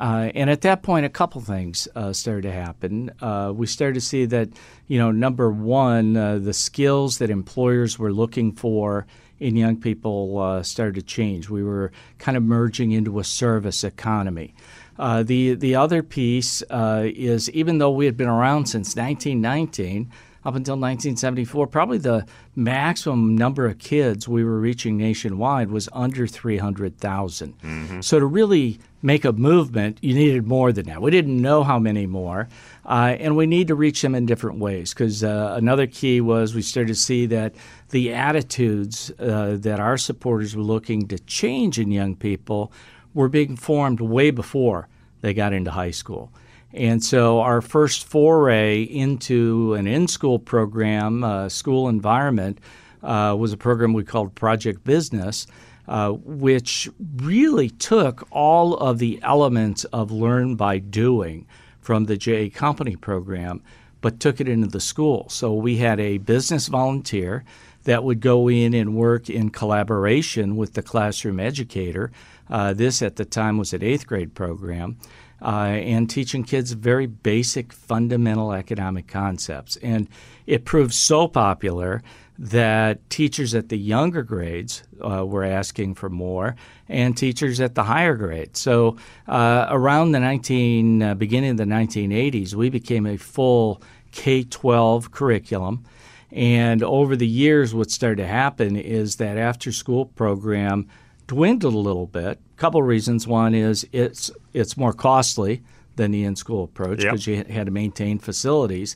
Uh, 0.02 0.32
and 0.34 0.50
at 0.50 0.62
that 0.62 0.82
point, 0.82 1.06
a 1.06 1.10
couple 1.10 1.40
things 1.42 1.88
uh, 1.96 2.12
started 2.12 2.42
to 2.42 2.52
happen. 2.52 3.12
Uh, 3.22 3.54
we 3.56 3.68
started 3.68 3.94
to 3.94 4.02
see 4.02 4.26
that, 4.26 4.50
you 4.88 4.98
know, 4.98 5.12
number 5.12 5.52
one, 5.52 6.18
uh, 6.18 6.40
the 6.40 6.54
skills 6.54 7.20
that 7.20 7.30
employers 7.30 8.00
were 8.00 8.12
looking 8.12 8.52
for 8.52 9.06
in 9.40 9.56
young 9.56 9.80
people 9.80 10.40
uh, 10.40 10.64
started 10.64 10.96
to 10.96 11.04
change. 11.04 11.52
We 11.52 11.62
were 11.62 11.92
kind 12.18 12.36
of 12.36 12.42
merging 12.42 12.92
into 12.92 13.20
a 13.20 13.24
service 13.24 13.84
economy. 13.84 14.56
Uh, 14.98 15.22
the 15.22 15.54
the 15.54 15.76
other 15.76 16.02
piece 16.02 16.64
uh, 16.72 17.04
is 17.06 17.50
even 17.52 17.78
though 17.78 17.92
we 17.92 18.06
had 18.06 18.18
been 18.18 18.28
around 18.28 18.66
since 18.68 18.96
1919 18.96 20.12
up 20.44 20.56
until 20.56 20.74
1974, 20.74 21.68
probably 21.68 22.00
the 22.00 22.26
maximum 22.56 23.36
number 23.36 23.68
of 23.68 23.78
kids 23.78 24.28
we 24.28 24.44
were 24.44 24.60
reaching 24.60 24.98
nationwide 24.98 25.70
was 25.70 25.88
under 25.94 26.26
300,000. 26.26 28.02
So 28.02 28.20
to 28.20 28.26
really 28.26 28.80
make 29.02 29.26
a 29.26 29.32
movement, 29.32 29.98
you 30.02 30.14
needed 30.14 30.46
more 30.46 30.72
than 30.72 30.86
that. 30.88 31.02
We 31.02 31.12
didn't 31.12 31.42
know 31.42 31.64
how 31.64 31.80
many 31.80 32.06
more, 32.06 32.48
uh, 32.86 33.16
and 33.20 33.36
we 33.36 33.46
need 33.46 33.68
to 33.68 33.76
reach 33.76 34.02
them 34.02 34.16
in 34.16 34.26
different 34.26 34.60
ways. 34.60 34.94
Because 34.94 35.24
uh, 35.24 35.54
another 35.58 35.88
key 35.88 36.22
was 36.22 36.54
we 36.54 36.62
started 36.62 36.90
to 36.90 36.96
see 36.96 37.26
that 37.28 37.56
the 37.90 38.14
attitudes 38.14 39.12
uh, 39.20 39.58
that 39.60 39.80
our 39.80 39.98
supporters 39.98 40.56
were 40.56 40.64
looking 40.64 41.08
to 41.08 41.20
change 41.20 41.80
in 41.80 41.92
young 41.92 42.16
people 42.16 42.72
were 43.14 43.30
being 43.30 43.56
formed 43.56 44.00
way 44.00 44.32
before 44.32 44.88
they 45.22 45.34
got 45.34 45.54
into 45.54 45.72
high 45.72 45.92
school. 45.92 46.32
And 46.74 47.04
so 47.04 47.42
our 47.42 47.62
first 47.62 48.06
foray 48.06 48.84
into 48.84 49.74
an 49.74 49.88
in 49.88 50.08
school 50.08 50.40
program, 50.40 51.24
uh, 51.24 51.50
school 51.50 51.90
environment, 51.90 52.60
uh, 53.04 53.36
was 53.38 53.52
a 53.52 53.58
program 53.58 53.94
we 53.94 54.04
called 54.04 54.36
Project 54.36 54.84
Business, 54.84 55.48
uh, 55.92 56.14
which 56.14 56.90
really 57.18 57.70
took 57.70 58.26
all 58.32 58.78
of 58.78 58.98
the 58.98 59.20
elements 59.24 59.84
of 59.84 60.10
learn 60.10 60.56
by 60.56 60.78
doing 60.78 61.46
from 61.82 62.06
the 62.06 62.16
JA 62.16 62.48
Company 62.50 62.96
program, 62.96 63.62
but 64.00 64.18
took 64.18 64.40
it 64.40 64.48
into 64.48 64.68
the 64.68 64.80
school. 64.80 65.28
So 65.28 65.54
we 65.54 65.78
had 65.78 66.00
a 66.00 66.18
business 66.18 66.68
volunteer 66.68 67.44
that 67.84 68.06
would 68.06 68.22
go 68.22 68.50
in 68.50 68.74
and 68.74 68.96
work 68.96 69.30
in 69.30 69.50
collaboration 69.50 70.56
with 70.56 70.76
the 70.76 70.82
classroom 70.82 71.42
educator. 71.42 72.10
Uh, 72.50 72.72
this 72.72 73.02
at 73.02 73.18
the 73.18 73.26
time 73.26 73.58
was 73.58 73.74
an 73.74 73.84
eighth 73.84 74.08
grade 74.08 74.34
program. 74.34 74.96
Uh, 75.42 75.76
and 75.84 76.10
teaching 76.10 76.46
kids 76.46 76.72
very 76.72 77.08
basic 77.08 77.74
fundamental 77.74 78.54
economic 78.54 79.08
concepts. 79.08 79.76
And 79.78 80.08
it 80.46 80.64
proved 80.64 80.94
so 80.94 81.28
popular 81.28 82.02
that 82.44 83.08
teachers 83.12 83.54
at 83.54 83.70
the 83.70 83.78
younger 83.78 84.24
grades 84.24 84.84
uh, 85.00 85.24
were 85.24 85.44
asking 85.44 85.94
for 85.94 86.10
more, 86.10 86.56
and 86.90 87.16
teachers 87.16 87.62
at 87.62 87.76
the 87.76 87.84
higher 87.84 88.16
grades. 88.16 88.60
So 88.60 88.98
uh, 89.28 89.68
around 89.70 90.12
the 90.14 90.20
19 90.20 91.04
uh, 91.04 91.14
beginning 91.16 91.52
of 91.52 91.58
the 91.58 91.66
1980s, 91.66 92.56
we 92.56 92.70
became 92.72 93.06
a 93.06 93.16
full 93.18 93.80
K-12 94.12 95.12
curriculum. 95.12 95.86
And 96.32 96.82
over 96.82 97.16
the 97.16 97.28
years, 97.28 97.76
what 97.76 97.92
started 97.92 98.18
to 98.24 98.28
happen 98.28 98.76
is 98.76 99.18
that 99.18 99.38
after 99.38 99.72
school 99.72 100.06
program 100.08 100.88
dwindled 101.28 101.76
a 101.76 101.78
little 101.78 102.08
bit. 102.08 102.40
A 102.54 102.58
couple 102.58 102.82
of 102.82 102.88
reasons. 102.88 103.28
One 103.28 103.54
is 103.54 103.88
it's 103.92 104.32
it's 104.54 104.76
more 104.78 104.94
costly 104.94 105.62
than 105.96 106.12
the 106.12 106.24
in-school 106.24 106.64
approach 106.64 107.04
Yep. 107.04 107.12
because 107.12 107.28
you 107.28 107.44
had 107.44 107.66
to 107.68 107.72
maintain 107.72 108.18
facilities. 108.18 108.96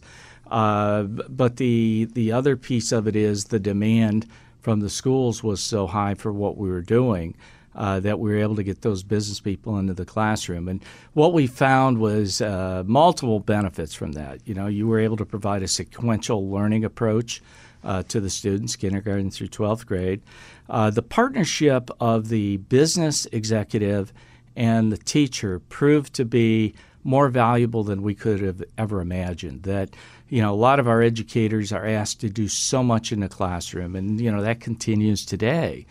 Uh, 0.49 1.03
but 1.03 1.57
the 1.57 2.07
the 2.13 2.31
other 2.31 2.55
piece 2.55 2.91
of 2.91 3.07
it 3.07 3.15
is 3.15 3.45
the 3.45 3.59
demand 3.59 4.27
from 4.61 4.79
the 4.79 4.89
schools 4.89 5.43
was 5.43 5.61
so 5.61 5.87
high 5.87 6.13
for 6.13 6.31
what 6.31 6.57
we 6.57 6.69
were 6.69 6.81
doing 6.81 7.35
uh, 7.75 7.99
that 7.99 8.19
we 8.19 8.31
were 8.31 8.37
able 8.37 8.55
to 8.55 8.63
get 8.63 8.81
those 8.81 9.03
business 9.03 9.39
people 9.39 9.77
into 9.77 9.93
the 9.93 10.05
classroom. 10.05 10.67
And 10.67 10.83
what 11.13 11.33
we 11.33 11.47
found 11.47 11.99
was 11.99 12.41
uh, 12.41 12.83
multiple 12.85 13.39
benefits 13.39 13.93
from 13.93 14.13
that. 14.13 14.39
You 14.45 14.53
know, 14.53 14.67
you 14.67 14.87
were 14.87 14.99
able 14.99 15.17
to 15.17 15.25
provide 15.25 15.61
a 15.61 15.67
sequential 15.67 16.49
learning 16.49 16.85
approach 16.85 17.41
uh, 17.83 18.03
to 18.03 18.19
the 18.19 18.29
students, 18.29 18.75
kindergarten 18.75 19.29
through 19.29 19.49
12th 19.49 19.85
grade. 19.85 20.21
Uh, 20.69 20.89
the 20.89 21.03
partnership 21.03 21.91
of 21.99 22.29
the 22.29 22.57
business 22.57 23.27
executive 23.31 24.11
and 24.55 24.91
the 24.91 24.97
teacher 24.97 25.59
proved 25.59 26.13
to 26.13 26.25
be 26.25 26.73
more 27.05 27.29
valuable 27.29 27.83
than 27.83 28.01
we 28.01 28.15
could 28.15 28.41
have 28.41 28.61
ever 28.77 28.99
imagined. 28.99 29.63
That 29.63 29.91
you 30.27 30.41
know, 30.41 30.51
a 30.53 30.55
lot 30.57 30.79
of 30.79 30.87
our 30.87 31.01
educators 31.01 31.71
are 31.71 31.85
asked 31.85 32.19
to 32.21 32.29
do 32.29 32.47
so 32.49 32.83
much 32.83 33.11
in 33.13 33.21
the 33.21 33.29
classroom, 33.29 33.95
and 33.95 34.19
you 34.19 34.29
know 34.31 34.41
that 34.41 34.59
continues 34.59 35.23
today. 35.25 35.85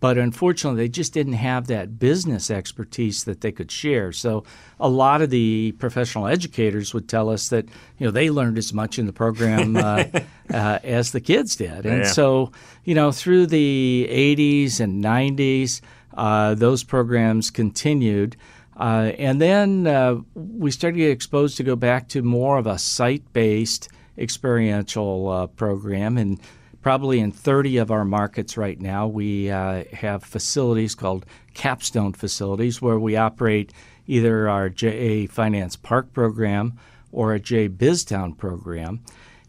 But 0.00 0.18
unfortunately, 0.18 0.82
they 0.82 0.88
just 0.90 1.14
didn't 1.14 1.34
have 1.34 1.66
that 1.68 1.98
business 1.98 2.50
expertise 2.50 3.24
that 3.24 3.40
they 3.40 3.52
could 3.52 3.70
share. 3.70 4.12
So 4.12 4.44
a 4.78 4.88
lot 4.88 5.22
of 5.22 5.30
the 5.30 5.72
professional 5.78 6.26
educators 6.26 6.92
would 6.92 7.08
tell 7.08 7.30
us 7.30 7.48
that 7.48 7.66
you 7.98 8.06
know 8.06 8.10
they 8.10 8.28
learned 8.30 8.58
as 8.58 8.72
much 8.74 8.98
in 8.98 9.06
the 9.06 9.12
program 9.14 9.76
uh, 9.76 10.04
uh, 10.52 10.78
as 10.82 11.12
the 11.12 11.20
kids 11.20 11.56
did, 11.56 11.86
and 11.86 12.02
Yeah. 12.04 12.10
so 12.10 12.52
you 12.84 12.94
know 12.94 13.12
through 13.12 13.46
the 13.46 14.06
80s 14.10 14.80
and 14.80 15.02
90s, 15.04 15.80
uh, 16.14 16.54
those 16.54 16.84
programs 16.84 17.50
continued. 17.50 18.36
Uh, 18.76 19.12
and 19.18 19.40
then 19.40 19.86
uh, 19.86 20.16
we 20.34 20.70
started 20.70 20.96
to 20.96 21.04
get 21.04 21.10
exposed 21.10 21.56
to 21.56 21.62
go 21.62 21.76
back 21.76 22.08
to 22.08 22.22
more 22.22 22.58
of 22.58 22.66
a 22.66 22.78
site-based 22.78 23.88
experiential 24.18 25.28
uh, 25.28 25.46
program, 25.46 26.16
and 26.18 26.40
probably 26.82 27.18
in 27.18 27.32
30 27.32 27.78
of 27.78 27.90
our 27.90 28.04
markets 28.04 28.56
right 28.56 28.80
now, 28.80 29.06
we 29.06 29.50
uh, 29.50 29.84
have 29.92 30.22
facilities 30.22 30.94
called 30.94 31.24
capstone 31.54 32.12
facilities 32.12 32.82
where 32.82 32.98
we 32.98 33.16
operate 33.16 33.72
either 34.06 34.48
our 34.48 34.68
JA 34.68 35.26
Finance 35.28 35.76
Park 35.76 36.12
program 36.12 36.78
or 37.10 37.32
a 37.32 37.40
J 37.40 37.68
BizTown 37.68 38.36
program. 38.36 39.00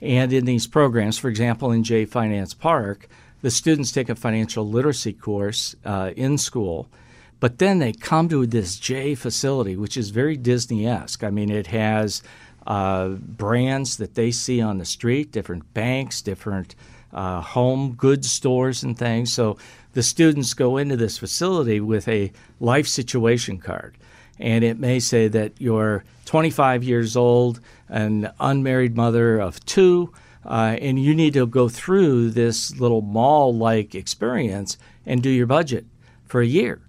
And 0.02 0.32
in 0.32 0.46
these 0.46 0.68
programs, 0.68 1.18
for 1.18 1.30
example, 1.30 1.72
in 1.72 1.84
J 1.84 2.06
Finance 2.06 2.54
Park, 2.54 3.10
the 3.42 3.52
students 3.52 3.92
take 3.92 4.10
a 4.10 4.16
financial 4.16 4.68
literacy 4.68 5.14
course 5.14 5.76
uh, 5.84 6.12
in 6.16 6.38
school, 6.38 6.90
but 7.40 7.60
then 7.60 7.80
they 7.80 7.94
come 7.94 8.30
to 8.30 8.46
this 8.46 8.78
J 8.78 9.16
facility, 9.16 9.76
which 9.76 9.98
is 9.98 10.10
very 10.10 10.38
Disney 10.38 10.88
esque. 10.88 11.24
I 11.24 11.30
mean, 11.30 11.50
it 11.50 11.68
has 11.68 12.24
uh, 12.66 13.10
brands 13.10 13.98
that 13.98 14.16
they 14.16 14.32
see 14.32 14.62
on 14.62 14.78
the 14.78 14.86
street, 14.86 15.32
different 15.32 15.74
banks, 15.74 16.22
different 16.22 16.76
uh, 17.14 17.42
home 17.42 17.94
goods 17.94 18.32
stores, 18.32 18.84
and 18.84 18.98
things. 18.98 19.32
So 19.32 19.58
the 19.94 20.04
students 20.04 20.54
go 20.54 20.78
into 20.78 20.98
this 20.98 21.18
facility 21.18 21.80
with 21.80 22.08
a 22.08 22.32
life 22.60 22.88
situation 22.88 23.58
card. 23.58 23.98
And 24.40 24.64
it 24.64 24.80
may 24.80 25.00
say 25.00 25.28
that 25.30 25.54
you're 25.60 26.04
25 26.26 26.84
years 26.84 27.16
old, 27.16 27.62
an 27.88 28.32
unmarried 28.40 28.96
mother 28.96 29.40
of 29.40 29.64
two, 29.66 30.12
uh, 30.46 30.78
and 30.82 31.02
you 31.02 31.16
need 31.16 31.34
to 31.34 31.46
go 31.46 31.70
through 31.70 32.32
this 32.32 32.78
little 32.80 33.02
mall 33.02 33.56
like 33.56 33.96
experience 33.96 34.78
and 35.06 35.24
do 35.24 35.30
your 35.30 35.48
budget 35.48 35.86
for 36.26 36.42
a 36.42 36.46
year. 36.46 36.82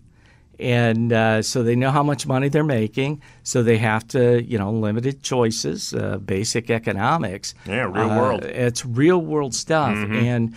And 0.58 1.12
uh, 1.12 1.42
so 1.42 1.62
they 1.62 1.76
know 1.76 1.90
how 1.90 2.02
much 2.02 2.26
money 2.26 2.48
they're 2.48 2.64
making, 2.64 3.20
so 3.42 3.62
they 3.62 3.76
have 3.78 4.08
to, 4.08 4.42
you 4.42 4.58
know, 4.58 4.72
limited 4.72 5.22
choices, 5.22 5.92
uh, 5.92 6.18
basic 6.18 6.70
economics. 6.70 7.54
Yeah, 7.66 7.82
real 7.92 8.10
Uh, 8.10 8.18
world. 8.18 8.44
It's 8.44 8.86
real 8.86 9.20
world 9.20 9.54
stuff. 9.54 9.94
Mhm. 9.94 10.22
And 10.22 10.54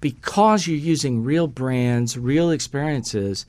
because 0.00 0.66
you're 0.68 0.76
using 0.76 1.24
real 1.24 1.48
brands, 1.48 2.16
real 2.16 2.50
experiences, 2.50 3.46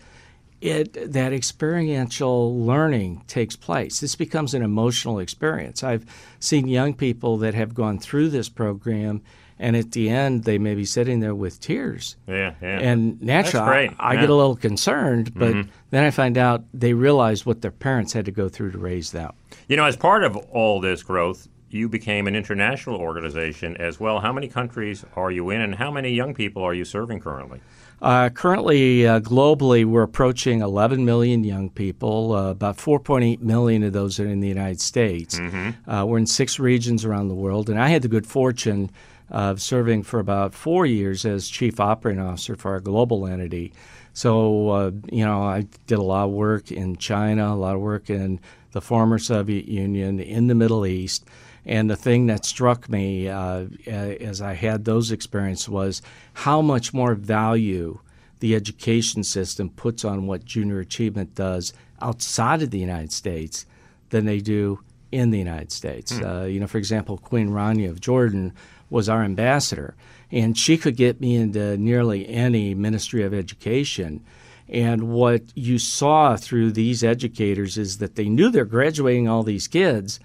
it 0.62 1.12
that 1.14 1.34
experiential 1.34 2.58
learning 2.66 3.22
takes 3.28 3.56
place. 3.56 4.00
This 4.00 4.16
becomes 4.16 4.54
an 4.54 4.64
emotional 4.64 5.20
experience. 5.20 5.84
I've 5.84 6.06
seen 6.40 6.68
young 6.68 6.94
people 6.94 7.38
that 7.38 7.54
have 7.54 7.74
gone 7.76 8.00
through 8.00 8.30
this 8.30 8.50
program 8.50 9.22
And 9.58 9.76
at 9.78 9.94
the 9.94 10.10
end, 10.10 10.44
they 10.44 10.58
may 10.58 10.76
be 10.76 10.84
sitting 10.84 11.22
there 11.22 11.34
with 11.36 11.62
tears. 11.62 12.18
Yeah, 12.28 12.56
yeah. 12.62 12.80
And 12.80 13.22
naturally, 13.22 13.90
I, 13.98 14.12
I 14.12 14.14
yeah. 14.16 14.22
get 14.22 14.30
a 14.30 14.36
little 14.36 14.56
concerned, 14.58 15.34
but 15.34 15.54
Mhm. 15.54 15.70
then 15.92 16.04
I 16.04 16.12
find 16.12 16.38
out 16.38 16.66
they 16.74 16.94
realize 16.94 17.46
what 17.46 17.62
their 17.62 17.72
parents 17.72 18.12
had 18.14 18.26
to 18.26 18.32
go 18.32 18.50
through 18.50 18.72
to 18.72 18.78
raise 18.78 19.12
them. 19.12 19.32
You 19.70 19.78
know, 19.78 19.86
as 19.86 19.96
part 19.96 20.24
of 20.26 20.36
all 20.52 20.82
this 20.82 21.04
growth, 21.04 21.48
you 21.70 21.88
became 21.88 22.28
an 22.28 22.36
international 22.36 22.98
organization 23.00 23.76
as 23.78 24.00
well. 24.00 24.20
How 24.20 24.34
many 24.34 24.48
countries 24.50 25.06
are 25.16 25.32
you 25.32 25.50
in, 25.52 25.62
and 25.62 25.76
how 25.76 25.90
many 25.90 26.10
young 26.14 26.34
people 26.34 26.62
are 26.62 26.74
you 26.74 26.84
serving 26.86 27.22
currently? 27.22 27.60
Uh, 28.02 28.28
currently, 28.30 29.08
uh, 29.08 29.20
globally, 29.22 29.86
we're 29.86 30.04
approaching 30.04 30.62
11 30.62 31.06
million 31.06 31.44
young 31.46 31.70
people. 31.70 32.34
Uh, 32.34 32.52
about 32.52 32.76
4.8 32.78 33.42
million 33.42 33.84
of 33.84 33.94
those 33.94 34.20
are 34.20 34.28
in 34.28 34.42
the 34.42 34.50
United 34.50 34.82
States. 34.82 35.40
Uh, 35.88 36.04
we're 36.06 36.18
in 36.18 36.26
six 36.28 36.60
regions 36.60 37.06
around 37.06 37.30
the 37.30 37.36
world, 37.36 37.70
and 37.70 37.80
I 37.80 37.88
had 37.88 38.02
the 38.02 38.10
good 38.10 38.28
fortune 38.28 38.92
of 39.30 39.62
serving 39.62 40.04
for 40.04 40.20
about 40.20 40.54
four 40.54 40.86
years 40.86 41.26
as 41.26 41.50
chief 41.50 41.80
operating 41.80 42.22
officer 42.22 42.56
for 42.56 42.72
our 42.72 42.80
global 42.80 43.28
entity. 43.28 43.74
So, 44.14 44.70
uh, 44.70 44.92
you 45.12 45.26
know, 45.26 45.44
I 45.44 45.68
did 45.88 45.98
a 45.98 46.04
lot 46.04 46.26
of 46.26 46.32
work 46.32 46.72
in 46.72 46.96
China, 46.96 47.54
a 47.54 47.56
lot 47.56 47.76
of 47.76 47.82
work 47.82 48.10
in 48.10 48.40
the 48.72 48.82
former 48.82 49.20
Soviet 49.20 49.68
Union, 49.68 50.20
in 50.20 50.48
the 50.48 50.56
Middle 50.56 50.86
East. 50.86 51.26
And 51.66 51.90
the 51.90 51.96
thing 51.96 52.28
that 52.28 52.46
struck 52.46 52.88
me 52.88 53.28
uh, 53.28 53.66
as 53.88 54.42
I 54.42 54.54
had 54.54 54.86
those 54.86 55.12
experiences 55.12 55.68
was 55.68 56.02
how 56.34 56.62
much 56.62 56.94
more 56.94 57.16
value 57.16 58.00
the 58.40 58.54
education 58.54 59.24
system 59.24 59.70
puts 59.70 60.06
on 60.06 60.28
what 60.28 60.46
junior 60.46 60.80
achievement 60.80 61.34
does 61.34 61.74
outside 62.02 62.62
of 62.62 62.70
the 62.70 62.80
United 62.80 63.12
States 63.12 63.66
than 64.10 64.26
they 64.26 64.40
do 64.40 64.80
in 65.16 65.32
the 65.32 65.38
United 65.38 65.72
States. 65.72 66.18
Hmm. 66.18 66.26
Uh, 66.26 66.44
you 66.44 66.60
know, 66.60 66.68
for 66.68 66.78
example, 66.78 67.18
Queen 67.18 67.50
Rania 67.50 67.90
of 67.90 68.02
Jordan 68.02 68.54
was 68.90 69.08
our 69.08 69.24
ambassador, 69.24 69.96
and 70.32 70.58
she 70.58 70.78
could 70.78 70.96
get 70.96 71.22
me 71.22 71.36
into 71.36 71.78
nearly 71.78 72.28
any 72.28 72.76
Ministry 72.76 73.24
of 73.24 73.34
Education. 73.34 74.24
And 74.68 75.10
what 75.10 75.44
you 75.56 75.80
saw 75.80 76.36
through 76.36 76.72
these 76.72 77.04
educators 77.04 77.78
is 77.78 78.00
that 78.00 78.16
they 78.16 78.28
knew 78.28 78.50
they're 78.50 78.66
graduating 78.66 79.28
all 79.28 79.44
these 79.44 79.68
kids, 79.68 80.20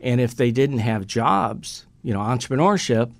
and 0.00 0.20
if 0.20 0.36
they 0.36 0.50
didn't 0.50 0.78
have 0.78 1.06
jobs, 1.06 1.86
you 2.02 2.12
know, 2.12 2.20
entrepreneurship, 2.20 3.10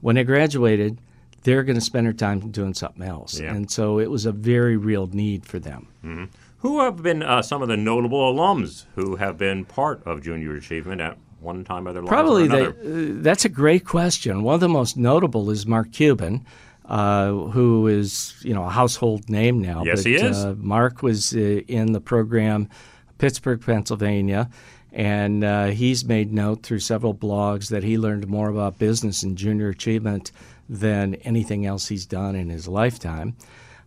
when 0.00 0.16
they 0.16 0.24
graduated, 0.24 0.98
they're 1.42 1.62
going 1.62 1.78
to 1.78 1.84
spend 1.84 2.06
their 2.06 2.12
time 2.14 2.50
doing 2.50 2.74
something 2.74 3.06
else. 3.06 3.38
Yeah. 3.38 3.54
And 3.54 3.70
so 3.70 3.98
it 3.98 4.10
was 4.10 4.24
a 4.24 4.32
very 4.32 4.76
real 4.76 5.06
need 5.08 5.44
for 5.44 5.58
them. 5.58 5.88
hmm 6.00 6.24
Who 6.60 6.80
have 6.80 7.02
been 7.02 7.22
uh, 7.22 7.42
some 7.42 7.62
of 7.62 7.68
the 7.68 7.76
notable 7.76 8.34
alums 8.34 8.84
who 8.94 9.16
have 9.16 9.38
been 9.38 9.64
part 9.64 10.02
of 10.06 10.22
Junior 10.22 10.56
Achievement 10.56 11.00
at 11.00 11.16
one 11.40 11.64
time 11.64 11.84
lives 11.84 11.98
Probably 12.06 12.44
or 12.44 12.48
the, 12.48 12.56
another? 12.56 13.12
uh, 13.18 13.22
that's 13.22 13.44
a 13.44 13.48
great 13.48 13.86
question. 13.86 14.42
One 14.42 14.54
of 14.54 14.60
the 14.60 14.68
most 14.68 14.96
notable 14.96 15.50
is 15.50 15.66
Mark 15.66 15.90
Cuban, 15.90 16.44
uh, 16.84 17.32
who 17.32 17.86
is 17.86 18.34
you 18.42 18.52
know 18.52 18.64
a 18.64 18.68
household 18.68 19.30
name 19.30 19.60
now. 19.60 19.84
Yes, 19.84 20.02
but, 20.02 20.06
he 20.06 20.14
is. 20.16 20.36
Uh, 20.36 20.54
Mark 20.58 21.02
was 21.02 21.34
uh, 21.34 21.38
in 21.38 21.92
the 21.92 22.00
program, 22.00 22.68
Pittsburgh, 23.16 23.64
Pennsylvania, 23.64 24.50
and 24.92 25.42
uh, 25.42 25.66
he's 25.68 26.04
made 26.04 26.30
note 26.30 26.62
through 26.62 26.80
several 26.80 27.14
blogs 27.14 27.68
that 27.70 27.82
he 27.82 27.96
learned 27.96 28.28
more 28.28 28.50
about 28.50 28.78
business 28.78 29.22
and 29.22 29.36
junior 29.38 29.68
achievement 29.68 30.30
than 30.68 31.14
anything 31.16 31.64
else 31.64 31.88
he's 31.88 32.06
done 32.06 32.36
in 32.36 32.50
his 32.50 32.68
lifetime. 32.68 33.34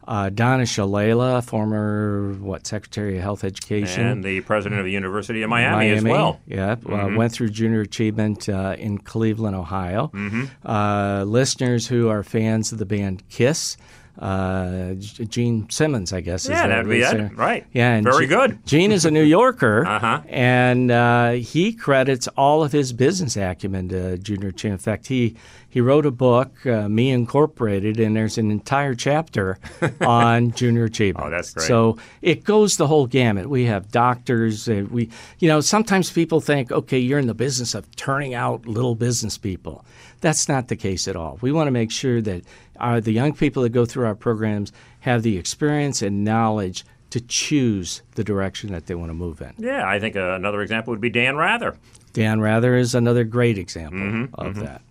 Uh, 0.06 0.30
Donna 0.30 0.64
Shalala, 0.64 1.44
former 1.44 2.34
what 2.40 2.68
Secretary 2.68 3.18
of 3.18 3.24
Health 3.24 3.44
Education, 3.44 4.06
and 4.06 4.24
the 4.24 4.42
president 4.42 4.80
of 4.80 4.86
the 4.86 4.92
University 4.92 5.42
of 5.44 5.50
Miami, 5.50 5.90
as 5.92 6.04
well. 6.04 6.40
Yeah, 6.46 6.72
uh, 6.72 6.76
Mhm. 6.76 7.16
went 7.18 7.32
through 7.32 7.50
junior 7.50 7.82
achievement 7.82 8.50
uh, 8.50 8.76
in 8.78 8.98
Cleveland, 8.98 9.56
Ohio. 9.56 10.12
Mhm. 10.14 10.50
Uh, 10.66 11.24
listeners 11.26 11.88
who 11.88 12.10
are 12.10 12.22
fans 12.24 12.72
of 12.72 12.80
the 12.80 12.86
band 12.86 13.24
Kiss. 13.30 13.78
Uh, 14.20 14.94
Gene 14.94 15.68
Simmons, 15.70 16.14
I 16.14 16.22
guess. 16.22 16.48
Yeah, 16.48 16.64
the 16.64 16.68
that'd 16.70 16.90
be 16.90 17.02
it. 17.02 17.36
Right. 17.36 17.66
Yeah, 17.74 17.96
and 17.96 18.04
Very 18.04 18.28
Ge- 18.28 18.30
good. 18.30 18.66
Gene 18.66 18.92
is 18.92 19.06
a 19.06 19.12
New 19.12 19.24
Yorker, 19.24 19.86
Uh-huh. 19.88 20.22
and 20.30 20.92
uh, 20.92 21.32
he 21.32 21.74
credits 21.74 22.28
all 22.38 22.64
of 22.64 22.72
his 22.72 22.94
business 22.94 23.36
acumen 23.36 23.90
to 23.90 24.18
Junior 24.20 24.50
Achievement. 24.50 24.82
In 24.82 24.84
fact, 24.84 25.08
he 25.08 25.36
he 25.68 25.82
wrote 25.82 26.06
a 26.06 26.12
book, 26.12 26.64
uh, 26.68 26.88
Me 26.88 27.10
Incorporated, 27.10 28.00
and 28.00 28.16
there's 28.16 28.38
an 28.38 28.52
entire 28.52 28.94
chapter 28.94 29.58
on 30.02 30.52
Junior 30.52 30.84
Achievement. 30.86 31.26
Oh, 31.26 31.30
that's 31.32 31.52
great. 31.52 31.66
So 31.68 31.98
it 32.22 32.44
goes 32.44 32.78
the 32.78 32.86
whole 32.86 33.08
gamut. 33.08 33.50
We 33.50 33.66
have 33.66 33.92
doctors. 33.92 34.70
Uh, 34.70 34.86
we, 34.92 35.10
you 35.40 35.48
know, 35.48 35.60
sometimes 35.62 36.12
people 36.12 36.40
think, 36.42 36.72
okay, 36.72 37.00
you're 37.00 37.18
in 37.18 37.26
the 37.26 37.34
business 37.34 37.74
of 37.74 37.90
turning 37.96 38.36
out 38.36 38.68
little 38.68 38.94
business 38.94 39.40
people. 39.40 39.84
That's 40.24 40.48
not 40.48 40.70
the 40.70 40.78
case 40.78 41.10
at 41.10 41.18
all. 41.18 41.38
We 41.42 41.52
want 41.52 41.68
to 41.68 41.72
make 41.72 41.92
sure 41.92 42.22
that 42.22 42.44
our, 42.80 43.02
the 43.02 43.12
young 43.12 43.34
people 43.34 43.62
that 43.64 43.70
go 43.74 43.86
through 43.86 44.06
our 44.06 44.16
programs 44.16 44.72
have 45.02 45.22
the 45.22 45.38
experience 45.38 46.02
and 46.02 46.24
knowledge 46.24 46.86
to 47.10 47.20
choose 47.20 48.02
the 48.16 48.24
direction 48.24 48.72
that 48.72 48.86
they 48.86 48.96
want 48.96 49.10
to 49.10 49.14
move 49.14 49.42
in. 49.42 49.54
Yeah, 49.58 49.86
I 49.86 50.00
think 50.00 50.16
uh, 50.16 50.32
another 50.34 50.62
example 50.62 50.92
would 50.92 51.02
be 51.02 51.10
Dan 51.10 51.36
Rather. 51.36 51.76
Dan 52.14 52.40
Rather 52.40 52.76
is 52.78 52.96
another 52.96 53.26
great 53.26 53.58
example 53.58 54.00
Mhm, 54.00 54.30
of 54.36 54.56
mhm. 54.56 54.62
that. 54.64 54.82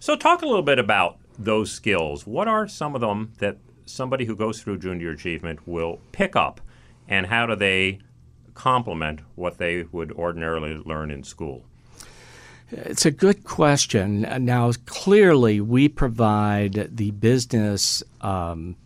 So, 0.00 0.16
talk 0.16 0.40
a 0.40 0.46
little 0.46 0.62
bit 0.62 0.78
about 0.78 1.18
those 1.38 1.70
skills. 1.70 2.26
What 2.26 2.48
are 2.48 2.66
some 2.66 2.94
of 2.94 3.02
them 3.02 3.32
that 3.40 3.58
somebody 3.84 4.24
who 4.24 4.34
goes 4.34 4.62
through 4.62 4.78
junior 4.78 5.10
achievement 5.10 5.68
will 5.68 6.00
pick 6.12 6.34
up, 6.34 6.62
and 7.06 7.26
how 7.26 7.44
do 7.44 7.54
they 7.54 7.98
complement 8.54 9.20
what 9.34 9.58
they 9.58 9.84
would 9.92 10.12
ordinarily 10.12 10.76
learn 10.76 11.10
in 11.10 11.22
school? 11.24 11.64
It's 12.72 13.04
a 13.04 13.10
good 13.10 13.44
question. 13.44 14.22
Now, 14.40 14.72
clearly, 14.86 15.60
we 15.60 15.88
provide 15.88 16.88
the 16.96 17.10
business 17.10 18.02
um, 18.22 18.76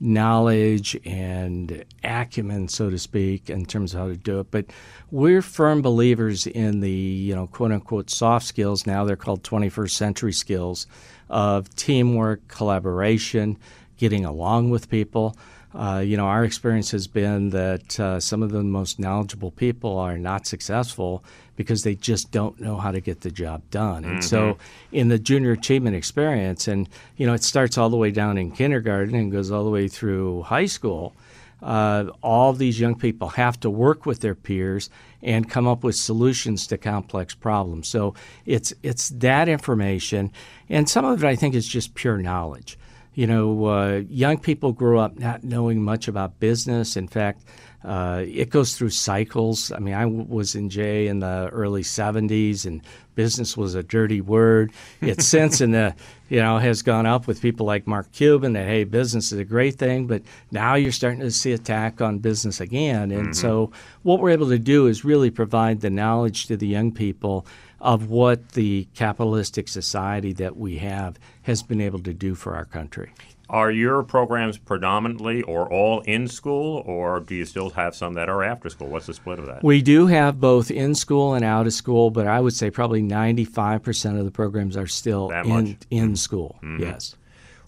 knowledge 0.00 0.98
and 1.04 1.84
acumen, 2.02 2.68
so 2.68 2.88
to 2.88 2.98
speak, 2.98 3.50
in 3.50 3.66
terms 3.66 3.92
of 3.92 4.00
how 4.00 4.08
to 4.08 4.16
do 4.16 4.40
it. 4.40 4.50
But 4.50 4.66
we're 5.10 5.42
firm 5.42 5.82
believers 5.82 6.46
in 6.46 6.80
the, 6.80 6.90
you 6.90 7.34
know, 7.34 7.46
quote 7.46 7.72
unquote 7.72 8.08
soft 8.08 8.46
skills. 8.46 8.86
Now 8.86 9.04
they're 9.04 9.14
called 9.14 9.42
21st 9.42 9.90
century 9.90 10.32
skills 10.32 10.86
of 11.28 11.68
teamwork, 11.76 12.48
collaboration, 12.48 13.58
getting 13.98 14.24
along 14.24 14.70
with 14.70 14.88
people. 14.88 15.36
Uh, 15.74 16.02
you 16.04 16.16
know, 16.16 16.26
our 16.26 16.44
experience 16.44 16.92
has 16.92 17.06
been 17.06 17.50
that 17.50 18.00
uh, 18.00 18.20
some 18.20 18.42
of 18.42 18.52
the 18.52 18.62
most 18.62 18.98
knowledgeable 18.98 19.50
people 19.50 19.98
are 19.98 20.16
not 20.16 20.46
successful 20.46 21.22
because 21.56 21.82
they 21.82 21.94
just 21.94 22.30
don't 22.30 22.60
know 22.60 22.76
how 22.76 22.90
to 22.90 23.00
get 23.00 23.20
the 23.20 23.30
job 23.30 23.62
done. 23.70 24.04
And 24.04 24.22
so, 24.24 24.54
Mhm. 24.54 24.58
in 24.92 25.08
the 25.08 25.18
junior 25.18 25.52
achievement 25.52 25.96
experience, 25.96 26.66
and 26.68 26.88
you 27.16 27.26
know, 27.26 27.34
it 27.34 27.42
starts 27.44 27.78
all 27.78 27.90
the 27.90 27.96
way 27.96 28.10
down 28.10 28.38
in 28.38 28.50
kindergarten 28.50 29.14
and 29.14 29.30
goes 29.32 29.50
all 29.50 29.64
the 29.64 29.70
way 29.70 29.88
through 29.88 30.42
high 30.42 30.66
school. 30.66 31.14
Uh, 31.62 32.06
all 32.22 32.52
these 32.52 32.78
young 32.78 32.94
people 32.94 33.28
have 33.28 33.58
to 33.58 33.70
work 33.70 34.04
with 34.04 34.20
their 34.20 34.34
peers 34.34 34.90
and 35.22 35.48
come 35.48 35.66
up 35.66 35.82
with 35.82 35.94
solutions 35.96 36.66
to 36.66 36.76
complex 36.76 37.34
problems. 37.34 37.88
So 37.88 38.14
it's 38.44 38.74
it's 38.82 39.08
that 39.10 39.48
information, 39.48 40.30
and 40.68 40.88
some 40.88 41.06
of 41.06 41.24
it 41.24 41.26
I 41.26 41.36
think 41.36 41.54
is 41.54 41.66
just 41.66 41.94
pure 41.94 42.18
knowledge. 42.18 42.76
You 43.14 43.28
know, 43.28 43.66
uh, 43.66 44.02
young 44.08 44.38
people 44.38 44.72
grow 44.72 44.98
up 44.98 45.18
not 45.18 45.44
knowing 45.44 45.82
much 45.82 46.08
about 46.08 46.40
business. 46.40 46.96
In 46.96 47.06
fact, 47.06 47.44
uh, 47.84 48.24
it 48.26 48.48
goes 48.50 48.74
through 48.76 48.90
cycles. 48.90 49.70
I 49.70 49.78
mean, 49.78 49.94
I 49.94 50.02
w- 50.04 50.24
was 50.26 50.54
in 50.54 50.70
Jay 50.70 51.06
in 51.06 51.18
the 51.20 51.48
early 51.52 51.82
70s, 51.82 52.64
and 52.64 52.80
business 53.14 53.56
was 53.56 53.74
a 53.74 53.82
dirty 53.82 54.20
word. 54.20 54.72
It's 55.02 55.26
since 55.36 55.60
in 55.60 55.72
the, 55.72 55.94
you 56.30 56.40
know, 56.40 56.58
has 56.58 56.80
gone 56.82 57.04
up 57.06 57.26
with 57.26 57.42
people 57.42 57.66
like 57.66 57.86
Mark 57.86 58.10
Cuban 58.12 58.54
that, 58.54 58.66
hey, 58.66 58.84
business 58.84 59.32
is 59.32 59.38
a 59.38 59.44
great 59.44 59.74
thing, 59.76 60.06
but 60.06 60.22
now 60.50 60.74
you're 60.74 60.92
starting 60.92 61.20
to 61.20 61.30
see 61.30 61.52
attack 61.52 62.00
on 62.00 62.18
business 62.18 62.60
again. 62.60 63.10
And 63.10 63.28
Mhm. 63.28 63.34
so 63.34 63.70
what 64.02 64.20
we're 64.20 64.30
able 64.30 64.48
to 64.48 64.58
do 64.58 64.86
is 64.86 65.04
really 65.04 65.30
provide 65.30 65.80
the 65.82 65.90
knowledge 65.90 66.46
to 66.46 66.56
the 66.56 66.66
young 66.66 66.90
people 66.90 67.46
of 67.80 68.08
what 68.08 68.52
the 68.52 68.88
capitalistic 68.94 69.68
society 69.68 70.32
that 70.32 70.56
we 70.56 70.78
have 70.78 71.18
has 71.42 71.62
been 71.62 71.82
able 71.82 71.98
to 71.98 72.14
do 72.14 72.34
for 72.34 72.54
our 72.56 72.64
country. 72.64 73.10
Are 73.50 73.70
your 73.70 74.02
programs 74.02 74.56
predominantly 74.56 75.42
or 75.42 75.70
all 75.70 76.00
in 76.00 76.28
school, 76.28 76.82
or 76.86 77.20
do 77.20 77.34
you 77.34 77.44
still 77.44 77.70
have 77.70 77.94
some 77.94 78.14
that 78.14 78.28
are 78.30 78.42
after 78.42 78.70
school? 78.70 78.88
What's 78.88 79.06
the 79.06 79.14
split 79.14 79.38
of 79.38 79.46
that? 79.46 79.62
We 79.62 79.82
do 79.82 80.06
have 80.06 80.40
both 80.40 80.70
in 80.70 80.94
school 80.94 81.34
and 81.34 81.44
out 81.44 81.66
of 81.66 81.74
school, 81.74 82.10
but 82.10 82.26
I 82.26 82.40
would 82.40 82.54
say 82.54 82.70
probably 82.70 83.02
95% 83.02 84.18
of 84.18 84.24
the 84.24 84.30
programs 84.30 84.76
are 84.76 84.86
still 84.86 85.30
in, 85.30 85.76
in 85.90 86.16
school. 86.16 86.58
Mhm. 86.62 86.80
Yes. 86.80 87.16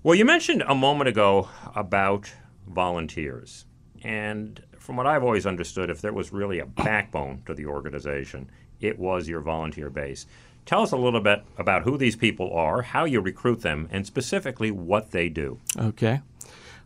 Well, 0.02 0.14
you 0.14 0.24
mentioned 0.24 0.62
a 0.66 0.74
moment 0.74 1.08
ago 1.08 1.48
about 1.74 2.32
volunteers. 2.66 3.66
And 4.02 4.62
from 4.78 4.96
what 4.96 5.06
I've 5.06 5.24
always 5.24 5.46
understood, 5.46 5.90
if 5.90 6.00
there 6.00 6.12
was 6.12 6.32
really 6.32 6.58
a 6.60 6.66
backbone 6.66 7.42
to 7.46 7.54
the 7.54 7.66
organization, 7.66 8.48
it 8.80 8.98
was 8.98 9.28
your 9.28 9.40
volunteer 9.40 9.90
base. 9.90 10.26
Tell 10.64 10.82
us 10.82 10.92
a 10.92 10.96
little 10.96 11.20
bit 11.20 11.44
about 11.58 11.82
who 11.82 11.96
these 11.96 12.16
people 12.16 12.52
are, 12.52 12.82
how 12.82 13.04
you 13.04 13.20
recruit 13.20 13.62
them, 13.62 13.88
and 13.92 14.04
specifically 14.06 14.70
what 14.70 15.12
they 15.12 15.28
do. 15.28 15.60
Okay. 15.78 16.20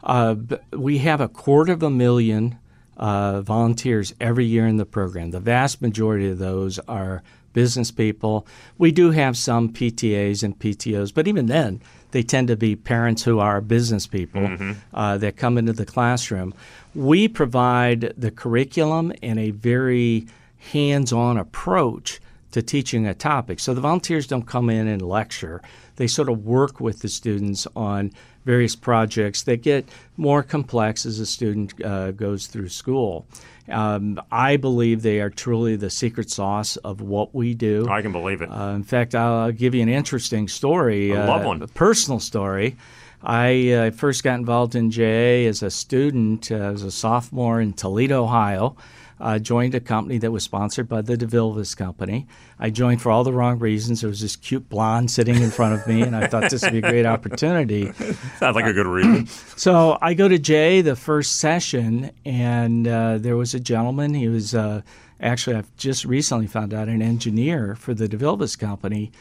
Uh, 0.03 0.37
we 0.73 0.99
have 0.99 1.21
a 1.21 1.29
quarter 1.29 1.73
of 1.73 1.83
a 1.83 1.91
million 1.91 2.59
uh, 2.97 3.41
volunteers 3.41 4.15
every 4.21 4.45
year 4.45 4.67
in 4.67 4.77
the 4.77 4.85
program. 4.85 5.31
The 5.31 5.41
vast 5.41 5.81
majority 5.81 6.29
of 6.29 6.39
those 6.39 6.79
are 6.81 7.23
business 7.53 7.91
people. 7.91 8.47
We 8.79 8.93
do 8.93 9.11
have 9.11 9.37
some 9.37 9.73
PTAs 9.73 10.43
and 10.43 10.59
PTOs, 10.59 11.13
but 11.13 11.27
even 11.27 11.47
then, 11.47 11.81
they 12.13 12.23
tend 12.23 12.49
to 12.49 12.57
be 12.57 12.77
parents 12.77 13.23
who 13.23 13.39
are 13.39 13.61
business 13.61 14.07
people 14.07 14.43
mm-hmm. 14.43 14.73
uh, 14.93 15.19
that 15.19 15.37
come 15.37 15.59
into 15.59 15.73
the 15.73 15.87
classroom. 15.87 16.55
We 16.95 17.29
provide 17.29 18.15
the 18.17 18.31
curriculum 18.31 19.13
and 19.23 19.39
a 19.39 19.51
very 19.51 20.27
hands 20.73 21.13
on 21.13 21.37
approach 21.37 22.21
to 22.53 22.63
teaching 22.63 23.07
a 23.07 23.15
topic. 23.15 23.61
So 23.61 23.75
the 23.75 23.81
volunteers 23.81 24.27
don't 24.27 24.47
come 24.47 24.71
in 24.71 24.89
and 24.89 25.03
lecture, 25.03 25.63
they 25.97 26.07
sort 26.07 26.29
of 26.29 26.45
work 26.45 26.81
with 26.81 27.01
the 27.01 27.09
students 27.09 27.67
on 27.77 28.13
various 28.45 28.75
projects 28.75 29.43
that 29.43 29.63
get 29.63 29.87
more 30.17 30.43
complex 30.43 31.05
as 31.05 31.21
a 31.21 31.27
student 31.27 31.75
uh, 31.85 32.11
goes 32.13 32.47
through 32.47 32.69
school. 32.69 33.27
Um, 33.69 34.21
I 34.33 34.57
believe 34.57 35.03
they 35.03 35.21
are 35.21 35.31
truly 35.31 35.77
the 35.77 35.91
secret 35.91 36.31
sauce 36.31 36.77
of 36.79 37.01
what 37.01 37.35
we 37.35 37.55
do. 37.55 37.87
I 37.89 38.03
can 38.03 38.13
believe 38.13 38.41
it. 38.41 38.51
Uh, 38.51 38.73
in 38.75 38.83
fact, 38.83 39.15
I'll 39.15 39.53
give 39.53 39.75
you 39.75 39.83
an 39.83 39.89
interesting 39.89 40.49
story. 40.49 41.15
I 41.15 41.27
love 41.27 41.43
uh, 41.43 41.49
one. 41.49 41.63
A 41.63 41.69
personal 41.69 42.19
story. 42.19 42.77
I 43.23 43.71
uh, 43.71 43.91
first 43.91 44.25
got 44.25 44.39
involved 44.39 44.75
in 44.75 44.91
JA 44.91 45.47
as 45.47 45.63
a 45.63 45.71
student, 45.71 46.51
uh, 46.51 46.55
as 46.55 46.83
a 46.83 46.91
sophomore 46.91 47.61
in 47.61 47.75
Toledo, 47.75 48.25
Ohio 48.25 48.77
uh, 49.21 49.39
joined 49.39 49.75
a 49.75 49.81
company 49.81 50.19
that 50.19 50.31
was 50.31 50.43
sponsored 50.43 50.89
by 50.89 51.03
the 51.03 51.17
DeVilbiss 51.17 51.77
Company. 51.77 52.27
I 52.59 52.71
joined 52.71 53.03
for 53.03 53.11
all 53.11 53.23
the 53.23 53.33
wrong 53.33 53.59
reasons. 53.59 54.01
There 54.01 54.09
was 54.09 54.21
this 54.21 54.37
cute 54.37 54.69
blonde 54.69 55.11
sitting 55.11 55.37
in 55.37 55.51
front 55.51 55.75
of 55.75 55.87
me, 55.87 56.03
and 56.03 56.17
I 56.17 56.27
thought 56.27 56.51
this 56.51 56.63
would 56.63 56.73
be 56.73 56.79
a 56.79 56.83
great 56.83 57.07
opportunity. 57.07 57.93
Sounds 58.39 58.57
like 58.57 58.65
a 58.65 58.73
good 58.73 58.87
reason. 58.87 59.27
so 59.57 59.99
I 60.01 60.15
go 60.15 60.27
to 60.27 60.39
Jay 60.39 60.81
the 60.81 60.97
first 60.97 61.37
session, 61.37 62.11
and 62.25 62.89
uh, 62.89 63.19
there 63.19 63.37
was 63.37 63.55
a 63.55 63.61
gentleman. 63.61 64.15
He 64.15 64.29
was 64.29 64.55
uh, 64.55 64.81
actually, 65.21 65.57
I've 65.57 65.77
just 65.77 66.05
recently 66.05 66.47
found 66.47 66.73
out, 66.73 66.89
an 66.89 67.03
engineer 67.03 67.75
for 67.75 67.93
the 67.93 68.09
DeVilbiss 68.09 68.59
Company 68.59 69.13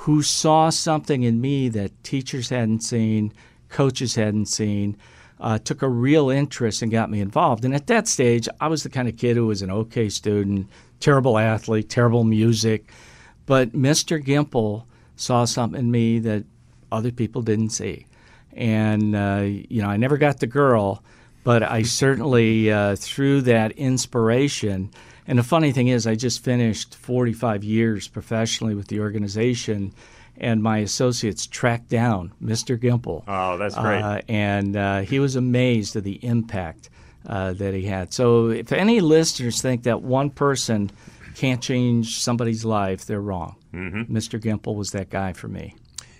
who 0.00 0.22
saw 0.22 0.68
something 0.68 1.22
in 1.22 1.40
me 1.40 1.70
that 1.70 2.04
teachers 2.04 2.50
hadn't 2.50 2.80
seen, 2.80 3.32
coaches 3.70 4.14
hadn't 4.14 4.46
seen 4.46 4.96
uh, 5.40 5.58
took 5.58 5.82
a 5.82 5.88
real 5.88 6.30
interest 6.30 6.82
and 6.82 6.90
got 6.90 7.10
me 7.10 7.20
involved. 7.20 7.64
And 7.64 7.74
at 7.74 7.86
that 7.88 8.08
stage, 8.08 8.48
I 8.60 8.68
was 8.68 8.82
the 8.82 8.88
kind 8.88 9.08
of 9.08 9.16
kid 9.16 9.36
who 9.36 9.46
was 9.46 9.62
an 9.62 9.70
okay 9.70 10.08
student, 10.08 10.68
terrible 11.00 11.38
athlete, 11.38 11.88
terrible 11.88 12.24
music. 12.24 12.90
But 13.44 13.72
Mr. 13.72 14.22
Gimple 14.22 14.84
saw 15.16 15.44
something 15.44 15.78
in 15.78 15.90
me 15.90 16.18
that 16.20 16.44
other 16.90 17.10
people 17.10 17.42
didn't 17.42 17.70
see. 17.70 18.06
And, 18.52 19.14
uh, 19.14 19.44
you 19.44 19.82
know, 19.82 19.88
I 19.88 19.96
never 19.98 20.16
got 20.16 20.40
the 20.40 20.46
girl, 20.46 21.02
but 21.44 21.62
I 21.62 21.82
certainly, 21.82 22.72
uh, 22.72 22.96
through 22.96 23.42
that 23.42 23.72
inspiration, 23.72 24.90
and 25.26 25.38
the 25.38 25.42
funny 25.42 25.72
thing 25.72 25.88
is, 25.88 26.06
I 26.06 26.14
just 26.14 26.42
finished 26.42 26.94
45 26.94 27.64
years 27.64 28.08
professionally 28.08 28.74
with 28.74 28.88
the 28.88 29.00
organization 29.00 29.92
and 30.38 30.62
my 30.62 30.78
associates 30.78 31.46
tracked 31.46 31.88
down 31.88 32.32
Mr. 32.42 32.78
Gimple. 32.78 33.24
Oh, 33.26 33.58
that's 33.58 33.74
great. 33.74 34.02
Uh, 34.02 34.20
and 34.28 34.76
uh, 34.76 35.00
he 35.00 35.18
was 35.18 35.36
amazed 35.36 35.96
at 35.96 36.04
the 36.04 36.24
impact 36.24 36.90
uh, 37.26 37.52
that 37.54 37.74
he 37.74 37.82
had. 37.82 38.12
So, 38.12 38.48
if 38.48 38.72
any 38.72 39.00
listeners 39.00 39.60
think 39.60 39.84
that 39.84 40.02
one 40.02 40.30
person 40.30 40.90
can't 41.34 41.60
change 41.60 42.18
somebody's 42.20 42.64
life, 42.64 43.04
they're 43.04 43.20
wrong. 43.20 43.56
Mm-hmm. 43.72 44.14
Mr. 44.14 44.40
Gimple 44.40 44.74
was 44.74 44.92
that 44.92 45.10
guy 45.10 45.32
for 45.32 45.48
me. 45.48 45.74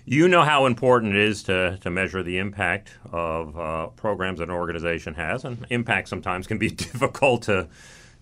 You 0.05 0.29
know 0.29 0.43
how 0.43 0.67
important 0.67 1.15
it 1.15 1.21
is 1.21 1.43
to, 1.43 1.77
to 1.81 1.89
measure 1.89 2.23
the 2.23 2.37
impact 2.37 2.91
of 3.11 3.59
uh, 3.59 3.87
programs 3.87 4.39
that 4.39 4.45
an 4.45 4.55
organization 4.55 5.15
has, 5.15 5.43
and 5.43 5.65
impact 5.69 6.07
sometimes 6.07 6.47
can 6.47 6.57
be 6.57 6.69
difficult 6.69 7.43
to 7.43 7.67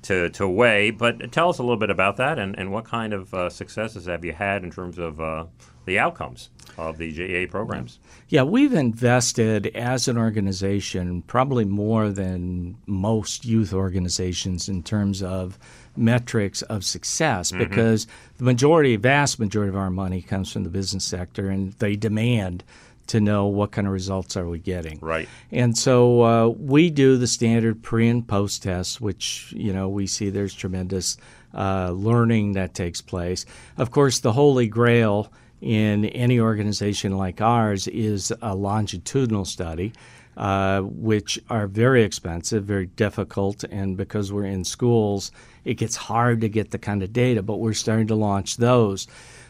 to, 0.05 0.29
to 0.29 0.47
weigh. 0.47 0.91
But 0.91 1.31
tell 1.31 1.49
us 1.49 1.59
a 1.59 1.63
little 1.63 1.77
bit 1.77 1.89
about 1.89 2.17
that 2.17 2.39
and, 2.39 2.57
and 2.57 2.71
what 2.71 2.85
kind 2.85 3.13
of 3.13 3.33
uh, 3.33 3.49
successes 3.49 4.05
have 4.05 4.23
you 4.25 4.33
had 4.33 4.63
in 4.63 4.71
terms 4.71 4.97
of 4.97 5.19
uh, 5.19 5.45
the 5.85 5.99
outcomes 5.99 6.49
of 6.77 6.97
the 6.97 7.11
JA 7.11 7.49
programs. 7.49 7.99
Yeah, 8.27 8.43
we've 8.43 8.73
invested 8.73 9.67
as 9.67 10.07
an 10.07 10.17
organization 10.17 11.21
probably 11.23 11.63
more 11.63 12.09
than 12.09 12.77
most 12.85 13.45
youth 13.45 13.73
organizations 13.73 14.67
in 14.67 14.83
terms 14.83 15.23
of 15.23 15.57
metrics 15.95 16.61
of 16.63 16.83
success 16.83 17.51
mm-hmm. 17.51 17.63
because 17.63 18.07
the 18.37 18.43
majority, 18.43 18.95
vast 18.95 19.39
majority 19.39 19.69
of 19.69 19.77
our 19.77 19.91
money 19.91 20.21
comes 20.21 20.51
from 20.51 20.63
the 20.63 20.69
business 20.69 21.05
sector 21.05 21.49
and 21.49 21.73
they 21.73 21.95
demand 21.95 22.63
to 23.07 23.19
know 23.19 23.45
what 23.45 23.71
kind 23.71 23.87
of 23.87 23.93
results 23.93 24.35
are 24.35 24.47
we 24.47 24.59
getting. 24.59 24.99
Right. 25.01 25.29
And 25.51 25.77
so 25.77 26.21
uh, 26.23 26.47
we 26.47 26.89
do 26.89 27.17
the 27.17 27.27
standard 27.27 27.83
pre 27.83 28.07
and 28.07 28.27
post 28.27 28.63
tests, 28.63 28.99
which 28.99 29.53
you 29.55 29.73
know 29.73 29.89
we 29.89 30.07
see 30.07 30.29
there's 30.29 30.53
tremendous 30.53 31.17
uh, 31.53 31.91
learning 31.91 32.53
that 32.53 32.73
takes 32.73 33.01
place. 33.01 33.45
Of 33.77 33.91
course, 33.91 34.19
the 34.19 34.33
holy 34.33 34.67
grail 34.67 35.31
in 35.61 36.05
any 36.05 36.39
organization 36.39 37.17
like 37.17 37.41
ours 37.41 37.87
is 37.87 38.33
a 38.41 38.55
longitudinal 38.55 39.45
study, 39.45 39.93
uh, 40.37 40.81
which 40.81 41.39
are 41.49 41.67
very 41.67 42.03
expensive, 42.03 42.65
very 42.65 42.87
difficult, 42.87 43.63
and 43.63 43.95
because 43.95 44.33
we're 44.33 44.45
in 44.45 44.63
schools, 44.63 45.31
it 45.63 45.75
gets 45.75 45.95
hard 45.95 46.41
to 46.41 46.49
get 46.49 46.71
the 46.71 46.77
kind 46.77 47.01
of 47.01 47.13
data. 47.13 47.41
But 47.41 47.57
we're 47.57 47.73
starting 47.73 48.07
to 48.07 48.15
launch 48.15 48.57
those. 48.57 49.07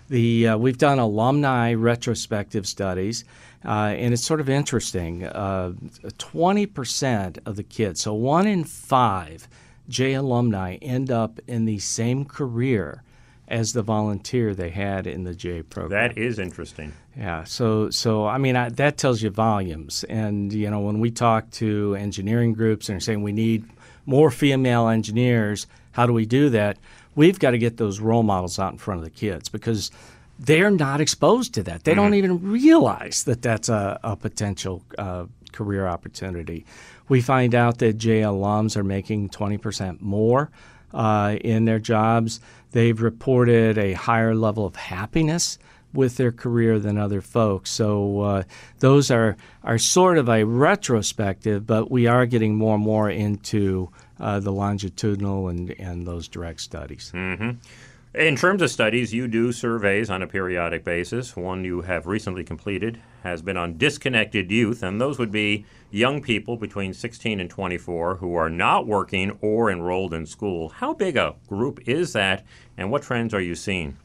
The 0.07 0.49
uh, 0.49 0.57
we've 0.57 0.77
done 0.77 0.99
alumni 0.99 1.73
retrospective 1.73 2.67
studies, 2.67 3.25
uh, 3.65 3.95
and 3.97 4.13
it's 4.13 4.23
sort 4.23 4.39
of 4.39 4.49
interesting. 4.49 5.23
Uh, 5.23 5.73
twenty 6.17 6.65
percent 6.65 7.39
of 7.45 7.55
the 7.55 7.63
kids, 7.63 8.01
so 8.01 8.13
one 8.13 8.45
in 8.45 8.63
five 8.63 9.47
J 9.89 10.13
alumni, 10.13 10.75
end 10.75 11.09
up 11.11 11.39
in 11.47 11.65
the 11.65 11.79
same 11.79 12.25
career 12.25 13.01
as 13.47 13.73
the 13.73 13.81
volunteer 13.81 14.55
they 14.55 14.71
had 14.71 15.07
in 15.07 15.23
the 15.23 15.33
J 15.33 15.61
program. 15.61 16.09
That 16.09 16.17
is 16.17 16.39
interesting. 16.39 16.93
Yeah. 17.17 17.43
So 17.43 17.89
so 17.89 18.25
I 18.25 18.37
mean 18.37 18.55
I, 18.55 18.69
that 18.69 18.97
tells 18.97 19.21
you 19.21 19.29
volumes. 19.29 20.03
And 20.05 20.51
you 20.51 20.69
know 20.69 20.79
when 20.79 20.99
we 20.99 21.11
talk 21.11 21.49
to 21.51 21.95
engineering 21.95 22.53
groups 22.53 22.89
and 22.89 22.97
are 22.97 22.99
saying 22.99 23.23
we 23.23 23.31
need 23.31 23.65
more 24.05 24.31
female 24.31 24.87
engineers, 24.87 25.67
how 25.91 26.05
do 26.05 26.13
we 26.13 26.25
do 26.25 26.49
that? 26.49 26.77
We've 27.15 27.39
got 27.39 27.51
to 27.51 27.57
get 27.57 27.77
those 27.77 27.99
role 27.99 28.23
models 28.23 28.59
out 28.59 28.73
in 28.73 28.77
front 28.77 28.99
of 28.99 29.05
the 29.05 29.11
kids 29.11 29.49
because 29.49 29.91
they're 30.37 30.71
not 30.71 31.01
exposed 31.01 31.53
to 31.55 31.63
that. 31.63 31.83
They 31.83 31.93
mm-hmm. 31.93 32.01
don't 32.01 32.13
even 32.15 32.51
realize 32.51 33.23
that 33.23 33.41
that's 33.41 33.69
a, 33.69 33.99
a 34.03 34.15
potential 34.15 34.83
uh, 34.97 35.25
career 35.51 35.87
opportunity. 35.87 36.65
We 37.07 37.21
find 37.21 37.55
out 37.55 37.77
that 37.79 37.93
J 37.93 38.21
alums 38.21 38.75
are 38.75 38.83
making 38.83 39.29
20% 39.29 40.01
more 40.01 40.51
uh, 40.93 41.37
in 41.41 41.65
their 41.65 41.79
jobs. 41.79 42.39
They've 42.71 42.99
reported 43.01 43.77
a 43.77 43.93
higher 43.93 44.35
level 44.35 44.65
of 44.65 44.75
happiness 44.75 45.57
with 45.93 46.17
their 46.17 46.31
career 46.31 46.77
than 46.77 46.97
other 46.97 47.21
folks. 47.21 47.71
So 47.71 48.21
uh, 48.21 48.43
those 48.79 49.09
are 49.09 49.37
are 49.63 49.77
sort 49.77 50.17
of 50.17 50.29
a 50.29 50.43
retrospective, 50.43 51.65
but 51.65 51.89
we 51.89 52.05
are 52.05 52.25
getting 52.25 52.55
more 52.55 52.75
and 52.75 52.83
more 52.83 53.09
into 53.09 53.89
uh, 54.19 54.39
the 54.39 54.51
longitudinal 54.51 55.49
and 55.49 55.71
and 55.79 56.05
those 56.05 56.27
direct 56.27 56.61
studies. 56.61 57.11
Mm-hmm. 57.13 57.51
In 58.15 58.37
terms 58.37 58.61
of 58.61 58.71
studies, 58.71 59.13
you 59.13 59.27
do 59.27 59.51
surveys 59.51 60.09
on 60.09 60.21
a 60.21 60.27
periodic 60.27 60.85
basis. 60.85 61.35
One 61.35 61.65
you 61.65 61.81
have 61.81 62.07
recently 62.07 62.45
completed 62.45 63.01
has 63.23 63.41
been 63.41 63.57
on 63.57 63.77
disconnected 63.77 64.49
youth, 64.49 64.81
and 64.83 65.01
those 65.01 65.19
would 65.19 65.31
be 65.31 65.65
young 65.91 66.21
people 66.21 66.55
between 66.55 66.93
16 66.93 67.41
and 67.41 67.49
24 67.49 68.15
who 68.15 68.35
are 68.35 68.49
not 68.49 68.87
working 68.87 69.37
or 69.41 69.69
enrolled 69.69 70.13
in 70.13 70.25
school. 70.25 70.69
How 70.69 70.93
big 70.93 71.17
a 71.17 71.35
group 71.49 71.81
is 71.89 72.13
that, 72.13 72.45
and 72.77 72.89
what 72.89 73.01
trends 73.01 73.33
are 73.33 73.41
you 73.41 73.53
seeing? 73.53 73.97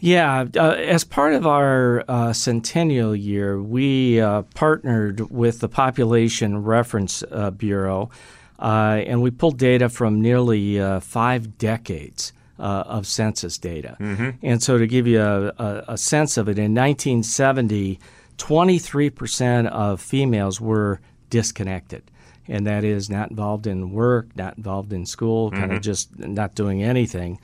Yeah, 0.00 0.46
uh, 0.56 0.70
as 0.70 1.04
part 1.04 1.34
of 1.34 1.46
our 1.46 2.04
uh, 2.08 2.32
centennial 2.32 3.14
year, 3.14 3.62
we 3.62 4.18
uh, 4.20 4.42
partnered 4.54 5.30
with 5.30 5.60
the 5.60 5.68
Population 5.68 6.64
Reference 6.64 7.22
uh, 7.30 7.50
Bureau, 7.50 8.10
uh, 8.60 9.02
and 9.06 9.22
we 9.22 9.30
pulled 9.30 9.58
data 9.58 9.88
from 9.88 10.20
nearly 10.20 10.80
uh, 10.80 11.00
five 11.00 11.58
decades. 11.58 12.32
of 12.58 13.06
census 13.06 13.56
data. 13.56 13.96
Mm-hmm. 13.98 14.30
And 14.42 14.62
so, 14.62 14.76
to 14.76 14.86
give 14.86 15.06
you 15.06 15.18
a, 15.18 15.46
a, 15.56 15.84
a 15.88 15.96
sense 15.96 16.36
of 16.36 16.46
it, 16.46 16.58
in 16.58 16.74
1970, 16.74 17.98
23% 18.40 19.66
of 19.68 20.00
females 20.00 20.60
were 20.60 21.00
disconnected. 21.28 22.02
And 22.48 22.66
that 22.66 22.84
is 22.84 23.08
not 23.08 23.30
involved 23.30 23.66
in 23.66 23.92
work, 23.92 24.34
not 24.34 24.56
involved 24.56 24.92
in 24.92 25.06
school, 25.06 25.50
mm-hmm. 25.50 25.60
kind 25.60 25.72
of 25.72 25.82
just 25.82 26.18
not 26.18 26.54
doing 26.54 26.82
anything. 26.82 27.38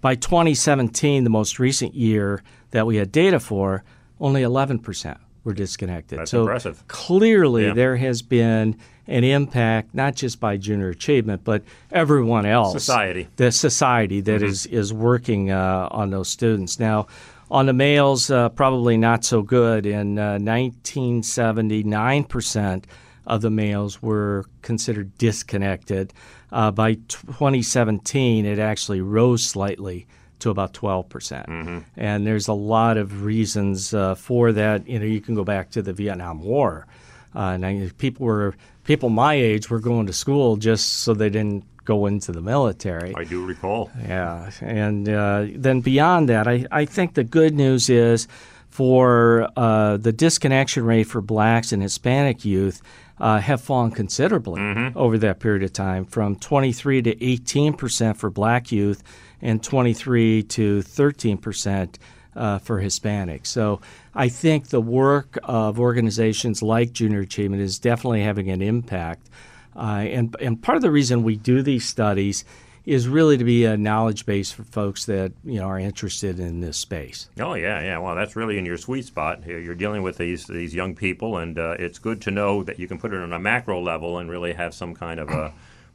By 0.00 0.14
2017, 0.14 1.24
the 1.24 1.30
most 1.30 1.58
recent 1.58 1.94
year 1.94 2.42
that 2.70 2.86
we 2.86 2.96
had 2.96 3.10
data 3.10 3.40
for, 3.40 3.82
only 4.20 4.42
11% 4.42 5.18
were 5.44 5.54
disconnected. 5.54 6.18
That's 6.18 6.30
so 6.30 6.42
impressive. 6.42 6.86
clearly, 6.86 7.66
yeah. 7.66 7.74
there 7.74 7.96
has 7.96 8.22
been 8.22 8.76
an 9.06 9.24
impact, 9.24 9.94
not 9.94 10.14
just 10.14 10.40
by 10.40 10.56
junior 10.56 10.88
achievement, 10.88 11.42
but 11.44 11.62
everyone 11.90 12.46
else. 12.46 12.72
Society. 12.72 13.28
The 13.36 13.50
society 13.50 14.20
that 14.20 14.40
mm-hmm. 14.40 14.44
is 14.44 14.66
is 14.66 14.92
working 14.92 15.50
uh, 15.50 15.88
on 15.90 16.10
those 16.10 16.28
students. 16.28 16.78
Now, 16.78 17.06
on 17.50 17.66
the 17.66 17.72
males, 17.72 18.30
uh, 18.30 18.48
probably 18.48 18.96
not 18.96 19.24
so 19.24 19.42
good. 19.42 19.84
In 19.84 20.18
uh, 20.18 20.38
1970, 20.38 21.84
9% 21.84 22.84
of 23.26 23.42
the 23.42 23.50
males 23.50 24.02
were 24.02 24.46
considered 24.62 25.16
disconnected. 25.18 26.12
Uh, 26.50 26.70
by 26.70 26.94
2017, 26.94 28.46
it 28.46 28.58
actually 28.58 29.00
rose 29.00 29.44
slightly 29.44 30.06
to 30.38 30.50
about 30.50 30.72
12%. 30.72 31.08
percent 31.08 31.46
Mm-hmm. 31.46 31.78
And 31.96 32.26
there's 32.26 32.48
a 32.48 32.54
lot 32.54 32.96
of 32.96 33.22
reasons 33.22 33.92
uh, 33.94 34.14
for 34.14 34.52
that. 34.52 34.88
You 34.88 34.98
know, 34.98 35.04
you 35.04 35.20
can 35.20 35.34
go 35.34 35.44
back 35.44 35.70
to 35.72 35.82
the 35.82 35.92
Vietnam 35.92 36.42
War. 36.42 36.86
Uh, 37.34 37.52
and 37.54 37.66
I, 37.66 37.90
people 37.98 38.26
were 38.26 38.54
people 38.84 39.08
my 39.08 39.34
age 39.34 39.70
were 39.70 39.80
going 39.80 40.06
to 40.06 40.12
school 40.12 40.56
just 40.56 41.00
so 41.00 41.14
they 41.14 41.30
didn't 41.30 41.64
go 41.84 42.06
into 42.06 42.32
the 42.32 42.40
military. 42.40 43.14
I 43.16 43.24
do 43.24 43.44
recall. 43.44 43.90
Yeah, 44.00 44.50
and 44.60 45.08
uh, 45.08 45.46
then 45.54 45.80
beyond 45.80 46.28
that, 46.28 46.46
I, 46.46 46.66
I 46.70 46.84
think 46.84 47.14
the 47.14 47.24
good 47.24 47.54
news 47.54 47.90
is 47.90 48.28
for 48.68 49.48
uh, 49.56 49.96
the 49.98 50.12
disconnection 50.12 50.84
rate 50.84 51.04
for 51.04 51.20
blacks 51.20 51.72
and 51.72 51.82
Hispanic 51.82 52.44
youth 52.44 52.80
uh, 53.18 53.38
have 53.38 53.60
fallen 53.60 53.90
considerably 53.90 54.60
over 54.96 55.18
that 55.18 55.38
period 55.38 55.62
of 55.62 55.72
time, 55.72 56.04
from 56.04 56.36
23 56.36 57.02
to 57.02 57.24
18 57.24 57.74
percent 57.74 58.16
for 58.16 58.30
black 58.30 58.72
youth, 58.72 59.02
and 59.40 59.62
23 59.62 60.42
to 60.44 60.82
13 60.82 61.36
percent 61.38 61.98
uh, 62.36 62.58
for 62.58 62.80
Hispanics. 62.80 63.46
So 63.46 63.80
I 64.14 64.28
think 64.28 64.68
the 64.68 64.80
work 64.80 65.38
of 65.44 65.78
organizations 65.78 66.62
like 66.62 66.92
Junior 66.92 67.20
Achievement 67.20 67.62
is 67.62 67.78
definitely 67.78 68.22
having 68.22 68.50
an 68.50 68.62
impact. 68.62 69.28
Uh, 69.74 70.04
and, 70.06 70.36
and 70.40 70.62
part 70.62 70.76
of 70.76 70.82
the 70.82 70.90
reason 70.90 71.22
we 71.22 71.36
do 71.36 71.62
these 71.62 71.84
studies 71.84 72.44
is 72.84 73.06
really 73.06 73.36
to 73.38 73.44
be 73.44 73.64
a 73.64 73.76
knowledge 73.76 74.26
base 74.26 74.50
for 74.50 74.64
folks 74.64 75.06
that 75.06 75.32
you 75.44 75.58
know 75.58 75.66
are 75.66 75.78
interested 75.78 76.40
in 76.40 76.60
this 76.60 76.76
space. 76.76 77.28
Oh 77.38 77.54
yeah, 77.54 77.80
yeah. 77.80 77.98
Well, 77.98 78.16
that's 78.16 78.34
really 78.34 78.58
in 78.58 78.66
your 78.66 78.76
sweet 78.76 79.04
spot. 79.04 79.46
You're 79.46 79.74
dealing 79.74 80.02
with 80.02 80.18
these 80.18 80.46
these 80.46 80.74
young 80.74 80.94
people, 80.94 81.36
and 81.36 81.58
uh, 81.58 81.76
it's 81.78 81.98
good 81.98 82.20
to 82.22 82.30
know 82.30 82.62
that 82.64 82.78
you 82.78 82.88
can 82.88 82.98
put 82.98 83.12
it 83.12 83.20
on 83.20 83.32
a 83.32 83.38
macro 83.38 83.80
level 83.80 84.18
and 84.18 84.28
really 84.28 84.52
have 84.52 84.74
some 84.74 84.94
kind 84.94 85.20
of 85.20 85.30
a 85.30 85.52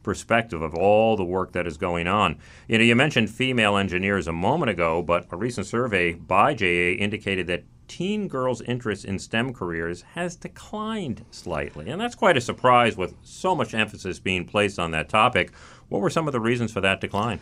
perspective 0.07 0.61
of 0.61 0.73
all 0.73 1.17
the 1.17 1.25
work 1.25 1.51
that 1.51 1.67
is 1.67 1.75
going 1.75 2.07
on. 2.07 2.37
You 2.69 2.77
know, 2.77 2.83
you 2.85 2.95
mentioned 2.95 3.29
female 3.29 3.75
engineers 3.75 4.25
a 4.25 4.31
moment 4.31 4.69
ago, 4.69 5.01
but 5.01 5.25
a 5.31 5.35
recent 5.35 5.67
survey 5.67 6.13
by 6.13 6.53
JA 6.53 6.95
indicated 6.97 7.45
that 7.47 7.65
teen 7.89 8.29
girls' 8.29 8.61
interest 8.61 9.03
in 9.03 9.19
STEM 9.19 9.51
careers 9.51 10.03
has 10.13 10.37
declined 10.37 11.25
slightly, 11.29 11.89
and 11.89 11.99
that's 11.99 12.15
quite 12.15 12.37
a 12.37 12.41
surprise 12.41 12.95
with 12.95 13.15
so 13.21 13.53
much 13.53 13.73
emphasis 13.73 14.17
being 14.17 14.45
placed 14.45 14.79
on 14.79 14.91
that 14.91 15.09
topic. 15.09 15.53
What 15.89 15.99
were 15.99 16.09
some 16.09 16.25
of 16.25 16.31
the 16.31 16.39
reasons 16.39 16.71
for 16.71 16.79
that 16.79 17.01
decline? 17.01 17.41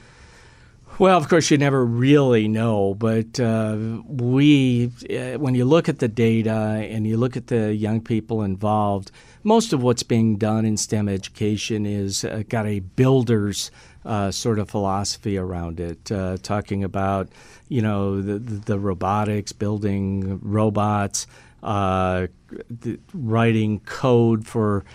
Well, 0.97 1.17
of 1.17 1.27
course, 1.27 1.51
you 1.51 1.57
never 1.57 1.85
really 1.85 2.47
know, 2.47 2.93
but 2.93 3.37
uh, 3.37 3.75
we, 4.05 4.91
uh, 5.09 5.37
when 5.37 5.53
you 5.53 5.65
look 5.65 5.89
at 5.89 5.99
the 5.99 6.07
data 6.07 6.53
and 6.89 7.05
you 7.05 7.17
look 7.17 7.35
at 7.35 7.47
the 7.47 7.75
young 7.75 7.99
people 7.99 8.43
involved, 8.43 9.11
most 9.43 9.73
of 9.73 9.83
what's 9.83 10.03
being 10.03 10.37
done 10.37 10.63
in 10.63 10.77
STEM 10.77 11.09
education 11.09 11.85
is 11.85 12.23
uh, 12.23 12.43
got 12.47 12.65
a 12.65 12.79
builder's 12.79 13.71
uh, 14.05 14.31
sort 14.31 14.57
of 14.57 14.69
philosophy 14.69 15.37
around 15.37 15.81
it, 15.81 16.09
uh, 16.13 16.37
talking 16.41 16.81
about, 16.81 17.27
you 17.67 17.81
know, 17.81 18.21
the, 18.21 18.39
the 18.39 18.79
robotics, 18.79 19.51
building 19.51 20.39
robots, 20.41 21.27
uh, 21.61 22.27
the, 22.69 22.97
writing 23.13 23.81
code 23.81 24.47
for 24.47 24.85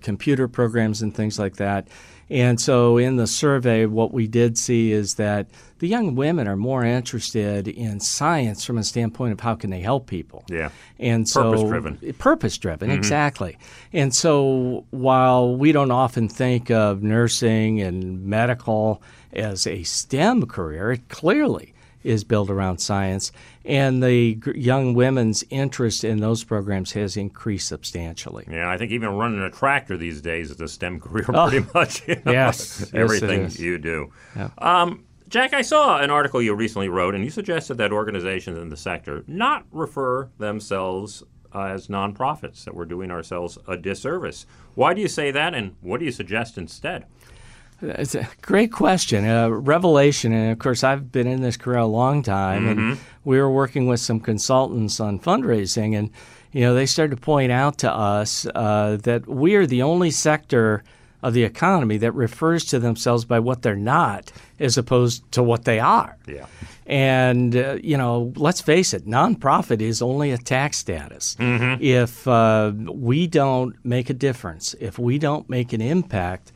computer 0.00 0.48
programs 0.48 1.00
and 1.00 1.14
things 1.14 1.38
like 1.38 1.56
that. 1.56 1.86
And 2.30 2.60
so 2.60 2.98
in 2.98 3.16
the 3.16 3.26
survey, 3.26 3.86
what 3.86 4.12
we 4.12 4.26
did 4.26 4.58
see 4.58 4.92
is 4.92 5.14
that 5.14 5.46
the 5.78 5.88
young 5.88 6.14
women 6.14 6.46
are 6.46 6.56
more 6.56 6.84
interested 6.84 7.68
in 7.68 8.00
science 8.00 8.64
from 8.64 8.76
a 8.78 8.84
standpoint 8.84 9.32
of 9.32 9.40
how 9.40 9.54
can 9.54 9.70
they 9.70 9.80
help 9.80 10.06
people. 10.06 10.44
Yeah. 10.48 10.70
And 10.98 11.28
so 11.28 11.52
Purpose-driven. 11.52 12.14
Purpose 12.18 12.58
driven, 12.58 12.90
Mhm. 12.90 12.96
exactly. 12.96 13.56
And 13.92 14.14
so 14.14 14.84
while 14.90 15.56
we 15.56 15.72
don't 15.72 15.90
often 15.90 16.28
think 16.28 16.70
of 16.70 17.02
nursing 17.02 17.80
and 17.80 18.24
medical 18.24 19.00
as 19.32 19.66
a 19.66 19.82
STEM 19.84 20.46
career, 20.46 20.92
it 20.92 21.08
clearly 21.08 21.72
is 22.04 22.24
built 22.24 22.50
around 22.50 22.78
science. 22.78 23.32
And 23.68 24.02
the 24.02 24.38
young 24.54 24.94
women's 24.94 25.44
interest 25.50 26.02
in 26.02 26.20
those 26.20 26.42
programs 26.42 26.92
has 26.92 27.16
increased 27.18 27.68
substantially. 27.68 28.46
Yeah, 28.50 28.70
I 28.70 28.78
think 28.78 28.92
even 28.92 29.10
running 29.10 29.40
a 29.40 29.50
tractor 29.50 29.96
these 29.98 30.22
days 30.22 30.50
is 30.50 30.60
a 30.60 30.66
STEM 30.68 31.00
career, 31.04 31.26
Oh, 31.28 31.48
pretty 31.50 31.66
much. 31.74 32.08
you 32.08 32.16
know, 32.24 32.32
yes, 32.32 32.80
yes, 32.80 32.94
everything 32.94 33.42
is. 33.42 33.60
you 33.60 33.76
do. 33.78 34.10
Yeah. 34.34 34.48
Um, 34.58 35.04
Jack, 35.28 35.52
I 35.52 35.60
saw 35.60 35.98
an 36.00 36.08
article 36.08 36.40
you 36.40 36.54
recently 36.54 36.88
wrote, 36.88 37.14
and 37.14 37.22
you 37.22 37.30
suggested 37.30 37.74
that 37.74 37.92
organizations 37.92 38.56
in 38.58 38.70
the 38.70 38.76
sector 38.78 39.22
not 39.26 39.66
refer 39.70 40.30
themselves 40.38 41.22
uh, 41.54 41.64
as 41.64 41.88
nonprofits, 41.88 42.64
that 42.64 42.74
we're 42.74 42.86
doing 42.86 43.10
ourselves 43.10 43.58
a 43.68 43.76
disservice. 43.76 44.46
Why 44.74 44.94
do 44.94 45.02
you 45.02 45.08
say 45.08 45.30
that, 45.30 45.52
and 45.54 45.76
what 45.82 46.00
do 46.00 46.06
you 46.06 46.12
suggest 46.12 46.56
instead? 46.56 47.04
It's 47.80 48.14
a 48.16 48.26
great 48.42 48.72
question. 48.72 49.24
Uh, 49.26 49.48
revelation, 49.48 50.32
and 50.32 50.50
of 50.52 50.58
course, 50.58 50.82
I've 50.82 51.12
been 51.12 51.26
in 51.28 51.42
this 51.42 51.56
career 51.56 51.78
a 51.78 51.86
long 51.86 52.22
time, 52.22 52.64
Mhm. 52.64 52.70
and 52.70 52.98
we 53.24 53.38
were 53.38 53.50
working 53.50 53.86
with 53.86 54.00
some 54.00 54.18
consultants 54.20 54.98
on 54.98 55.18
fundraising, 55.20 55.96
and 55.96 56.10
you 56.52 56.62
know 56.62 56.74
they 56.74 56.86
started 56.86 57.14
to 57.16 57.22
point 57.22 57.52
out 57.52 57.78
to 57.78 57.92
us 57.92 58.46
uh, 58.54 58.96
that 59.02 59.28
we 59.28 59.54
are 59.54 59.66
the 59.66 59.82
only 59.82 60.10
sector 60.10 60.82
of 61.22 61.34
the 61.34 61.44
economy 61.44 61.96
that 61.98 62.12
refers 62.12 62.64
to 62.64 62.78
themselves 62.78 63.24
by 63.24 63.38
what 63.40 63.62
they're 63.62 63.74
not, 63.76 64.32
as 64.60 64.76
opposed 64.78 65.30
to 65.32 65.42
what 65.42 65.64
they 65.64 65.78
are. 65.80 66.16
Yeah. 66.26 66.46
And 66.86 67.54
uh, 67.54 67.76
you 67.82 67.96
know, 67.96 68.32
let's 68.36 68.60
face 68.60 68.92
it, 68.92 69.06
nonprofit 69.06 69.80
is 69.80 70.02
only 70.02 70.32
a 70.32 70.38
tax 70.38 70.78
status. 70.78 71.36
Mhm. 71.38 71.80
If 71.80 72.26
uh, 72.26 72.72
we 72.90 73.26
don't 73.28 73.74
make 73.84 74.10
a 74.10 74.14
difference, 74.14 74.74
if 74.80 74.98
we 74.98 75.18
don't 75.18 75.48
make 75.48 75.72
an 75.72 75.80
impact, 75.80 76.50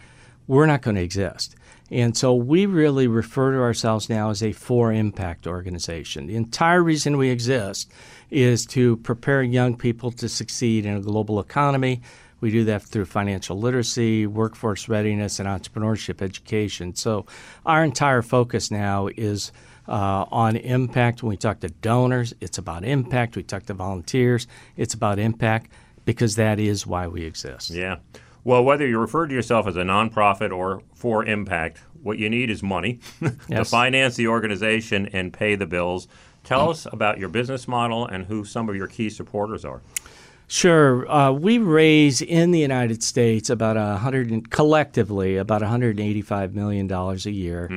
we're 0.47 0.67
not 0.67 0.83
going 0.83 0.97
to 0.97 1.03
exist. 1.03 1.57
And 1.91 2.17
so 2.17 2.35
we 2.35 2.65
really 2.65 3.07
refer 3.07 3.53
to 3.53 3.59
ourselves 3.59 4.09
now 4.09 4.31
as 4.31 4.43
a 4.43 4.53
for 4.53 4.93
impact 4.93 5.47
organization. 5.47 6.27
The 6.27 6.37
entire 6.37 6.83
reason 6.83 7.19
we 7.19 7.29
exist 7.29 7.91
is 8.31 8.65
to 8.67 8.97
prepare 8.99 9.43
young 9.43 9.77
people 9.77 10.11
to 10.13 10.29
succeed 10.29 10.87
in 10.87 10.97
a 10.97 11.01
global 11.01 11.39
economy. 11.39 12.01
We 12.41 12.51
do 12.51 12.65
that 12.65 12.83
through 12.83 13.05
financial 13.05 13.59
literacy, 13.59 14.27
workforce 14.27 14.89
readiness, 14.89 15.39
and 15.39 15.47
entrepreneurship 15.47 16.23
education. 16.23 16.95
So 16.95 17.27
our 17.67 17.85
entire 17.85 18.23
focus 18.23 18.71
now 18.71 19.09
is 19.17 19.53
uh, 19.87 20.25
on 20.31 20.57
impact. 20.57 21.23
When 21.23 21.31
we 21.31 21.37
talk 21.37 21.61
to 21.61 21.69
donors, 21.69 22.35
it's 22.41 22.57
about 22.57 22.85
impact. 22.85 23.37
We 23.37 23.43
talk 23.43 23.67
to 23.67 23.75
volunteers, 23.75 24.47
it's 24.77 24.95
about 24.95 25.19
impact 25.19 25.71
because 26.05 26.37
that 26.37 26.59
is 26.59 26.87
why 26.87 27.07
we 27.07 27.25
exist. 27.25 27.71
Yeah. 27.71 27.99
Well, 28.45 28.65
whether 28.65 28.87
you 28.87 28.99
refer 28.99 29.27
to 29.29 29.35
yourself 29.35 29.67
as 29.67 29.77
a 29.77 29.83
nonprofit 29.83 30.51
or 30.57 30.83
for 30.95 31.25
impact, 31.25 31.81
what 32.03 32.19
you 32.19 32.29
need 32.29 32.51
is 32.51 32.63
money 32.63 32.99
to 33.51 33.65
finance 33.65 34.17
the 34.17 34.27
organization 34.29 35.09
and 35.13 35.33
pay 35.33 35.55
the 35.55 35.67
bills. 35.67 36.09
Tell 36.43 36.71
us 36.71 36.87
about 36.93 37.19
your 37.19 37.29
business 37.29 37.69
model 37.69 38.05
and 38.07 38.27
who 38.27 38.45
some 38.45 38.69
of 38.69 38.75
your 38.75 38.89
key 38.89 39.11
supporters 39.11 39.65
are. 39.65 39.81
Sure. 40.49 41.11
Uh, 41.11 41.31
we 41.33 41.57
raise 41.57 42.21
in 42.21 42.51
the 42.51 42.59
United 42.59 43.03
States 43.03 43.49
about 43.49 43.77
a 43.79 43.97
hundred 43.99 44.31
and- 44.31 44.51
collectively 44.51 45.37
about 45.37 45.63
185 45.63 46.55
million 46.55 46.87
dollars 46.87 47.25
a 47.25 47.31
year. 47.31 47.69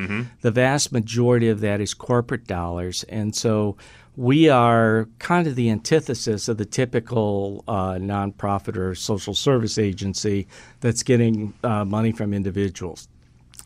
The 0.42 0.52
vast 0.52 0.92
majority 0.92 1.48
of 1.48 1.62
that 1.62 1.80
is 1.80 1.94
corporate 1.94 2.48
dollars, 2.48 3.04
and 3.08 3.34
so 3.36 3.78
we 4.16 4.50
are 4.50 5.08
kind 5.20 5.48
of 5.48 5.56
the 5.56 5.70
antithesis 5.70 6.48
of 6.48 6.58
the 6.58 6.66
typical 6.66 7.64
uh, 7.68 7.94
nonprofit 7.94 8.78
or 8.78 8.96
social 8.96 9.34
service 9.34 9.78
agency 9.78 10.48
that's 10.80 11.04
getting 11.04 11.54
uh, 11.64 11.86
money 11.86 12.12
from 12.12 12.34
individuals. 12.34 13.08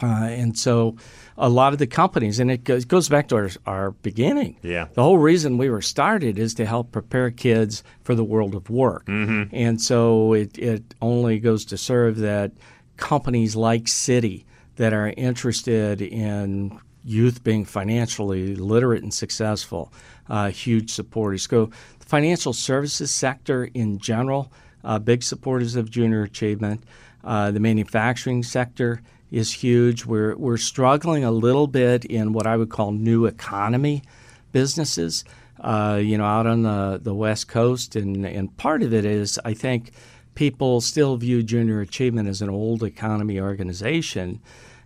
Uh, 0.02 0.06
and 0.06 0.58
so 0.58 0.96
a 1.38 1.50
lot 1.50 1.74
of 1.74 1.80
the 1.80 1.88
companies, 1.88 2.40
and 2.40 2.50
it 2.50 2.64
goes, 2.64 2.86
goes 2.86 3.10
back 3.10 3.28
to 3.28 3.36
our, 3.36 3.50
our 3.66 3.92
beginning. 3.92 4.56
Yeah. 4.62 4.88
The 4.94 5.04
whole 5.04 5.18
reason 5.18 5.58
we 5.58 5.70
were 5.70 5.82
started 5.82 6.40
is 6.40 6.54
to 6.56 6.66
help 6.66 6.92
prepare 6.92 7.32
kids 7.32 7.84
for 8.04 8.16
the 8.16 8.24
world 8.24 8.56
of 8.56 8.70
work. 8.70 9.06
Mm-hmm. 9.08 9.54
And 9.54 9.82
so 9.82 10.34
it, 10.34 10.58
it 10.58 10.96
only 11.02 11.40
goes 11.40 11.66
to 11.66 11.78
serve 11.78 12.18
that 12.18 12.54
companies 12.96 13.56
like 13.56 13.84
Citi 13.84 14.46
that 14.78 14.94
are 14.94 15.14
interested 15.18 16.02
in 16.02 16.80
youth 17.10 17.44
being 17.44 17.66
financially 17.66 18.56
literate 18.56 19.04
and 19.04 19.14
successful, 19.14 19.92
uh, 20.30 20.50
huge 20.50 20.92
supporters. 20.92 21.48
Go 21.48 21.70
the 22.00 22.06
financial 22.06 22.54
services 22.54 23.12
sector 23.12 23.70
in 23.74 23.98
general, 23.98 24.52
uh, 24.84 25.00
big 25.00 25.24
supporters 25.24 25.76
of 25.76 25.90
junior 25.90 26.24
achievement. 26.24 26.84
Uh, 27.24 27.52
the 27.52 27.60
manufacturing 27.60 28.44
sector 28.44 29.02
is 29.32 29.52
huge. 29.52 30.06
We're 30.06 30.36
we're 30.36 30.58
struggling 30.58 31.24
a 31.24 31.32
little 31.32 31.68
bit 31.68 32.06
in 32.06 32.34
what 32.34 32.48
I 32.48 32.56
would 32.56 32.70
call 32.70 32.92
new 32.92 33.26
economy 33.26 34.04
businesses. 34.52 35.26
Uh, 35.60 36.00
you 36.02 36.18
know, 36.18 36.24
out 36.24 36.48
on 36.48 36.64
the, 36.64 37.02
the 37.04 37.14
West 37.14 37.50
Coast, 37.50 37.96
and 37.96 38.26
and 38.26 38.56
part 38.56 38.82
of 38.82 38.94
it 38.94 39.04
is 39.04 39.40
I 39.44 39.54
think 39.54 39.92
people 40.36 40.80
still 40.80 41.18
view 41.18 41.44
junior 41.44 41.82
achievement 41.82 42.30
as 42.30 42.42
an 42.42 42.50
old 42.50 42.82
economy 42.84 43.42
organization. 43.42 44.40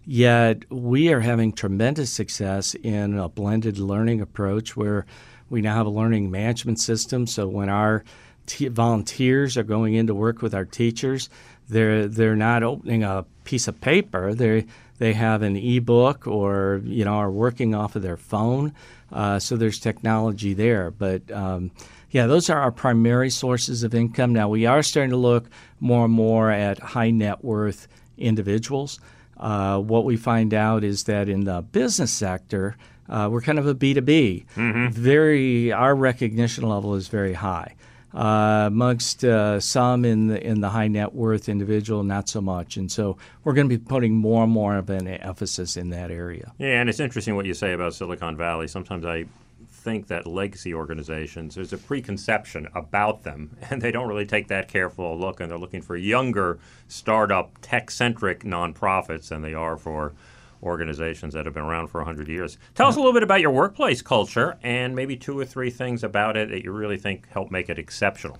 Yet 0.06 0.70
we 0.70 1.14
are 1.14 1.22
having 1.22 1.54
tremendous 1.54 2.12
success 2.12 2.76
in 2.76 3.18
a 3.18 3.30
blended 3.30 3.78
learning 3.78 4.22
approach 4.22 4.76
where 4.76 5.06
we 5.50 5.62
now 5.62 5.76
have 5.76 5.86
a 5.86 5.92
learning 5.92 6.30
management 6.30 6.80
system. 6.80 7.26
So 7.26 7.48
when 7.48 7.70
our 7.70 8.04
t- 8.46 8.68
volunteers 8.68 9.58
are 9.58 9.64
going 9.64 9.94
in 9.94 10.08
to 10.08 10.16
work 10.16 10.42
with 10.42 10.54
our 10.54 10.66
teachers, 10.66 11.30
they're 11.70 12.08
they're 12.08 12.36
not 12.36 12.64
opening 12.64 13.04
a 13.04 13.26
piece 13.46 13.68
of 13.68 13.80
paper. 13.80 14.34
They 14.34 14.66
they 14.98 15.14
have 15.14 15.42
an 15.42 15.56
ebook 15.56 16.28
or 16.28 16.82
you 16.84 17.06
know 17.06 17.16
are 17.16 17.32
working 17.32 17.74
off 17.74 17.96
of 17.96 18.02
their 18.02 18.18
phone. 18.18 18.74
Uh, 19.12 19.40
so 19.40 19.56
there's 19.56 19.80
technology 19.80 20.54
there, 20.54 20.92
but 20.92 21.30
um, 21.32 21.72
yeah, 22.10 22.26
those 22.26 22.50
are 22.50 22.60
our 22.60 22.72
primary 22.72 23.30
sources 23.30 23.84
of 23.84 23.96
income. 23.96 24.34
Now 24.34 24.50
we 24.50 24.66
are 24.66 24.84
starting 24.84 25.12
to 25.12 25.18
look 25.18 25.50
more 25.80 26.06
and 26.06 26.14
more 26.14 26.52
at 26.52 26.80
high 26.80 27.12
net 27.12 27.44
worth 27.44 27.88
individuals. 28.18 29.00
Uh, 29.38 29.80
what 29.80 30.06
we 30.06 30.18
find 30.18 30.54
out 30.54 30.84
is 30.84 31.04
that 31.06 31.28
in 31.30 31.46
the 31.46 31.62
business 31.62 32.12
sector, 32.12 32.78
uh, 33.10 33.28
we're 33.32 33.42
kind 33.42 33.60
of 33.60 33.68
a 33.68 33.76
B2B. 33.76 34.46
Mm-hmm. 34.56 34.88
Very, 34.90 35.72
our 35.72 35.96
recognition 35.96 36.68
level 36.68 36.96
is 36.96 37.08
very 37.08 37.34
high. 37.34 37.76
Uh, 38.14 38.66
amongst 38.68 39.26
uh, 39.26 39.60
some 39.60 40.06
in 40.06 40.28
the 40.28 40.46
in 40.46 40.62
the 40.62 40.70
high 40.70 40.88
net 40.88 41.16
worth 41.16 41.50
individual, 41.50 42.04
not 42.04 42.30
so 42.30 42.40
much, 42.40 42.78
and 42.78 42.92
so 42.92 43.18
we're 43.44 43.54
going 43.54 43.68
to 43.68 43.76
be 43.76 43.84
putting 43.84 44.14
more 44.14 44.44
and 44.44 44.52
more 44.52 44.78
of 44.78 44.92
an 44.92 45.08
emphasis 45.08 45.78
in 45.78 45.90
that 45.90 46.12
area. 46.12 46.54
Yeah, 46.60 46.80
and 46.80 46.90
it's 46.90 47.00
interesting 47.00 47.36
what 47.36 47.48
you 47.48 47.56
say 47.56 47.74
about 47.74 47.96
Silicon 47.96 48.38
Valley. 48.38 48.68
Sometimes 48.68 49.04
I 49.04 49.26
think 49.84 50.08
that 50.08 50.26
legacy 50.26 50.74
organizations, 50.74 51.56
there's 51.56 51.74
a 51.74 51.78
preconception 51.78 52.68
about 52.74 53.24
them, 53.24 53.58
and 53.70 53.82
they 53.82 53.92
don't 53.92 54.08
really 54.08 54.26
take 54.26 54.48
that 54.48 54.68
careful 54.68 55.18
look, 55.20 55.40
and 55.40 55.52
they're 55.52 55.58
looking 55.58 55.82
for 55.82 55.98
younger, 55.98 56.60
startup, 56.88 57.52
tech 57.62 57.92
centric 57.92 58.44
nonprofits 58.44 59.28
than 59.28 59.42
they 59.42 59.54
are 59.54 59.78
for 59.78 60.14
organizations 60.64 61.34
that 61.34 61.46
have 61.46 61.54
been 61.54 61.64
around 61.64 61.88
for 61.88 62.00
100 62.00 62.28
years. 62.30 62.58
Tell 62.74 62.88
us 62.88 62.96
a 62.96 63.00
little 63.00 63.14
bit 63.14 63.24
about 63.24 63.42
your 63.42 63.52
workplace 63.52 64.02
culture 64.02 64.58
and 64.64 64.96
maybe 64.96 65.18
two 65.18 65.38
or 65.38 65.46
three 65.46 65.70
things 65.70 66.04
about 66.04 66.38
it 66.38 66.50
that 66.50 66.64
you 66.64 66.72
really 66.72 66.98
think 66.98 67.28
help 67.30 67.52
make 67.52 67.70
it 67.70 67.78
exceptional. 67.78 68.38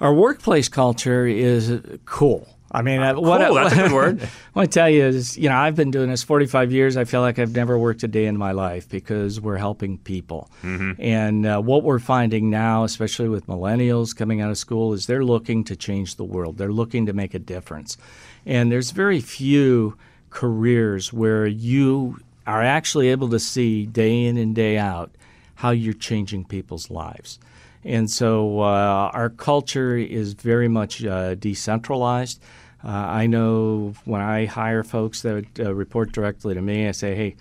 Our 0.00 0.14
workplace 0.14 0.68
culture 0.68 1.26
is 1.26 1.80
cool. 2.04 2.53
I 2.72 2.82
mean, 2.82 3.00
uh, 3.00 3.14
what, 3.14 3.40
cool, 3.40 3.54
that's 3.54 3.72
a 3.72 3.76
good 3.76 3.92
word. 3.92 4.20
what 4.20 4.28
I 4.28 4.58
want 4.58 4.72
to 4.72 4.78
tell 4.78 4.90
you 4.90 5.04
is, 5.04 5.38
you 5.38 5.48
know, 5.48 5.56
I've 5.56 5.76
been 5.76 5.90
doing 5.90 6.10
this 6.10 6.22
45 6.22 6.72
years. 6.72 6.96
I 6.96 7.04
feel 7.04 7.20
like 7.20 7.38
I've 7.38 7.54
never 7.54 7.78
worked 7.78 8.02
a 8.02 8.08
day 8.08 8.26
in 8.26 8.36
my 8.36 8.52
life 8.52 8.88
because 8.88 9.40
we're 9.40 9.58
helping 9.58 9.98
people. 9.98 10.50
Mm-hmm. 10.62 11.00
And 11.00 11.46
uh, 11.46 11.60
what 11.60 11.84
we're 11.84 12.00
finding 12.00 12.50
now, 12.50 12.84
especially 12.84 13.28
with 13.28 13.46
millennials 13.46 14.16
coming 14.16 14.40
out 14.40 14.50
of 14.50 14.58
school, 14.58 14.92
is 14.92 15.06
they're 15.06 15.24
looking 15.24 15.62
to 15.64 15.76
change 15.76 16.16
the 16.16 16.24
world. 16.24 16.58
They're 16.58 16.72
looking 16.72 17.06
to 17.06 17.12
make 17.12 17.34
a 17.34 17.38
difference. 17.38 17.96
And 18.44 18.72
there's 18.72 18.90
very 18.90 19.20
few 19.20 19.96
careers 20.30 21.12
where 21.12 21.46
you 21.46 22.18
are 22.46 22.62
actually 22.62 23.08
able 23.08 23.28
to 23.30 23.38
see 23.38 23.86
day 23.86 24.24
in 24.24 24.36
and 24.36 24.54
day 24.54 24.76
out 24.76 25.12
how 25.56 25.70
you're 25.70 25.94
changing 25.94 26.44
people's 26.44 26.90
lives. 26.90 27.38
And 27.84 28.10
so 28.10 28.60
uh, 28.60 29.10
our 29.12 29.30
culture 29.30 29.96
is 29.96 30.32
very 30.32 30.68
much 30.68 31.04
uh, 31.04 31.34
decentralized. 31.34 32.42
Uh, 32.82 32.88
I 32.88 33.26
know 33.26 33.94
when 34.04 34.20
I 34.20 34.46
hire 34.46 34.82
folks 34.82 35.22
that 35.22 35.46
uh, 35.58 35.74
report 35.74 36.12
directly 36.12 36.54
to 36.54 36.60
me, 36.60 36.88
I 36.88 36.92
say, 36.92 37.14
hey, 37.14 37.36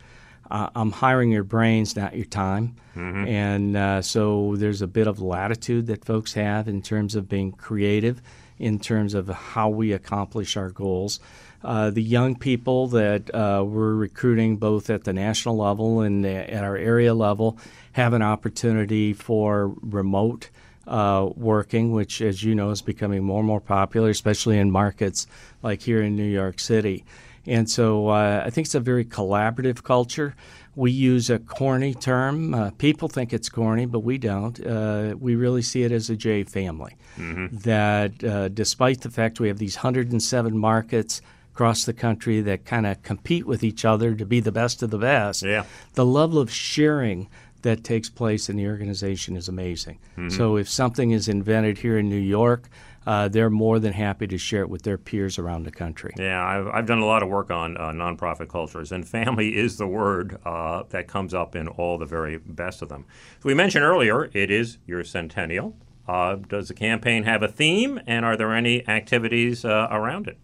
I'm 0.52 0.92
hiring 0.92 1.32
your 1.32 1.44
brains, 1.44 1.96
not 1.96 2.16
your 2.16 2.26
time. 2.26 2.76
Mm-hmm. 2.96 3.28
And 3.28 3.78
uh, 3.78 4.02
so 4.04 4.56
there's 4.56 4.84
a 4.84 4.88
bit 4.88 5.08
of 5.08 5.20
latitude 5.20 5.88
that 5.88 6.06
folks 6.06 6.34
have 6.34 6.68
in 6.68 6.84
terms 6.84 7.16
of 7.16 7.28
being 7.28 7.54
creative, 7.54 8.22
in 8.60 8.78
terms 8.78 9.16
of 9.16 9.28
how 9.30 9.70
we 9.70 9.94
accomplish 9.94 10.56
our 10.56 10.70
goals. 10.70 11.20
Uh, 11.64 11.90
the 11.90 12.04
young 12.04 12.36
people 12.36 12.88
that 12.90 13.34
uh, 13.34 13.64
we're 13.66 13.96
recruiting 13.96 14.58
both 14.58 14.90
at 14.90 15.06
the 15.06 15.14
national 15.14 15.58
level 15.58 16.02
and 16.02 16.26
at 16.26 16.64
our 16.64 16.76
area 16.76 17.14
level 17.14 17.58
have 17.94 18.14
an 18.14 18.22
opportunity 18.22 19.14
for 19.14 19.74
remote 19.82 20.50
uh, 20.88 21.30
working, 21.36 21.92
which, 21.92 22.22
as 22.22 22.44
you 22.44 22.54
know, 22.54 22.70
is 22.70 22.82
becoming 22.82 23.24
more 23.24 23.40
and 23.40 23.48
more 23.48 23.62
popular, 23.62 24.10
especially 24.10 24.58
in 24.58 24.70
markets 24.70 25.26
like 25.62 25.82
here 25.82 26.02
in 26.02 26.16
New 26.16 26.24
York 26.24 26.60
City. 26.60 27.06
And 27.46 27.70
so 27.70 28.10
uh, 28.10 28.44
I 28.46 28.50
think 28.50 28.68
it's 28.68 28.76
a 28.76 28.80
very 28.80 29.06
collaborative 29.06 29.84
culture. 29.84 30.36
We 30.76 30.92
use 30.92 31.30
a 31.30 31.40
corny 31.40 31.94
term. 31.94 32.54
Uh, 32.54 32.72
people 32.72 33.10
think 33.10 33.34
it's 33.34 33.50
corny, 33.50 33.86
but 33.86 34.00
we 34.00 34.18
don't. 34.18 34.66
Uh, 34.66 35.16
we 35.20 35.36
really 35.36 35.62
see 35.62 35.84
it 35.84 35.92
as 35.92 36.10
a 36.10 36.16
J 36.16 36.44
family. 36.44 36.96
Mm-hmm. 37.18 37.58
That 37.58 38.24
uh, 38.24 38.48
despite 38.48 39.02
the 39.02 39.10
fact 39.10 39.40
we 39.40 39.50
have 39.50 39.60
these 39.60 39.76
107 39.76 40.58
markets 40.58 41.22
across 41.54 41.86
the 41.86 41.94
country 41.94 42.42
that 42.42 42.66
kind 42.66 42.88
of 42.88 43.04
compete 43.04 43.46
with 43.46 43.64
each 43.64 43.86
other 43.86 44.16
to 44.16 44.26
be 44.26 44.40
the 44.40 44.52
best 44.52 44.82
of 44.82 44.90
the 44.90 44.98
best, 44.98 45.44
yeah. 45.44 45.66
the 45.94 46.06
level 46.06 46.40
of 46.40 46.52
sharing 46.52 47.28
that 47.64 47.84
takes 47.84 48.10
place 48.10 48.50
in 48.50 48.56
the 48.56 48.68
organization 48.68 49.36
is 49.36 49.50
amazing. 49.50 50.00
Mm-hmm. 50.18 50.30
So 50.30 50.58
if 50.58 50.70
something 50.70 51.12
is 51.12 51.28
invented 51.28 51.80
here 51.80 51.98
in 51.98 52.10
New 52.10 52.16
York, 52.16 52.70
uh, 53.06 53.28
they're 53.28 53.50
more 53.50 53.80
than 53.80 53.94
happy 53.94 54.28
to 54.28 54.38
share 54.38 54.62
it 54.62 54.70
with 54.70 54.84
their 54.84 54.98
peers 54.98 55.38
around 55.38 55.64
the 55.64 55.72
country. 55.72 56.14
Yeah, 56.18 56.46
I've, 56.46 56.68
I've 56.68 56.86
done 56.86 57.00
a 57.00 57.06
lot 57.06 57.24
of 57.24 57.30
work 57.30 57.52
on 57.52 57.76
uh, 57.76 57.92
nonprofit 57.92 58.50
cultures, 58.50 58.92
and 58.92 59.08
family 59.08 59.58
is 59.58 59.78
the 59.78 59.88
word 59.88 60.38
uh, 60.46 60.84
that 60.90 61.08
comes 61.08 61.34
up 61.34 61.56
in 61.56 61.68
all 61.68 61.98
the 61.98 62.06
very 62.06 62.38
best 62.38 62.82
of 62.82 62.90
them. 62.90 63.06
So 63.42 63.48
we 63.48 63.54
mentioned 63.54 63.84
earlier, 63.84 64.30
it 64.34 64.52
is 64.52 64.78
your 64.86 65.04
centennial. 65.04 65.76
Uh, 66.08 66.36
does 66.36 66.68
the 66.68 66.74
campaign 66.74 67.24
have 67.24 67.44
a 67.44 67.48
theme, 67.48 68.00
and 68.08 68.26
are 68.26 68.36
there 68.36 68.54
any 68.54 68.88
activities 68.88 69.64
uh, 69.64 69.88
around 69.90 70.28
it? 70.28 70.38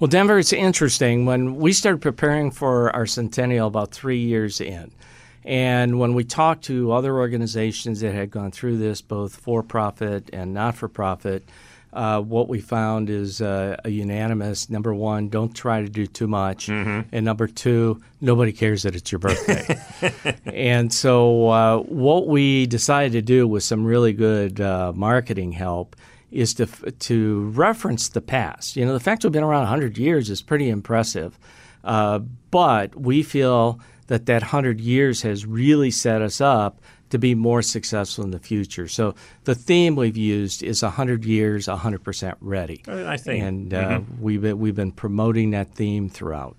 Well, 0.00 0.08
Denver, 0.08 0.38
it's 0.38 0.52
interesting. 0.52 1.26
When 1.26 1.56
we 1.56 1.72
started 1.72 2.00
preparing 2.00 2.50
for 2.50 2.94
our 2.96 3.06
centennial 3.06 3.68
about 3.68 3.92
three 3.92 4.18
years 4.18 4.60
in, 4.60 4.92
and 5.44 5.98
when 5.98 6.14
we 6.14 6.24
talked 6.24 6.64
to 6.64 6.92
other 6.92 7.16
organizations 7.16 8.00
that 8.00 8.14
had 8.14 8.30
gone 8.30 8.50
through 8.50 8.78
this, 8.78 9.00
both 9.00 9.36
for 9.36 9.62
profit 9.62 10.30
and 10.32 10.52
not 10.52 10.74
for 10.74 10.88
profit, 10.88 11.44
uh, 11.92 12.20
what 12.20 12.48
we 12.48 12.60
found 12.60 13.10
is 13.10 13.42
uh, 13.42 13.76
a 13.84 13.90
unanimous 13.90 14.70
number 14.70 14.94
one, 14.94 15.28
don't 15.28 15.54
try 15.54 15.82
to 15.82 15.88
do 15.88 16.06
too 16.06 16.28
much. 16.28 16.68
Mm-hmm. 16.68 17.08
And 17.10 17.24
number 17.24 17.48
two, 17.48 18.00
nobody 18.20 18.52
cares 18.52 18.84
that 18.84 18.94
it's 18.94 19.10
your 19.10 19.18
birthday. 19.18 19.76
and 20.44 20.92
so, 20.92 21.48
uh, 21.48 21.78
what 21.78 22.28
we 22.28 22.66
decided 22.66 23.12
to 23.12 23.22
do 23.22 23.48
with 23.48 23.64
some 23.64 23.84
really 23.84 24.12
good 24.12 24.60
uh, 24.60 24.92
marketing 24.94 25.52
help 25.52 25.96
is 26.30 26.54
to, 26.54 26.66
to 26.66 27.48
reference 27.50 28.08
the 28.08 28.20
past. 28.20 28.76
You 28.76 28.86
know, 28.86 28.92
the 28.92 29.00
fact 29.00 29.24
we've 29.24 29.32
been 29.32 29.42
around 29.42 29.62
100 29.62 29.98
years 29.98 30.30
is 30.30 30.42
pretty 30.42 30.68
impressive. 30.68 31.36
Uh, 31.82 32.20
but 32.50 32.94
we 32.94 33.22
feel 33.22 33.80
that 34.10 34.26
that 34.26 34.42
100 34.42 34.80
years 34.80 35.22
has 35.22 35.46
really 35.46 35.92
set 35.92 36.20
us 36.20 36.40
up 36.40 36.82
to 37.10 37.18
be 37.18 37.32
more 37.32 37.62
successful 37.62 38.24
in 38.24 38.32
the 38.32 38.40
future. 38.40 38.88
So 38.88 39.14
the 39.44 39.54
theme 39.54 39.94
we've 39.94 40.16
used 40.16 40.64
is 40.64 40.82
100 40.82 41.24
years, 41.24 41.68
100% 41.68 42.34
ready. 42.40 42.82
I 42.88 43.16
think. 43.16 43.44
And 43.44 43.72
uh, 43.72 43.88
mm-hmm. 44.00 44.20
we've, 44.20 44.42
been, 44.42 44.58
we've 44.58 44.74
been 44.74 44.90
promoting 44.90 45.52
that 45.52 45.76
theme 45.76 46.08
throughout. 46.08 46.56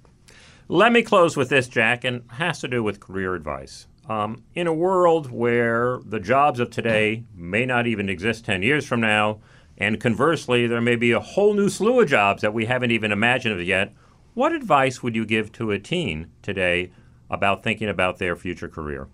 Let 0.70 0.94
me 0.94 1.04
close 1.04 1.36
with 1.36 1.50
this, 1.50 1.68
Jack, 1.68 2.06
and 2.06 2.24
has 2.30 2.62
to 2.62 2.70
do 2.70 2.82
with 2.82 3.02
career 3.02 3.36
advice. 3.36 3.86
Um, 4.08 4.44
in 4.56 4.66
a 4.66 4.74
world 4.74 5.30
where 5.30 6.00
the 6.06 6.22
jobs 6.22 6.62
of 6.62 6.70
today 6.70 7.26
may 7.36 7.66
not 7.66 7.86
even 7.86 8.08
exist 8.08 8.46
10 8.46 8.64
years 8.64 8.86
from 8.86 9.02
now, 9.02 9.42
and 9.78 10.00
conversely, 10.00 10.68
there 10.68 10.80
may 10.80 10.96
be 10.96 11.12
a 11.12 11.20
whole 11.20 11.54
new 11.54 11.68
slew 11.68 12.00
of 12.00 12.08
jobs 12.08 12.44
that 12.44 12.54
we 12.54 12.68
haven't 12.68 12.92
even 12.92 13.12
imagined 13.12 13.60
of 13.60 13.68
yet, 13.68 13.94
what 14.36 14.54
advice 14.54 15.04
would 15.04 15.18
you 15.18 15.26
give 15.26 15.52
to 15.52 15.72
a 15.72 15.80
teen 15.80 16.32
today 16.42 16.92
about 17.32 17.64
thinking 17.64 17.90
about 17.90 18.20
their 18.20 18.36
future 18.36 18.68
career? 18.68 19.08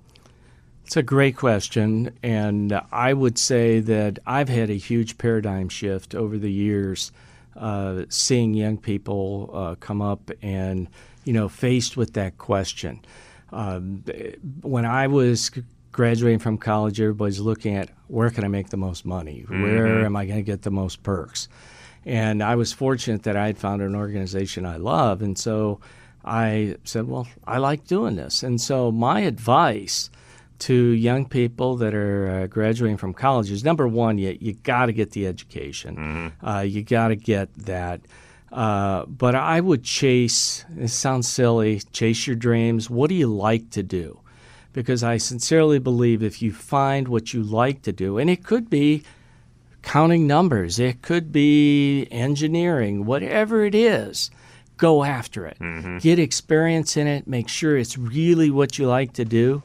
It's 0.84 0.97
a 0.97 1.03
great 1.03 1.36
question. 1.38 2.18
And 2.24 2.82
I 2.91 3.13
would 3.13 3.38
say 3.38 3.80
that 3.82 4.20
I've 4.26 4.49
had 4.49 4.70
a 4.70 4.78
huge 4.78 5.18
paradigm 5.18 5.70
shift 5.70 6.15
over 6.15 6.38
the 6.38 6.51
years, 6.51 7.11
uh, 7.55 8.03
seeing 8.09 8.53
young 8.53 8.78
people 8.78 9.49
uh, 9.53 9.76
come 9.76 10.01
up 10.01 10.32
and, 10.41 10.88
you 11.26 11.34
know, 11.34 11.47
faced 11.47 11.95
with 11.95 12.13
that 12.13 12.38
question. 12.38 13.05
Um, 13.51 14.03
when 14.61 14.86
I 14.86 15.07
was 15.07 15.51
graduating 15.91 16.39
from 16.39 16.57
college, 16.57 16.99
everybody's 16.99 17.39
looking 17.39 17.76
at 17.76 17.89
where 18.07 18.30
can 18.30 18.43
I 18.43 18.47
make 18.47 18.70
the 18.70 18.78
most 18.78 19.05
money? 19.05 19.43
Mm-hmm. 19.43 19.63
Where 19.63 20.05
am 20.05 20.15
I 20.15 20.26
going 20.26 20.39
to 20.39 20.43
get 20.43 20.61
the 20.61 20.72
most 20.72 21.03
perks? 21.03 21.49
And 22.05 22.41
I 22.41 22.55
was 22.55 22.72
fortunate 22.72 23.24
that 23.24 23.36
I 23.36 23.47
had 23.47 23.57
found 23.57 23.82
an 23.82 23.93
organization 23.93 24.65
I 24.65 24.78
love. 24.78 25.22
And 25.22 25.38
so 25.38 25.82
I 26.28 26.76
said, 26.84 27.08
well, 27.08 27.28
I 27.46 27.58
like 27.58 27.88
doing 27.88 28.18
this. 28.18 28.44
And 28.44 28.60
so 28.60 28.92
my 28.92 29.22
advice 29.22 30.10
to 30.60 30.74
young 30.74 31.26
people 31.26 31.78
that 31.78 31.94
are 31.94 32.30
uh, 32.30 32.48
graduating 32.48 32.98
from 32.98 33.14
college 33.14 33.50
is 33.50 33.64
number 33.64 33.88
one, 33.88 34.18
you, 34.18 34.38
you 34.40 34.54
got 34.54 34.88
to 34.88 34.94
get 34.94 35.12
the 35.12 35.26
education. 35.26 35.96
Mm-hmm. 35.96 36.46
Uh, 36.46 36.62
you 36.62 36.84
got 36.84 37.10
to 37.10 37.16
get 37.16 37.54
that. 37.54 38.02
Uh, 38.52 39.06
but 39.06 39.36
I 39.36 39.62
would 39.62 39.84
chase, 39.84 40.66
it 40.78 40.90
sounds 40.90 41.28
silly, 41.28 41.82
chase 41.92 42.28
your 42.28 42.36
dreams. 42.36 42.90
What 42.90 43.10
do 43.10 43.16
you 43.16 43.28
like 43.28 43.70
to 43.72 43.84
do? 43.84 44.20
Because 44.74 45.04
I 45.04 45.18
sincerely 45.18 45.80
believe 45.80 46.24
if 46.24 46.42
you 46.42 46.52
find 46.52 47.08
what 47.08 47.34
you 47.34 47.44
like 47.44 47.82
to 47.84 47.92
do, 47.92 48.18
and 48.18 48.30
it 48.30 48.44
could 48.44 48.70
be 48.70 49.04
counting 49.82 50.28
numbers, 50.28 50.80
it 50.80 51.02
could 51.02 51.32
be 51.32 52.08
engineering, 52.12 53.06
whatever 53.06 53.64
it 53.64 53.76
is, 53.76 54.32
go 54.78 55.04
after 55.04 55.46
it. 55.46 55.58
Mm-hmm. 55.60 55.98
Get 56.00 56.20
experience 56.20 56.98
in 56.98 57.08
it. 57.08 57.28
Make 57.28 57.50
sure 57.50 57.78
it's 57.78 57.98
really 57.98 58.50
what 58.50 58.78
you 58.80 58.88
like 58.88 59.14
to 59.14 59.26
do. 59.26 59.64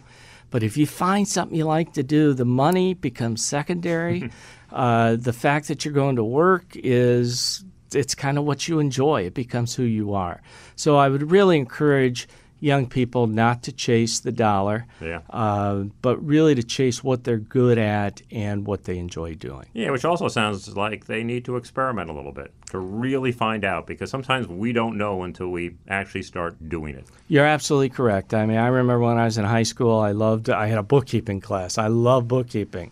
But 0.50 0.62
if 0.62 0.76
you 0.76 0.86
find 0.86 1.26
something 1.26 1.56
you 1.56 1.64
like 1.64 1.94
to 1.94 2.02
do, 2.02 2.34
the 2.34 2.44
money 2.44 2.94
becomes 2.94 3.44
secondary. 3.44 4.30
uh, 4.72 5.16
the 5.16 5.32
fact 5.32 5.68
that 5.68 5.84
you're 5.84 5.94
going 5.94 6.16
to 6.16 6.24
work 6.24 6.64
is 6.74 7.64
it's 7.94 8.14
kind 8.14 8.38
of 8.38 8.44
what 8.44 8.68
you 8.68 8.78
enjoy. 8.78 9.22
It 9.22 9.34
becomes 9.34 9.74
who 9.74 9.84
you 9.84 10.14
are. 10.14 10.42
So 10.76 10.96
I 10.96 11.08
would 11.08 11.30
really 11.30 11.58
encourage 11.58 12.28
young 12.60 12.86
people 12.86 13.26
not 13.26 13.64
to 13.64 13.72
chase 13.72 14.20
the 14.20 14.30
dollar, 14.30 14.86
Yeah. 15.00 15.22
uh, 15.30 15.84
but 16.00 16.24
really 16.24 16.54
to 16.54 16.62
chase 16.62 17.02
what 17.02 17.24
they're 17.24 17.36
good 17.38 17.76
at 17.76 18.22
and 18.30 18.64
what 18.66 18.84
they 18.84 18.98
enjoy 18.98 19.34
doing. 19.34 19.66
Yeah, 19.72 19.90
which 19.90 20.04
also 20.04 20.28
sounds 20.28 20.74
like 20.76 21.06
they 21.06 21.24
need 21.24 21.44
to 21.46 21.56
experiment 21.56 22.08
a 22.08 22.12
little 22.12 22.30
bit 22.30 22.52
to 22.72 22.78
really 22.78 23.32
find 23.32 23.66
out 23.66 23.86
because 23.86 24.10
sometimes 24.10 24.48
we 24.48 24.72
don't 24.72 24.96
know 24.96 25.24
until 25.24 25.48
we 25.48 25.76
actually 25.88 26.22
start 26.22 26.56
doing 26.70 26.94
it. 26.94 27.06
You're 27.28 27.44
absolutely 27.44 27.90
correct. 27.90 28.32
I 28.32 28.46
mean, 28.46 28.56
I 28.56 28.68
remember 28.68 28.98
when 28.98 29.18
I 29.18 29.26
was 29.26 29.36
in 29.36 29.44
high 29.44 29.62
school, 29.62 29.98
I 29.98 30.12
loved, 30.12 30.48
I 30.48 30.68
had 30.68 30.78
a 30.78 30.82
bookkeeping 30.82 31.42
class. 31.42 31.76
I 31.76 31.88
love 31.88 32.28
bookkeeping. 32.28 32.90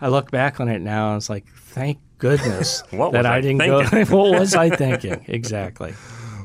I 0.00 0.08
look 0.08 0.30
back 0.30 0.60
on 0.60 0.68
it 0.68 0.80
now 0.80 1.08
and 1.08 1.16
it's 1.16 1.28
like, 1.28 1.44
thank 1.48 1.98
goodness 2.18 2.82
that 2.92 3.26
I 3.26 3.40
didn't 3.40 3.58
thinking? 3.58 4.04
go. 4.06 4.16
what 4.16 4.38
was 4.38 4.54
I 4.54 4.70
thinking? 4.76 5.24
Exactly. 5.26 5.92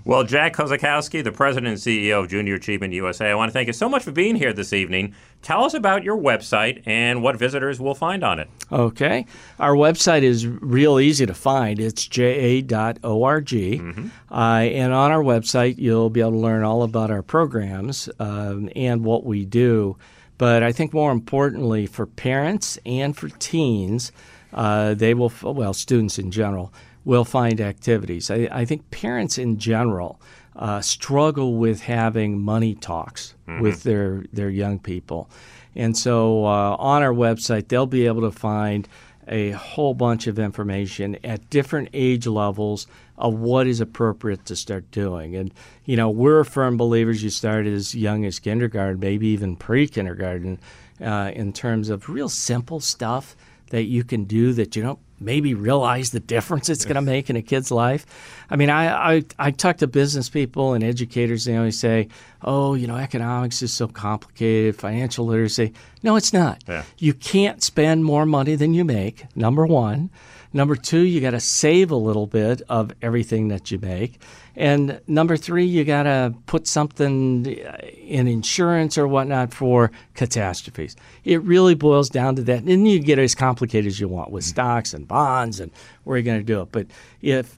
Well, 0.04 0.24
Jack 0.24 0.56
Kosakowski, 0.56 1.24
the 1.24 1.32
president 1.32 1.68
and 1.68 1.78
CEO 1.78 2.24
of 2.24 2.30
Junior 2.30 2.56
Achievement 2.56 2.94
USA, 2.94 3.30
I 3.30 3.36
want 3.36 3.50
to 3.50 3.54
thank 3.54 3.68
you 3.68 3.74
so 3.74 3.88
much 3.88 4.02
for 4.02 4.12
being 4.12 4.36
here 4.36 4.52
this 4.52 4.74
evening. 4.74 5.14
Tell 5.44 5.64
us 5.64 5.76
about 5.76 6.04
your 6.04 6.18
website 6.18 6.82
and 6.88 7.22
what 7.22 7.36
visitors 7.38 7.80
will 7.80 7.94
find 7.94 8.24
on 8.24 8.40
it. 8.40 8.50
Okay. 8.72 9.28
Our 9.60 9.76
website 9.76 10.24
is 10.24 10.48
real 10.48 11.00
easy 11.00 11.28
to 11.28 11.36
find. 11.36 11.80
It's 11.80 12.10
ja.org. 12.12 13.54
Uh, 13.54 14.34
and 14.34 14.94
on 14.94 15.12
our 15.12 15.22
website, 15.22 15.78
you'll 15.78 16.10
be 16.10 16.22
able 16.22 16.32
to 16.32 16.38
learn 16.38 16.64
all 16.64 16.82
about 16.82 17.12
our 17.12 17.22
programs 17.22 18.10
um, 18.20 18.70
and 18.76 19.06
what 19.06 19.24
we 19.24 19.46
do. 19.46 19.98
But 20.40 20.64
I 20.64 20.72
think 20.72 20.94
more 20.94 21.12
importantly, 21.12 21.86
for 21.86 22.08
parents 22.08 22.80
and 22.88 23.16
for 23.16 23.30
teens, 23.30 24.12
uh, 24.52 24.96
they 24.96 25.14
will, 25.14 25.32
well, 25.44 25.76
students 25.76 26.18
in 26.18 26.32
general, 26.32 26.74
will 27.04 27.26
find 27.26 27.60
activities. 27.60 28.30
I, 28.30 28.48
I 28.52 28.66
think 28.66 28.92
parents 28.92 29.38
in 29.38 29.58
general 29.58 30.22
uh, 30.56 30.82
struggle 30.82 31.56
with 31.56 31.82
having 31.82 32.40
money 32.40 32.76
talks 32.76 33.36
with 33.62 33.84
their, 33.84 34.24
their 34.34 34.50
young 34.50 34.80
people. 34.80 35.30
And 35.76 35.98
so 35.98 36.46
uh, 36.46 36.76
on 36.78 37.02
our 37.02 37.14
website, 37.14 37.68
they'll 37.68 37.86
be 37.86 38.06
able 38.06 38.22
to 38.22 38.32
find 38.32 38.88
a 39.28 39.52
whole 39.52 39.94
bunch 39.94 40.28
of 40.28 40.40
information 40.40 41.18
at 41.24 41.50
different 41.50 41.90
age 41.94 42.28
levels 42.28 42.88
of 43.18 43.36
what 43.36 43.68
is 43.68 43.80
appropriate 43.80 44.46
to 44.46 44.56
start 44.56 44.90
doing. 44.92 45.36
And, 45.36 45.54
you 45.86 45.96
know, 45.96 46.10
we're 46.10 46.44
firm 46.44 46.76
believers 46.76 47.24
you 47.24 47.30
start 47.30 47.66
as 47.66 47.96
young 47.96 48.26
as 48.26 48.40
kindergarten, 48.40 49.00
maybe 49.00 49.28
even 49.28 49.56
pre 49.56 49.88
kindergarten, 49.88 50.60
uh, 51.00 51.32
in 51.34 51.54
terms 51.54 51.90
of 51.90 52.10
real 52.10 52.30
simple 52.30 52.80
stuff 52.80 53.36
that 53.70 53.84
you 53.84 54.04
can 54.04 54.26
do 54.26 54.54
that 54.54 54.76
you 54.76 54.84
don't 54.84 55.00
maybe 55.22 55.54
realize 55.54 56.10
the 56.10 56.20
difference 56.20 56.68
it's 56.70 56.84
going 56.84 56.96
to 56.96 57.02
make 57.02 57.30
in 57.30 57.36
a 57.36 57.42
kid's 57.42 57.72
life. 57.72 58.06
I 58.50 58.56
mean, 58.56 58.70
I, 58.70 59.16
I, 59.16 59.24
I 59.40 59.52
talk 59.52 59.78
to 59.78 59.88
business 59.88 60.30
people 60.30 60.74
and 60.74 60.84
educators, 60.84 61.46
they 61.46 61.56
always 61.56 61.80
say, 61.80 62.10
oh, 62.42 62.74
you 62.74 62.88
know, 62.88 62.98
economics 62.98 63.62
is 63.62 63.72
so 63.72 63.88
complicated, 63.88 64.76
financial 64.76 65.26
literacy. 65.26 65.74
No, 66.04 66.16
it's 66.16 66.34
not. 66.34 66.64
Yeah. 66.68 66.84
You 66.98 67.14
can't 67.14 67.64
spend 67.64 68.04
more 68.04 68.26
money 68.26 68.56
than 68.56 68.74
you 68.74 68.84
make, 68.84 69.26
number 69.36 69.66
one. 69.66 70.10
Number 70.54 70.76
two, 70.76 71.02
you 71.02 71.22
got 71.22 71.32
to 71.32 71.40
save 71.40 71.92
a 71.92 71.96
little 71.96 72.28
bit 72.28 72.62
of 72.68 72.92
everything 73.02 73.48
that 73.50 73.72
you 73.72 73.80
make. 73.80 74.20
And 74.56 75.00
number 75.08 75.38
three, 75.38 75.66
you 75.66 75.86
got 75.86 76.04
to 76.04 76.34
put 76.46 76.68
something 76.68 77.48
uh, 77.48 77.78
in 77.86 78.28
insurance 78.28 78.98
or 78.98 79.08
whatnot 79.08 79.54
for 79.54 79.92
catastrophes. 80.14 80.98
It 81.24 81.42
really 81.44 81.74
boils 81.74 82.10
down 82.10 82.36
to 82.36 82.44
that. 82.44 82.60
And 82.60 82.68
then 82.68 82.86
you 82.86 83.00
get 83.00 83.18
as 83.18 83.34
complicated 83.34 83.88
as 83.88 84.00
you 84.00 84.10
want 84.10 84.32
with 84.32 84.44
mm-hmm. 84.44 84.50
stocks 84.50 84.94
and 84.94 85.08
bonds 85.08 85.60
and 85.62 85.72
where 86.04 86.18
you're 86.18 86.24
going 86.24 86.40
to 86.40 86.46
do 86.46 86.62
it. 86.62 86.72
But 86.72 86.88
if 87.22 87.58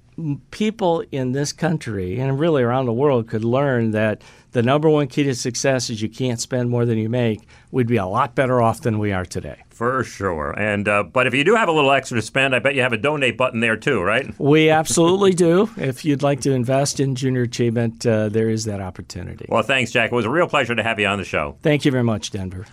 people 0.52 1.04
in 1.12 1.32
this 1.32 1.52
country 1.52 2.20
and 2.20 2.40
really 2.40 2.62
around 2.62 2.86
the 2.86 2.94
world 2.94 3.28
could 3.28 3.44
learn 3.44 3.92
that 3.92 4.22
the 4.52 4.62
number 4.62 4.88
one 4.88 5.08
key 5.08 5.24
to 5.24 5.34
success 5.34 5.90
is 5.90 6.02
you 6.02 6.10
can't 6.10 6.40
spend 6.40 6.70
more 6.70 6.86
than 6.86 7.00
you 7.00 7.10
make, 7.10 7.42
we'd 7.72 7.88
be 7.88 7.98
a 7.98 8.06
lot 8.06 8.36
better 8.36 8.62
off 8.62 8.82
than 8.82 9.00
we 9.00 9.12
are 9.12 9.26
today. 9.26 9.63
For 9.74 10.04
sure. 10.04 10.52
And 10.58 10.88
uh, 10.88 11.04
but 11.04 11.28
if 11.28 11.34
you 11.34 11.44
do 11.44 11.56
have 11.56 11.68
a 11.68 11.72
little 11.72 11.92
extra 11.92 12.16
to 12.16 12.22
spend, 12.22 12.56
I 12.56 12.60
bet 12.60 12.76
you 12.76 12.82
have 12.82 12.94
a 12.94 12.98
donate 12.98 13.38
button 13.38 13.60
there 13.60 13.78
too, 13.78 14.02
right? 14.02 14.34
We 14.40 14.70
absolutely 14.84 15.34
do. 15.34 15.70
If 15.78 16.06
you'd 16.06 16.24
like 16.24 16.42
to 16.42 16.52
invest 16.52 17.00
in 17.00 17.16
junior 17.16 17.42
achievement, 17.42 18.06
uh, 18.06 18.30
there 18.30 18.50
is 18.50 18.66
that 18.66 18.82
opportunity. 18.82 19.46
Well, 19.50 19.64
thanks, 19.64 19.92
Jack. 19.92 20.12
It 20.12 20.16
was 20.16 20.26
a 20.26 20.30
real 20.30 20.48
pleasure 20.48 20.76
to 20.76 20.84
have 20.84 21.00
you 21.00 21.08
on 21.08 21.18
the 21.18 21.26
show. 21.26 21.58
Thank 21.62 21.86
you 21.86 21.92
very 21.92 22.04
much, 22.04 22.32
Denver. 22.32 22.66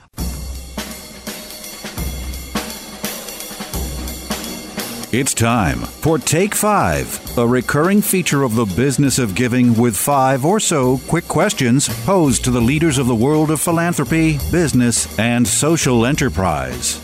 It's 5.12 5.34
time 5.34 5.78
for 5.78 6.18
Take 6.18 6.54
Five, 6.54 7.36
a 7.36 7.44
recurring 7.44 8.00
feature 8.00 8.44
of 8.44 8.54
the 8.54 8.64
business 8.64 9.18
of 9.18 9.34
giving 9.34 9.76
with 9.76 9.96
five 9.96 10.44
or 10.44 10.60
so 10.60 10.98
quick 11.08 11.26
questions 11.26 11.88
posed 12.04 12.44
to 12.44 12.52
the 12.52 12.60
leaders 12.60 12.96
of 12.96 13.08
the 13.08 13.14
world 13.16 13.50
of 13.50 13.60
philanthropy, 13.60 14.38
business, 14.52 15.18
and 15.18 15.48
social 15.48 16.06
enterprise. 16.06 17.00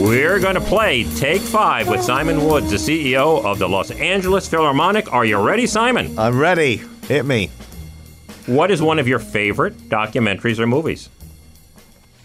We're 0.00 0.38
going 0.38 0.54
to 0.54 0.60
play 0.60 1.02
Take 1.16 1.42
Five 1.42 1.88
with 1.88 2.00
Simon 2.00 2.44
Woods, 2.44 2.70
the 2.70 2.76
CEO 2.76 3.44
of 3.44 3.58
the 3.58 3.68
Los 3.68 3.90
Angeles 3.90 4.48
Philharmonic. 4.48 5.12
Are 5.12 5.24
you 5.24 5.44
ready, 5.44 5.66
Simon? 5.66 6.16
I'm 6.16 6.38
ready. 6.38 6.84
Hit 7.10 7.26
me. 7.26 7.50
What 8.46 8.70
is 8.70 8.80
one 8.80 9.00
of 9.00 9.08
your 9.08 9.18
favorite 9.18 9.76
documentaries 9.88 10.60
or 10.60 10.66
movies? 10.68 11.08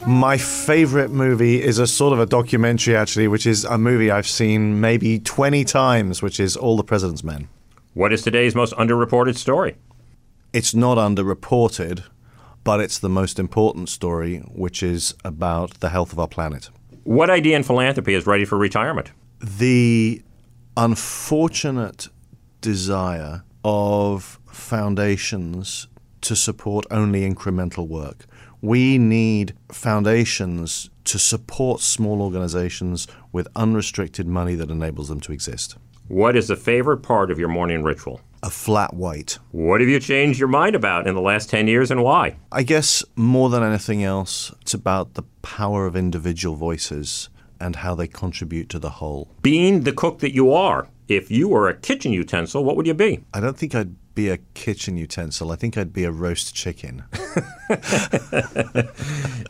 My 0.06 0.38
favorite 0.38 1.10
movie 1.10 1.60
is 1.60 1.80
a 1.80 1.88
sort 1.88 2.14
of 2.14 2.20
a 2.20 2.28
documentary, 2.28 2.96
actually, 2.96 3.28
which 3.28 3.48
is 3.48 3.64
a 3.64 3.80
movie 3.80 4.12
I've 4.12 4.28
seen 4.28 4.80
maybe 4.80 5.18
20 5.18 5.64
times, 5.64 6.22
which 6.22 6.40
is 6.40 6.56
All 6.56 6.78
the 6.78 6.84
President's 6.84 7.24
Men. 7.24 7.48
What 7.96 8.14
is 8.14 8.22
today's 8.22 8.54
most 8.54 8.74
underreported 8.74 9.38
story? 9.38 9.76
It's 10.54 10.76
not 10.76 11.00
underreported, 11.00 12.04
but 12.64 12.80
it's 12.80 13.00
the 13.00 13.10
most 13.10 13.40
important 13.40 13.90
story, 13.90 14.38
which 14.54 14.84
is 14.84 15.16
about 15.26 15.80
the 15.80 15.90
health 15.90 16.12
of 16.14 16.20
our 16.20 16.28
planet. 16.28 16.70
What 17.06 17.32
idea 17.32 17.56
in 17.56 17.64
philanthropy 17.64 18.14
is 18.14 18.28
ready 18.28 18.46
for 18.46 18.60
retirement? 18.60 19.14
The 19.40 20.22
unfortunate 20.78 22.08
desire 22.62 23.42
of 23.64 24.40
foundations 24.56 25.88
to 26.22 26.36
support 26.36 26.86
only 26.90 27.30
incremental 27.30 27.88
work. 27.88 28.26
We 28.62 28.98
need 28.98 29.54
foundations 29.72 30.90
to 31.04 31.20
support 31.20 31.82
small 31.82 32.22
organizations 32.22 33.08
with 33.32 33.48
unrestricted 33.56 34.28
money 34.28 34.56
that 34.56 34.72
enables 34.72 35.10
them 35.10 35.20
to 35.22 35.34
exist. 35.34 35.76
What 36.08 36.36
is 36.36 36.48
the 36.48 36.56
favorite 36.56 37.00
part 37.00 37.30
of 37.30 37.38
your 37.38 37.50
morning 37.50 37.84
ritual? 37.84 38.22
A 38.42 38.50
flat 38.50 38.94
white. 38.94 39.38
What 39.52 39.82
have 39.82 39.90
you 39.90 40.00
changed 40.00 40.40
your 40.40 40.48
mind 40.48 40.76
about 40.76 41.06
in 41.06 41.16
the 41.16 41.22
last 41.22 41.50
10 41.50 41.68
years 41.68 41.92
and 41.92 42.02
why? 42.02 42.38
I 42.52 42.64
guess 42.64 43.04
more 43.16 43.50
than 43.50 43.62
anything 43.62 44.04
else, 44.04 44.52
it's 44.62 44.74
about 44.74 45.14
the 45.14 45.24
power 45.42 45.86
of 45.86 45.96
individual 45.96 46.56
voices 46.56 47.30
and 47.60 47.76
how 47.78 47.94
they 47.94 48.08
contribute 48.08 48.70
to 48.70 48.80
the 48.80 48.90
whole. 48.92 49.28
Being 49.42 49.82
the 49.82 49.94
cook 49.94 50.20
that 50.20 50.34
you 50.34 50.54
are, 50.54 50.88
if 51.08 51.30
you 51.30 51.50
were 51.50 51.70
a 51.70 51.76
kitchen 51.76 52.14
utensil, 52.14 52.64
what 52.64 52.76
would 52.78 52.88
you 52.88 52.94
be? 52.94 53.24
I 53.34 53.40
don't 53.40 53.58
think 53.58 53.76
I'd 53.76 53.96
be 54.16 54.30
a 54.30 54.38
kitchen 54.54 54.98
utensil. 54.98 55.52
I 55.52 55.56
think 55.58 55.78
I'd 55.78 55.94
be 55.94 56.06
a 56.06 56.12
roast 56.12 56.56
chicken. 56.56 57.04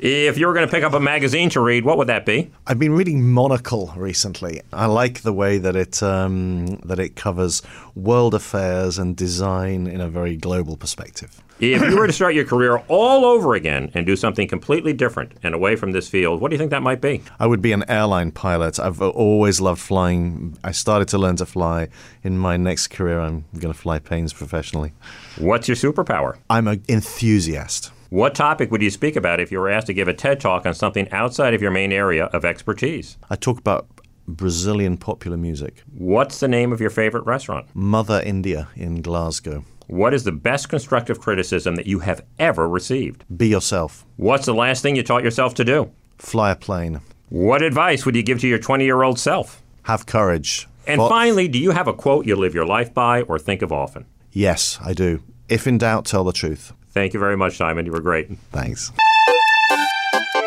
If 0.08 0.38
you 0.38 0.48
were 0.48 0.54
going 0.54 0.68
to 0.68 0.72
pick 0.72 0.84
up 0.84 0.94
a 0.94 1.00
magazine 1.00 1.50
to 1.52 1.62
read, 1.62 1.84
what 1.84 1.98
would 1.98 2.08
that 2.08 2.26
be? 2.26 2.52
I've 2.68 2.78
been 2.78 2.94
reading 2.94 3.28
Monocle 3.28 3.94
recently. 3.96 4.62
I 4.72 4.86
like 4.86 5.22
the 5.22 5.34
way 5.34 5.58
that 5.58 5.76
it 5.76 6.04
um, 6.04 6.78
that 6.86 7.00
it 7.00 7.16
covers 7.16 7.62
world 7.96 8.36
affairs 8.36 9.00
and 9.00 9.16
design 9.16 9.88
in 9.88 10.02
a 10.02 10.10
very 10.10 10.36
global 10.36 10.78
perspective. 10.78 11.42
If 11.58 11.82
you 11.90 11.98
were 11.98 12.06
to 12.06 12.12
start 12.12 12.36
your 12.36 12.44
career 12.44 12.84
all 12.90 13.24
over 13.24 13.56
again 13.56 13.90
and 13.94 14.06
do 14.06 14.18
something 14.18 14.46
completely 14.46 14.92
different 14.92 15.32
and 15.42 15.56
away 15.56 15.78
from 15.78 15.94
this 15.94 16.10
field, 16.10 16.42
what 16.42 16.50
do 16.50 16.56
you 16.56 16.58
think 16.58 16.72
that 16.72 16.84
might 16.84 17.00
be? 17.00 17.24
I 17.40 17.48
would 17.48 17.62
be 17.62 17.72
an 17.72 17.90
airline 17.90 18.32
pilot. 18.32 18.78
I've 18.78 19.02
always 19.02 19.62
loved 19.62 19.80
flying. 19.80 20.58
I 20.66 20.72
started 20.72 21.08
to 21.10 21.18
learn 21.18 21.38
to 21.38 21.46
fly. 21.46 21.88
In 22.24 22.38
my 22.38 22.58
next 22.58 22.88
career, 22.88 23.22
I'm 23.22 23.46
going 23.58 23.74
to 23.74 23.80
fly 23.80 24.00
planes 24.00 24.34
professionally. 24.34 24.92
What's 25.38 25.70
your 25.70 25.78
superpower? 25.78 26.38
I'm 26.50 26.68
an 26.68 26.84
enthusiast. 26.90 27.92
What 28.10 28.36
topic 28.36 28.70
would 28.72 28.82
you 28.82 28.90
speak 28.90 29.16
about 29.16 29.40
if 29.40 29.50
you 29.50 29.60
were 29.60 29.70
asked 29.70 29.88
to 29.88 29.94
give 29.94 30.10
a 30.10 30.14
TED 30.14 30.42
talk 30.42 30.66
on 30.66 30.74
something 30.74 31.10
outside 31.12 31.54
of 31.54 31.62
your 31.62 31.72
main 31.72 31.94
area 31.94 32.26
of 32.26 32.44
expertise? 32.44 33.18
I 33.30 33.38
talk 33.38 33.60
about 33.60 33.88
Brazilian 34.28 34.98
popular 34.98 35.38
music. 35.38 35.84
What's 35.94 36.42
the 36.42 36.50
name 36.50 36.74
of 36.74 36.82
your 36.82 36.90
favorite 36.90 37.26
restaurant? 37.26 37.68
Mother 37.74 38.22
India 38.26 38.68
in 38.76 39.02
Glasgow. 39.02 39.64
What 39.88 40.14
is 40.14 40.24
the 40.24 40.32
best 40.32 40.70
constructive 40.70 41.20
criticism 41.20 41.76
that 41.76 41.86
you 41.88 42.00
have 42.00 42.24
ever 42.40 42.68
received? 42.68 43.24
Be 43.36 43.48
yourself. 43.48 44.06
What's 44.18 44.46
the 44.46 44.54
last 44.54 44.82
thing 44.82 44.96
you 44.96 45.04
taught 45.04 45.24
yourself 45.24 45.54
to 45.56 45.66
do? 45.66 45.92
Fly 46.18 46.52
a 46.52 46.56
plane. 46.56 47.02
What 47.30 47.62
advice 47.62 48.06
would 48.06 48.16
you 48.16 48.24
give 48.24 48.40
to 48.42 48.48
your 48.48 48.60
20 48.60 48.84
year 48.86 49.04
old 49.04 49.20
self? 49.20 49.62
Have 49.84 50.06
courage. 50.06 50.68
And 50.88 51.00
Fo- 51.00 51.10
finally, 51.10 51.48
do 51.48 51.60
you 51.60 51.72
have 51.72 51.88
a 51.88 51.94
quote 51.94 52.26
you 52.26 52.36
live 52.36 52.54
your 52.56 52.66
life 52.66 52.94
by 52.94 53.22
or 53.24 53.38
think 53.40 53.62
of 53.62 53.72
often? 53.72 54.06
Yes, 54.32 54.80
I 54.84 54.94
do. 54.94 55.24
If 55.50 55.68
in 55.68 55.78
doubt, 55.78 56.06
tell 56.06 56.24
the 56.24 56.34
truth. 56.34 56.74
Thank 56.92 57.14
you 57.14 57.20
very 57.20 57.38
much, 57.38 57.58
Simon. 57.58 57.86
You 57.86 57.92
were 57.92 58.00
great. 58.02 58.30
Thanks. 58.52 58.92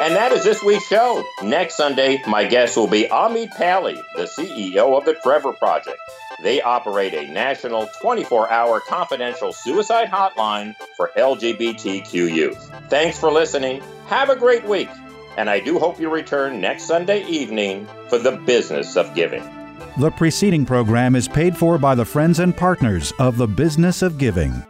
And 0.08 0.16
that 0.16 0.32
is 0.32 0.42
this 0.42 0.62
week's 0.62 0.86
show. 0.86 1.22
Next 1.42 1.76
Sunday, 1.76 2.22
my 2.26 2.46
guest 2.46 2.78
will 2.78 2.86
be 2.86 3.02
Amit 3.08 3.54
Paley, 3.58 4.00
the 4.16 4.22
CEO 4.22 4.96
of 4.96 5.04
the 5.04 5.12
Trevor 5.12 5.52
Project. 5.52 5.98
They 6.42 6.62
operate 6.62 7.12
a 7.12 7.30
national 7.30 7.90
24 8.00 8.50
hour 8.50 8.80
confidential 8.80 9.52
suicide 9.52 10.08
hotline 10.08 10.74
for 10.96 11.10
LGBTQ 11.14 12.34
youth. 12.34 12.72
Thanks 12.88 13.20
for 13.20 13.30
listening. 13.30 13.82
Have 14.06 14.30
a 14.30 14.36
great 14.36 14.64
week. 14.64 14.88
And 15.36 15.50
I 15.50 15.60
do 15.60 15.78
hope 15.78 16.00
you 16.00 16.08
return 16.08 16.58
next 16.58 16.84
Sunday 16.84 17.26
evening 17.26 17.86
for 18.08 18.16
the 18.16 18.32
business 18.32 18.96
of 18.96 19.14
giving. 19.14 19.42
The 19.98 20.10
preceding 20.10 20.64
program 20.64 21.16
is 21.16 21.28
paid 21.28 21.54
for 21.54 21.76
by 21.76 21.94
the 21.94 22.06
friends 22.06 22.38
and 22.38 22.56
partners 22.56 23.12
of 23.18 23.36
the 23.36 23.46
Business 23.46 24.00
of 24.00 24.16
Giving. 24.16 24.64